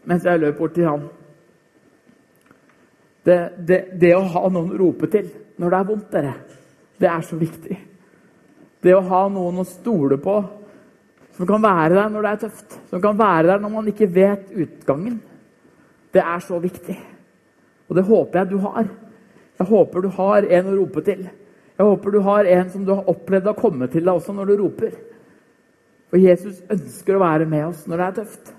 mens 0.06 0.26
jeg 0.26 0.40
løp 0.40 0.58
bort 0.58 0.74
til 0.74 0.88
han. 0.88 1.04
Det, 3.26 3.50
det, 3.68 3.86
det, 4.02 4.16
å 4.16 4.26
ha 4.26 4.50
noen 4.50 4.74
å 4.74 4.78
rope 4.78 5.08
til 5.08 5.30
når 5.58 5.70
det 5.70 5.78
er 5.78 5.88
vondt, 5.88 6.10
dere, 6.12 6.34
det 7.00 7.08
er 7.08 7.22
så 7.22 7.38
viktig. 7.40 7.78
Det 8.84 8.96
å 8.96 9.06
ha 9.08 9.22
noen 9.30 9.62
å 9.62 9.68
stole 9.68 10.18
på, 10.18 10.36
som 11.34 11.48
kan 11.50 11.64
være 11.64 11.96
der 11.96 12.10
når 12.14 12.26
det 12.26 12.32
er 12.32 12.42
tøft. 12.46 12.76
Som 12.90 13.02
kan 13.02 13.18
være 13.18 13.48
der 13.48 13.62
når 13.62 13.70
man 13.74 13.88
ikke 13.90 14.10
vet 14.16 14.52
utgangen. 14.54 15.22
Det 16.14 16.22
er 16.22 16.40
så 16.40 16.60
viktig. 16.62 16.98
Og 17.90 17.96
det 17.96 18.06
håper 18.06 18.40
jeg 18.40 18.50
du 18.52 18.58
har. 18.58 18.86
Jeg 19.60 19.68
håper 19.68 20.02
du 20.02 20.10
har 20.14 20.46
en 20.46 20.70
å 20.70 20.76
rope 20.78 21.02
til. 21.06 21.24
Jeg 21.78 21.86
håper 21.86 22.12
du 22.12 22.20
har 22.22 22.46
en 22.46 22.70
som 22.70 22.86
du 22.86 22.94
har 22.94 23.10
opplevd 23.10 23.50
å 23.50 23.58
komme 23.58 23.90
til 23.90 24.06
deg 24.06 24.14
også 24.14 24.34
når 24.34 24.52
du 24.52 24.56
roper. 24.62 24.94
For 26.14 26.22
Jesus 26.22 26.62
ønsker 26.70 27.18
å 27.18 27.24
være 27.24 27.50
med 27.50 27.66
oss 27.72 27.88
når 27.90 27.98
det 27.98 28.06
er 28.06 28.18
tøft. 28.22 28.54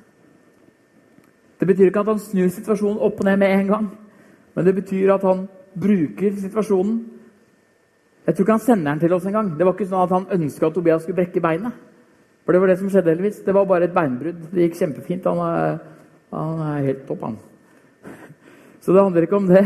Det 1.60 1.68
betyr 1.70 1.92
ikke 1.92 2.02
at 2.02 2.10
han 2.10 2.22
snur 2.22 2.50
situasjonen 2.50 2.98
opp 2.98 3.20
og 3.22 3.28
ned 3.28 3.38
med 3.38 3.54
en 3.54 3.70
gang. 3.70 3.90
Men 4.54 4.66
det 4.66 4.74
betyr 4.74 5.14
at 5.14 5.22
han 5.22 5.46
bruker 5.78 6.34
situasjonen. 6.42 6.98
Jeg 8.26 8.34
tror 8.34 8.44
ikke 8.44 8.56
han 8.56 8.66
sender 8.66 8.90
den 8.90 9.02
til 9.04 9.14
oss 9.14 9.26
engang. 9.30 9.52
Det 9.54 9.66
var 9.66 9.76
ikke 9.76 9.86
sånn 9.86 10.06
at 10.08 10.14
han 10.16 10.30
ønska 10.34 10.66
at 10.66 10.74
Tobias 10.74 11.04
skulle 11.04 11.20
brekke 11.22 11.42
beinet. 11.44 11.78
For 12.44 12.52
det 12.52 12.60
var 12.60 12.70
det 12.70 12.78
som 12.80 12.90
skjedde, 12.92 13.14
Elvis. 13.14 13.40
Det 13.44 13.54
var 13.56 13.66
bare 13.68 13.88
et 13.88 13.96
beinbrudd. 13.96 14.42
Det 14.52 14.66
gikk 14.66 14.78
kjempefint. 14.78 15.26
Han 15.30 15.40
er, 15.40 15.78
han 16.34 16.62
er 16.68 16.86
helt 16.90 17.02
topp, 17.08 17.24
han. 17.24 17.38
Så 18.84 18.92
det 18.92 19.00
handler 19.00 19.26
ikke 19.26 19.40
om 19.40 19.48
det. 19.48 19.64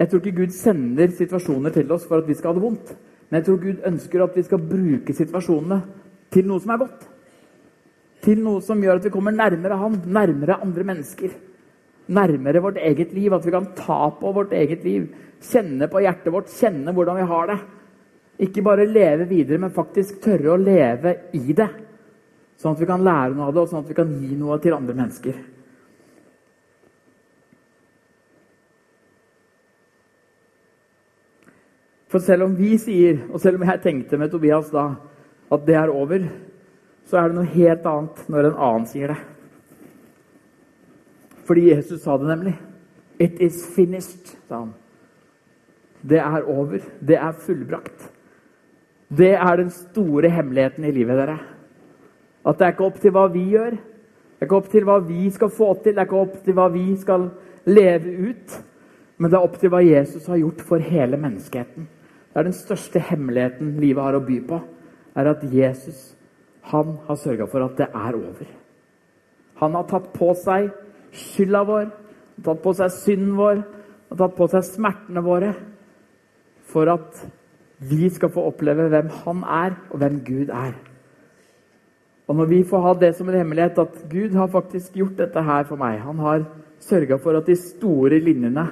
Jeg 0.00 0.08
tror 0.08 0.22
ikke 0.22 0.38
Gud 0.44 0.54
sender 0.56 1.10
situasjoner 1.12 1.74
til 1.74 1.90
oss 1.92 2.06
for 2.08 2.22
at 2.22 2.28
vi 2.30 2.36
skal 2.38 2.52
ha 2.52 2.58
det 2.60 2.64
vondt. 2.64 2.94
Men 3.28 3.40
jeg 3.40 3.48
tror 3.48 3.62
Gud 3.64 3.86
ønsker 3.90 4.24
at 4.24 4.38
vi 4.38 4.46
skal 4.46 4.62
bruke 4.70 5.14
situasjonene 5.14 5.80
til 6.32 6.46
noe 6.48 6.62
som 6.62 6.72
er 6.74 6.82
godt. 6.84 7.06
Til 8.24 8.42
noe 8.44 8.62
som 8.64 8.80
gjør 8.80 9.00
at 9.00 9.06
vi 9.06 9.12
kommer 9.12 9.34
nærmere 9.34 9.78
Han, 9.80 10.02
nærmere 10.06 10.60
andre 10.62 10.84
mennesker 10.86 11.34
nærmere 12.10 12.62
vårt 12.62 12.78
eget 12.78 13.12
liv. 13.14 13.32
At 13.32 13.46
vi 13.46 13.54
kan 13.54 13.72
ta 13.76 14.10
på 14.20 14.32
vårt 14.32 14.52
eget 14.52 14.84
liv. 14.84 15.08
Kjenne 15.40 15.88
på 15.88 16.02
hjertet 16.04 16.32
vårt, 16.32 16.50
kjenne 16.52 16.92
hvordan 16.92 17.20
vi 17.20 17.28
har 17.30 17.52
det. 17.52 17.58
Ikke 18.40 18.64
bare 18.64 18.88
leve 18.88 19.28
videre, 19.28 19.60
men 19.60 19.72
faktisk 19.74 20.22
tørre 20.24 20.54
å 20.54 20.60
leve 20.60 21.16
i 21.36 21.52
det. 21.52 21.68
Sånn 22.60 22.76
at 22.76 22.80
vi 22.80 22.88
kan 22.88 23.04
lære 23.04 23.34
noe 23.34 23.48
av 23.48 23.56
det, 23.56 23.62
og 23.64 23.72
sånn 23.72 23.84
at 23.84 23.90
vi 23.90 23.96
kan 23.96 24.12
gi 24.20 24.36
noe 24.36 24.56
til 24.60 24.76
andre 24.76 24.96
mennesker. 24.96 25.40
For 32.10 32.22
selv 32.24 32.48
om 32.48 32.56
vi 32.58 32.74
sier, 32.80 33.20
og 33.30 33.38
selv 33.42 33.60
om 33.60 33.68
jeg 33.68 33.82
tenkte 33.84 34.18
med 34.18 34.32
Tobias 34.32 34.72
da, 34.74 34.88
at 35.50 35.66
det 35.66 35.76
er 35.78 35.92
over, 35.94 36.24
så 37.06 37.20
er 37.20 37.30
det 37.30 37.38
noe 37.38 37.52
helt 37.52 37.86
annet 37.86 38.24
når 38.30 38.48
en 38.48 38.58
annen 38.66 38.88
sier 38.90 39.12
det. 39.14 39.20
Fordi 41.46 41.68
Jesus 41.70 42.02
sa 42.02 42.16
det 42.18 42.28
nemlig. 42.28 42.56
It 43.20 43.40
is 43.42 43.62
finished, 43.74 44.34
sa 44.48 44.64
han. 44.64 44.74
Det 46.02 46.18
er 46.22 46.46
over. 46.48 46.82
Det 47.00 47.18
er 47.18 47.32
fullbrakt. 47.46 48.09
Det 49.10 49.32
er 49.34 49.56
den 49.58 49.70
store 49.74 50.30
hemmeligheten 50.30 50.84
i 50.86 50.92
livet 50.94 51.18
dere. 51.18 51.38
At 52.46 52.58
det 52.58 52.66
er 52.66 52.74
ikke 52.74 52.86
opp 52.86 53.00
til 53.02 53.14
hva 53.14 53.26
vi 53.32 53.42
gjør. 53.52 53.74
Det 53.74 54.44
er 54.44 54.48
ikke 54.48 54.60
opp 54.60 54.68
til 54.72 54.86
hva 54.88 54.98
vi 55.04 55.30
skal 55.34 55.50
få 55.52 55.72
til, 55.82 55.94
det 55.94 56.00
er 56.00 56.08
ikke 56.08 56.20
opp 56.22 56.36
til 56.44 56.56
hva 56.56 56.68
vi 56.72 56.84
skal 56.96 57.26
leve 57.68 58.14
ut. 58.30 58.54
Men 59.20 59.30
det 59.30 59.36
er 59.36 59.48
opp 59.48 59.58
til 59.60 59.72
hva 59.72 59.82
Jesus 59.84 60.28
har 60.30 60.40
gjort 60.40 60.62
for 60.64 60.80
hele 60.80 61.18
menneskeheten. 61.20 61.88
Det 62.30 62.38
er 62.40 62.46
den 62.46 62.56
største 62.56 63.02
hemmeligheten 63.10 63.74
livet 63.82 64.06
har 64.06 64.16
å 64.16 64.22
by 64.24 64.38
på. 64.46 64.60
er 65.18 65.26
at 65.26 65.42
Jesus 65.52 66.14
han 66.70 66.96
har 67.06 67.16
sørga 67.18 67.46
for 67.50 67.64
at 67.64 67.76
det 67.76 67.88
er 67.90 68.14
over. 68.14 68.46
Han 69.60 69.74
har 69.74 69.88
tatt 69.90 70.12
på 70.14 70.30
seg 70.38 70.70
skylda 71.12 71.64
vår, 71.66 71.90
tatt 72.44 72.62
på 72.62 72.72
seg 72.78 72.92
synden 72.94 73.34
vår, 73.36 73.62
tatt 74.16 74.36
på 74.36 74.48
seg 74.52 74.64
smertene 74.68 75.24
våre. 75.24 75.50
For 76.70 76.88
at 76.88 77.24
vi 77.80 78.08
skal 78.12 78.32
få 78.32 78.44
oppleve 78.50 78.88
hvem 78.92 79.08
Han 79.24 79.42
er, 79.44 79.76
og 79.90 79.98
hvem 79.98 80.20
Gud 80.24 80.48
er. 80.52 80.74
Og 82.28 82.36
når 82.36 82.46
vi 82.46 82.62
får 82.64 82.80
ha 82.80 82.92
det 83.00 83.14
som 83.16 83.28
en 83.28 83.38
hemmelighet 83.40 83.78
at 83.78 83.96
Gud 84.10 84.36
har 84.36 84.52
faktisk 84.52 84.92
gjort 84.94 85.18
dette 85.18 85.42
her 85.42 85.64
for 85.66 85.80
meg 85.80 85.98
Han 86.04 86.18
har 86.18 86.44
sørga 86.80 87.18
for 87.18 87.36
at 87.36 87.46
de 87.46 87.56
store 87.56 88.20
linjene 88.20 88.68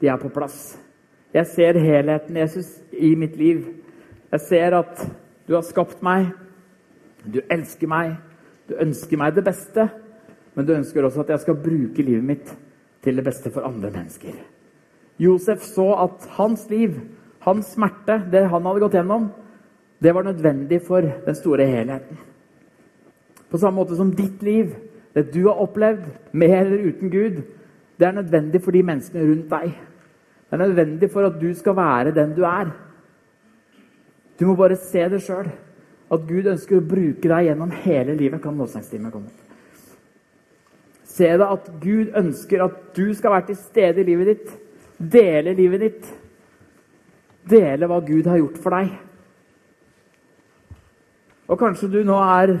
de 0.00 0.08
er 0.08 0.16
på 0.20 0.28
plass. 0.28 0.78
Jeg 1.34 1.46
ser 1.46 1.78
helheten, 1.78 2.36
Jesus, 2.36 2.68
i 2.92 3.14
mitt 3.14 3.36
liv. 3.36 3.64
Jeg 4.32 4.40
ser 4.40 4.76
at 4.76 5.00
du 5.48 5.54
har 5.54 5.64
skapt 5.64 6.02
meg. 6.02 6.32
Du 7.24 7.40
elsker 7.50 7.88
meg. 7.88 8.16
Du 8.68 8.74
ønsker 8.80 9.16
meg 9.16 9.34
det 9.34 9.44
beste 9.44 9.88
men 10.54 10.66
du 10.66 10.74
ønsker 10.76 11.04
også 11.04 11.24
at 11.24 11.32
jeg 11.32 11.44
skal 11.46 11.60
bruke 11.64 12.04
livet 12.04 12.24
mitt 12.24 12.52
til 13.02 13.18
det 13.18 13.24
beste 13.24 13.50
for 13.50 13.66
andre 13.66 13.90
mennesker. 13.90 14.34
Josef 15.20 15.64
så 15.64 15.88
at 16.04 16.26
hans 16.36 16.66
liv, 16.70 16.98
hans 17.44 17.72
smerte, 17.74 18.20
det 18.30 18.46
han 18.50 18.66
hadde 18.68 18.82
gått 18.84 18.96
gjennom, 18.98 19.30
det 20.02 20.14
var 20.14 20.26
nødvendig 20.26 20.80
for 20.86 21.02
den 21.02 21.38
store 21.38 21.66
helheten. 21.66 22.18
På 23.50 23.58
samme 23.58 23.82
måte 23.82 23.96
som 23.98 24.14
ditt 24.16 24.42
liv, 24.42 24.72
det 25.14 25.28
du 25.34 25.44
har 25.46 25.60
opplevd, 25.60 26.06
med 26.32 26.54
eller 26.56 26.86
uten 26.88 27.10
Gud, 27.10 27.42
det 27.98 28.08
er 28.08 28.16
nødvendig 28.16 28.62
for 28.62 28.74
de 28.74 28.82
menneskene 28.82 29.26
rundt 29.28 29.50
deg. 29.50 29.74
Det 30.48 30.56
er 30.56 30.62
nødvendig 30.64 31.10
for 31.12 31.26
at 31.28 31.36
du 31.40 31.52
skal 31.54 31.76
være 31.76 32.14
den 32.16 32.32
du 32.36 32.42
er. 32.48 32.72
Du 34.40 34.46
må 34.46 34.56
bare 34.56 34.76
se 34.76 35.04
det 35.08 35.22
sjøl. 35.22 35.50
At 36.12 36.26
Gud 36.28 36.48
ønsker 36.50 36.76
å 36.76 36.84
bruke 36.84 37.28
deg 37.28 37.46
gjennom 37.46 37.70
hele 37.84 38.16
livet. 38.16 38.42
kan 38.42 38.56
lovsangstimen 38.56 39.12
komme. 39.12 39.30
Se 41.04 41.28
det 41.28 41.46
at 41.46 41.70
Gud 41.80 42.12
ønsker 42.16 42.64
at 42.64 42.96
du 42.96 43.14
skal 43.14 43.30
være 43.30 43.46
til 43.46 43.56
stede 43.56 44.00
i 44.00 44.04
livet 44.04 44.26
ditt. 44.26 44.52
Dele 44.98 45.54
livet 45.54 45.80
ditt. 45.80 46.21
Dele 47.48 47.88
hva 47.90 47.98
Gud 48.06 48.28
har 48.30 48.38
gjort 48.38 48.60
for 48.62 48.76
deg. 48.76 48.92
Og 51.50 51.58
kanskje 51.60 51.90
du 51.90 52.00
nå 52.06 52.16
er, 52.22 52.54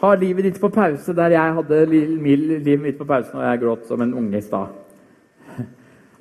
har 0.00 0.20
livet 0.20 0.46
ditt 0.46 0.60
på 0.62 0.70
pause 0.72 1.14
der 1.16 1.34
jeg 1.34 1.54
hadde 1.58 1.80
livet 1.90 2.82
mitt 2.84 2.98
på 2.98 3.08
pause 3.08 3.34
når 3.34 3.48
jeg 3.48 3.62
gråt 3.64 3.88
som 3.88 4.02
en 4.04 4.14
unge 4.16 4.38
i 4.38 4.44
stad. 4.44 4.72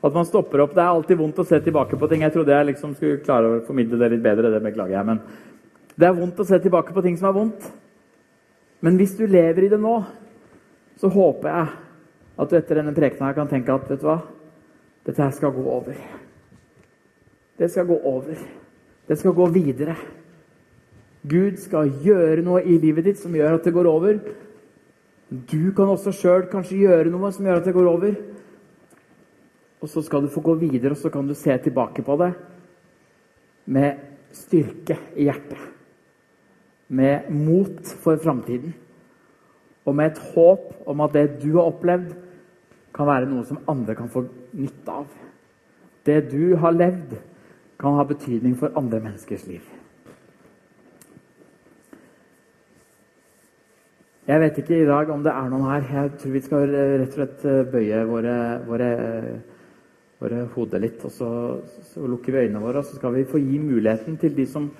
At 0.06 0.14
man 0.14 0.28
stopper 0.28 0.62
opp. 0.62 0.76
Det 0.76 0.84
er 0.84 0.92
alltid 0.92 1.18
vondt 1.18 1.40
å 1.42 1.48
se 1.48 1.60
tilbake 1.66 1.98
på 1.98 2.10
ting. 2.10 2.26
Jeg 2.26 2.34
trodde 2.36 2.54
jeg 2.54 2.70
liksom 2.72 2.94
skulle 2.98 3.24
klare 3.26 3.48
å 3.50 3.64
formidle 3.66 3.98
det 4.02 4.12
litt 4.14 4.26
bedre. 4.26 4.52
Det 4.54 4.62
beklager 4.62 4.98
jeg. 5.00 5.08
Men 5.08 5.22
det 5.96 6.10
er 6.10 6.18
vondt 6.18 6.42
å 6.44 6.46
se 6.46 6.60
tilbake 6.62 6.94
på 6.94 7.04
ting 7.06 7.18
som 7.18 7.32
er 7.32 7.38
vondt. 7.38 7.66
Men 8.86 9.00
hvis 9.00 9.16
du 9.18 9.24
lever 9.26 9.66
i 9.66 9.72
det 9.72 9.80
nå, 9.82 9.96
så 11.02 11.10
håper 11.10 11.50
jeg 11.50 11.72
at 12.36 12.52
du 12.52 12.58
etter 12.60 12.82
denne 12.82 12.94
prekena 12.96 13.32
kan 13.34 13.50
tenke 13.50 13.74
at 13.74 13.90
vet 13.90 14.04
du 14.04 14.06
hva, 14.10 14.20
dette 15.08 15.24
her 15.24 15.34
skal 15.34 15.56
gå 15.56 15.64
over. 15.64 15.98
Det 17.58 17.72
skal 17.72 17.88
gå 17.88 17.98
over. 18.04 18.40
Det 19.08 19.18
skal 19.18 19.36
gå 19.38 19.46
videre. 19.54 19.96
Gud 21.26 21.58
skal 21.58 21.90
gjøre 22.04 22.44
noe 22.46 22.62
i 22.62 22.78
livet 22.82 23.08
ditt 23.08 23.22
som 23.22 23.34
gjør 23.36 23.58
at 23.58 23.66
det 23.66 23.74
går 23.74 23.90
over. 23.90 24.20
Du 25.30 25.72
kan 25.76 25.90
også 25.90 26.14
sjøl 26.14 26.46
kanskje 26.52 26.84
gjøre 26.84 27.14
noe 27.14 27.32
som 27.34 27.48
gjør 27.48 27.62
at 27.62 27.70
det 27.70 27.74
går 27.76 27.90
over. 27.90 28.18
Og 29.82 29.90
så 29.90 30.04
skal 30.06 30.26
du 30.26 30.34
få 30.34 30.42
gå 30.46 30.56
videre, 30.62 30.94
og 30.94 30.98
så 30.98 31.12
kan 31.14 31.28
du 31.28 31.34
se 31.38 31.54
tilbake 31.62 32.04
på 32.06 32.18
det 32.22 32.34
med 33.66 34.02
styrke 34.36 34.98
i 35.16 35.26
hjertet. 35.26 35.62
Med 36.88 37.30
mot 37.34 37.82
for 38.04 38.20
framtiden 38.22 38.76
og 39.86 39.96
med 39.96 40.12
et 40.12 40.22
håp 40.34 40.88
om 40.90 41.02
at 41.06 41.14
det 41.14 41.26
du 41.42 41.56
har 41.58 41.70
opplevd, 41.70 42.14
kan 42.96 43.10
være 43.10 43.28
noe 43.30 43.44
som 43.46 43.60
andre 43.70 43.94
kan 43.98 44.10
få 44.10 44.24
nytte 44.56 44.92
av. 44.92 45.10
Det 46.06 46.22
du 46.32 46.56
har 46.58 46.74
levd, 46.74 47.18
kan 47.80 47.98
ha 47.98 48.04
betydning 48.08 48.56
for 48.60 48.76
andre 48.78 49.00
menneskers 49.00 49.48
liv. 49.48 49.64
Jeg 54.26 54.42
vet 54.42 54.56
ikke 54.58 54.80
i 54.82 54.88
dag 54.88 55.10
om 55.14 55.22
det 55.22 55.30
er 55.30 55.50
noen 55.52 55.68
her. 55.70 55.84
Jeg 55.86 56.16
tror 56.18 56.32
vi 56.34 56.42
skal 56.42 56.72
rett 56.74 57.12
og 57.12 57.18
slett 57.20 57.44
eh, 57.46 57.60
bøye 57.70 58.00
våre, 58.10 58.38
våre, 58.66 58.90
våre 60.24 60.40
hoder 60.56 60.82
litt. 60.82 61.04
Og 61.06 61.14
så, 61.14 61.30
så, 61.92 62.08
lukker 62.10 62.34
vi 62.34 62.48
øynene 62.48 62.64
våre, 62.64 62.82
og 62.82 62.90
så 62.90 62.98
skal 62.98 63.14
vi 63.14 63.28
få 63.30 63.38
gi 63.44 63.60
muligheten 63.62 64.18
til 64.18 64.34
de 64.34 64.48
som 64.50 64.72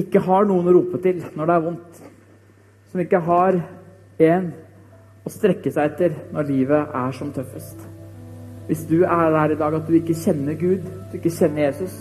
ikke 0.00 0.24
har 0.24 0.48
noen 0.48 0.70
å 0.70 0.76
rope 0.78 1.02
til 1.04 1.20
når 1.36 1.50
det 1.50 1.56
er 1.58 1.66
vondt. 1.66 2.00
Som 2.88 3.04
ikke 3.04 3.20
har 3.28 3.60
en 4.30 4.48
å 5.24 5.32
strekke 5.32 5.72
seg 5.74 5.92
etter 5.92 6.16
når 6.32 6.48
livet 6.48 6.96
er 7.04 7.18
som 7.20 7.36
tøffest. 7.36 7.84
Hvis 8.66 8.86
du 8.88 9.02
er 9.02 9.30
der 9.30 9.52
i 9.52 9.58
dag 9.60 9.74
at 9.76 9.88
du 9.88 9.92
ikke 9.92 10.16
kjenner 10.16 10.54
Gud, 10.56 10.86
du 11.10 11.18
ikke 11.18 11.32
kjenner 11.32 11.66
Jesus, 11.66 11.98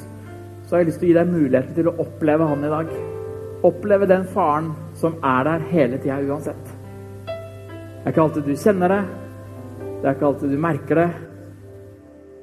så 0.63 0.75
har 0.75 0.83
jeg 0.83 0.91
lyst 0.91 1.01
til 1.01 1.09
å 1.09 1.11
gi 1.11 1.17
deg 1.17 1.33
muligheten 1.33 1.75
til 1.75 1.89
å 1.91 1.95
oppleve 1.99 2.47
Han 2.47 2.63
i 2.63 2.71
dag. 2.71 2.93
Oppleve 3.67 4.07
den 4.07 4.23
faren 4.31 4.71
som 4.99 5.17
er 5.19 5.43
der 5.47 5.67
hele 5.71 5.99
tida 5.99 6.21
uansett. 6.23 6.71
Det 7.27 8.07
er 8.07 8.15
ikke 8.15 8.23
alltid 8.23 8.47
du 8.47 8.55
kjenner 8.59 8.91
det, 8.91 9.03
det 9.99 10.07
er 10.07 10.15
ikke 10.15 10.29
alltid 10.29 10.51
du 10.51 10.59
merker 10.59 10.99
det, 10.99 11.09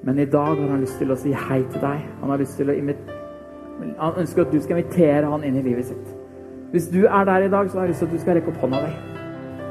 men 0.04 0.18
i 0.18 0.28
dag 0.32 0.54
har 0.56 0.70
han 0.72 0.80
lyst 0.80 1.00
til 1.00 1.12
å 1.12 1.18
si 1.20 1.32
hei 1.36 1.60
til 1.72 1.82
deg. 1.82 2.06
Han 2.20 2.32
har 2.32 2.40
lyst 2.40 2.56
til 2.56 2.72
å 2.72 2.76
Han 3.98 4.20
ønsker 4.20 4.42
at 4.42 4.52
du 4.52 4.60
skal 4.60 4.78
invitere 4.78 5.28
han 5.28 5.44
inn 5.44 5.56
i 5.56 5.62
livet 5.64 5.86
sitt. 5.86 6.06
Hvis 6.72 6.88
du 6.88 7.06
er 7.06 7.24
der 7.24 7.42
i 7.42 7.48
dag, 7.48 7.70
så 7.70 7.78
har 7.78 7.84
jeg 7.84 7.94
lyst 7.94 8.00
til 8.04 8.08
at 8.08 8.12
du 8.12 8.20
skal 8.20 8.34
rekke 8.36 8.52
opp 8.52 8.60
hånda 8.60 8.80
di. 8.84 8.92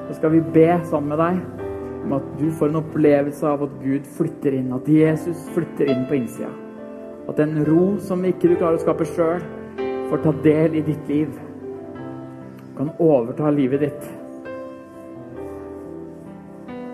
Så 0.08 0.18
skal 0.18 0.32
vi 0.32 0.42
be 0.42 0.70
sammen 0.90 1.10
med 1.10 1.22
deg 1.22 1.69
om 2.10 2.16
at 2.18 2.30
du 2.40 2.52
får 2.52 2.72
en 2.72 2.80
opplevelse 2.80 3.46
av 3.46 3.64
at 3.68 3.74
Gud 3.84 4.08
flytter 4.18 4.56
inn, 4.58 4.72
at 4.74 4.88
Jesus 4.90 5.44
flytter 5.54 5.92
inn 5.94 6.08
på 6.10 6.18
innsida. 6.18 6.50
At 7.30 7.38
en 7.44 7.60
ro 7.68 8.00
som 8.02 8.24
ikke 8.26 8.50
du 8.50 8.56
klarer 8.56 8.80
å 8.80 8.82
skape 8.82 9.06
sjøl, 9.06 9.44
får 10.10 10.24
ta 10.24 10.34
del 10.42 10.80
i 10.80 10.82
ditt 10.88 11.12
liv. 11.12 11.36
Kan 12.80 12.90
overta 12.98 13.52
livet 13.54 13.86
ditt. 13.86 14.10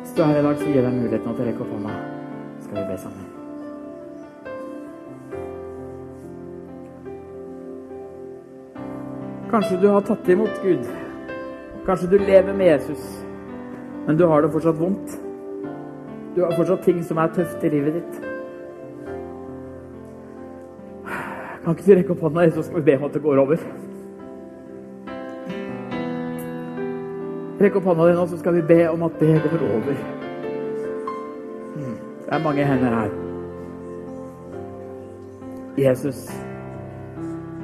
Hvis 0.01 0.11
du 0.17 0.19
er 0.25 0.33
her 0.33 0.41
i 0.41 0.45
dag, 0.49 0.59
så 0.59 0.67
gir 0.67 0.81
jeg 0.81 0.83
deg 0.83 0.99
muligheten 0.99 1.31
til 1.31 1.45
å 1.45 1.47
rekke 1.47 1.63
opp 1.63 1.73
hånda. 1.77 1.95
Skal 2.65 2.81
vi 2.81 2.85
be 2.91 2.99
sammen. 2.99 3.31
Kanskje 9.53 9.79
du 9.79 9.87
har 9.93 10.03
tatt 10.03 10.27
imot 10.27 10.59
Gud. 10.65 10.83
Kanskje 11.85 12.11
du 12.11 12.17
lever 12.19 12.51
med 12.51 12.67
Jesus, 12.73 13.24
men 14.05 14.17
du 14.17 14.25
har 14.29 14.41
det 14.41 14.51
fortsatt 14.53 14.79
vondt. 14.79 15.17
Du 16.35 16.43
har 16.43 16.55
fortsatt 16.57 16.83
ting 16.85 17.03
som 17.03 17.17
er 17.17 17.33
tøft 17.33 17.63
i 17.63 17.69
livet 17.73 17.99
ditt. 17.99 18.21
Kan 21.65 21.73
ikke 21.73 21.85
du 21.85 21.95
rekke 21.97 22.13
opp 22.13 22.25
hånda, 22.27 22.49
så 22.53 22.63
skal 22.63 22.81
vi 22.81 22.85
be 22.91 22.97
om 22.99 23.05
at 23.07 23.13
det 23.13 23.23
går 23.23 23.41
over? 23.41 23.61
Rekk 27.65 27.79
opp 27.79 27.87
hånda 27.89 28.09
di 28.09 28.17
nå, 28.17 28.25
så 28.29 28.37
skal 28.37 28.53
vi 28.59 28.61
be 28.69 28.81
om 28.91 29.03
at 29.07 29.19
det 29.19 29.39
går 29.49 29.63
over. 29.73 30.01
Det 32.25 32.33
er 32.33 32.43
mange 32.43 32.65
hender 32.65 32.99
her. 32.99 33.15
Jesus, 35.77 36.25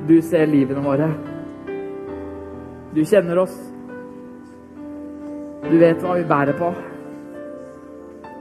du 0.07 0.21
ser 0.21 0.45
livene 0.45 0.83
våre. 0.85 1.11
Du 2.95 3.05
kjenner 3.05 3.39
oss. 3.45 3.70
Du 5.71 5.77
vet 5.79 6.01
hva 6.03 6.17
vi 6.19 6.23
bærer 6.27 6.57
på. 6.59 6.69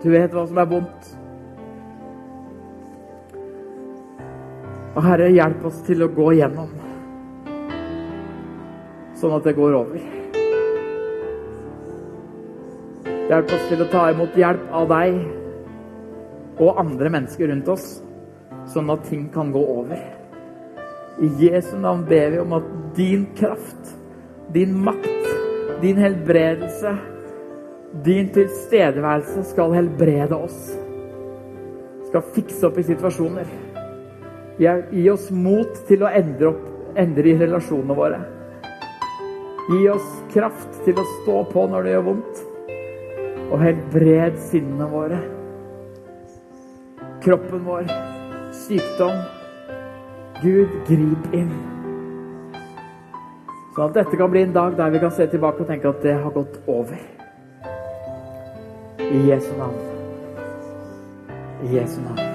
Du 0.03 0.09
vet 0.11 0.33
hva 0.35 0.43
som 0.49 0.59
er 0.59 0.66
vondt. 0.66 1.11
Og 4.97 5.05
Herre, 5.07 5.28
hjelp 5.31 5.66
oss 5.68 5.76
til 5.87 6.03
å 6.03 6.09
gå 6.11 6.24
igjennom, 6.35 6.72
sånn 9.20 9.37
at 9.37 9.47
det 9.47 9.55
går 9.55 9.76
over. 9.78 10.01
Hjelp 13.31 13.55
oss 13.55 13.68
til 13.70 13.85
å 13.85 13.89
ta 13.93 14.09
imot 14.11 14.35
hjelp 14.35 14.64
av 14.74 14.89
deg 14.91 15.20
og 16.59 16.81
andre 16.83 17.12
mennesker 17.14 17.53
rundt 17.53 17.70
oss, 17.70 17.87
sånn 18.74 18.91
at 18.91 19.07
ting 19.07 19.28
kan 19.31 19.55
gå 19.55 19.62
over. 19.76 20.03
I 21.22 21.31
Jesu 21.45 21.76
navn 21.78 22.03
ber 22.11 22.35
vi 22.35 22.43
om 22.43 22.59
at 22.59 22.66
din 22.99 23.28
kraft, 23.39 23.95
din 24.51 24.74
makt, 24.83 25.31
din 25.85 26.03
helbredelse, 26.03 26.97
din 27.93 28.28
tilstedeværelse 28.34 29.45
skal 29.51 29.74
helbrede 29.74 30.36
oss. 30.36 30.59
Skal 32.11 32.22
fikse 32.34 32.66
opp 32.68 32.78
i 32.78 32.86
situasjoner. 32.86 33.49
Gi 34.61 35.07
oss 35.11 35.30
mot 35.34 35.80
til 35.88 36.05
å 36.05 36.12
endre, 36.12 36.53
opp, 36.53 36.95
endre 36.99 37.32
i 37.32 37.38
relasjonene 37.41 37.97
våre. 37.97 38.20
Gi 39.70 39.82
oss 39.91 40.07
kraft 40.34 40.80
til 40.86 40.99
å 40.99 41.07
stå 41.16 41.43
på 41.51 41.66
når 41.70 41.86
det 41.86 41.95
gjør 41.95 42.07
vondt. 42.11 42.41
Og 43.51 43.59
helbred 43.64 44.38
sinnene 44.51 44.86
våre. 44.91 45.20
Kroppen 47.24 47.66
vår. 47.66 47.91
Sykdom. 48.55 49.18
Gud, 50.41 50.70
grip 50.86 51.34
inn. 51.36 51.51
Sånn 53.74 53.91
at 53.91 53.97
dette 53.99 54.18
kan 54.18 54.30
bli 54.32 54.45
en 54.47 54.55
dag 54.55 54.76
der 54.78 54.93
vi 54.95 55.03
kan 55.03 55.14
se 55.14 55.26
tilbake 55.30 55.64
og 55.64 55.70
tenke 55.70 55.91
at 55.91 56.05
det 56.05 56.14
har 56.22 56.34
gått 56.34 56.62
over. 56.70 57.19
I 59.11 59.16
Jesu 61.66 62.30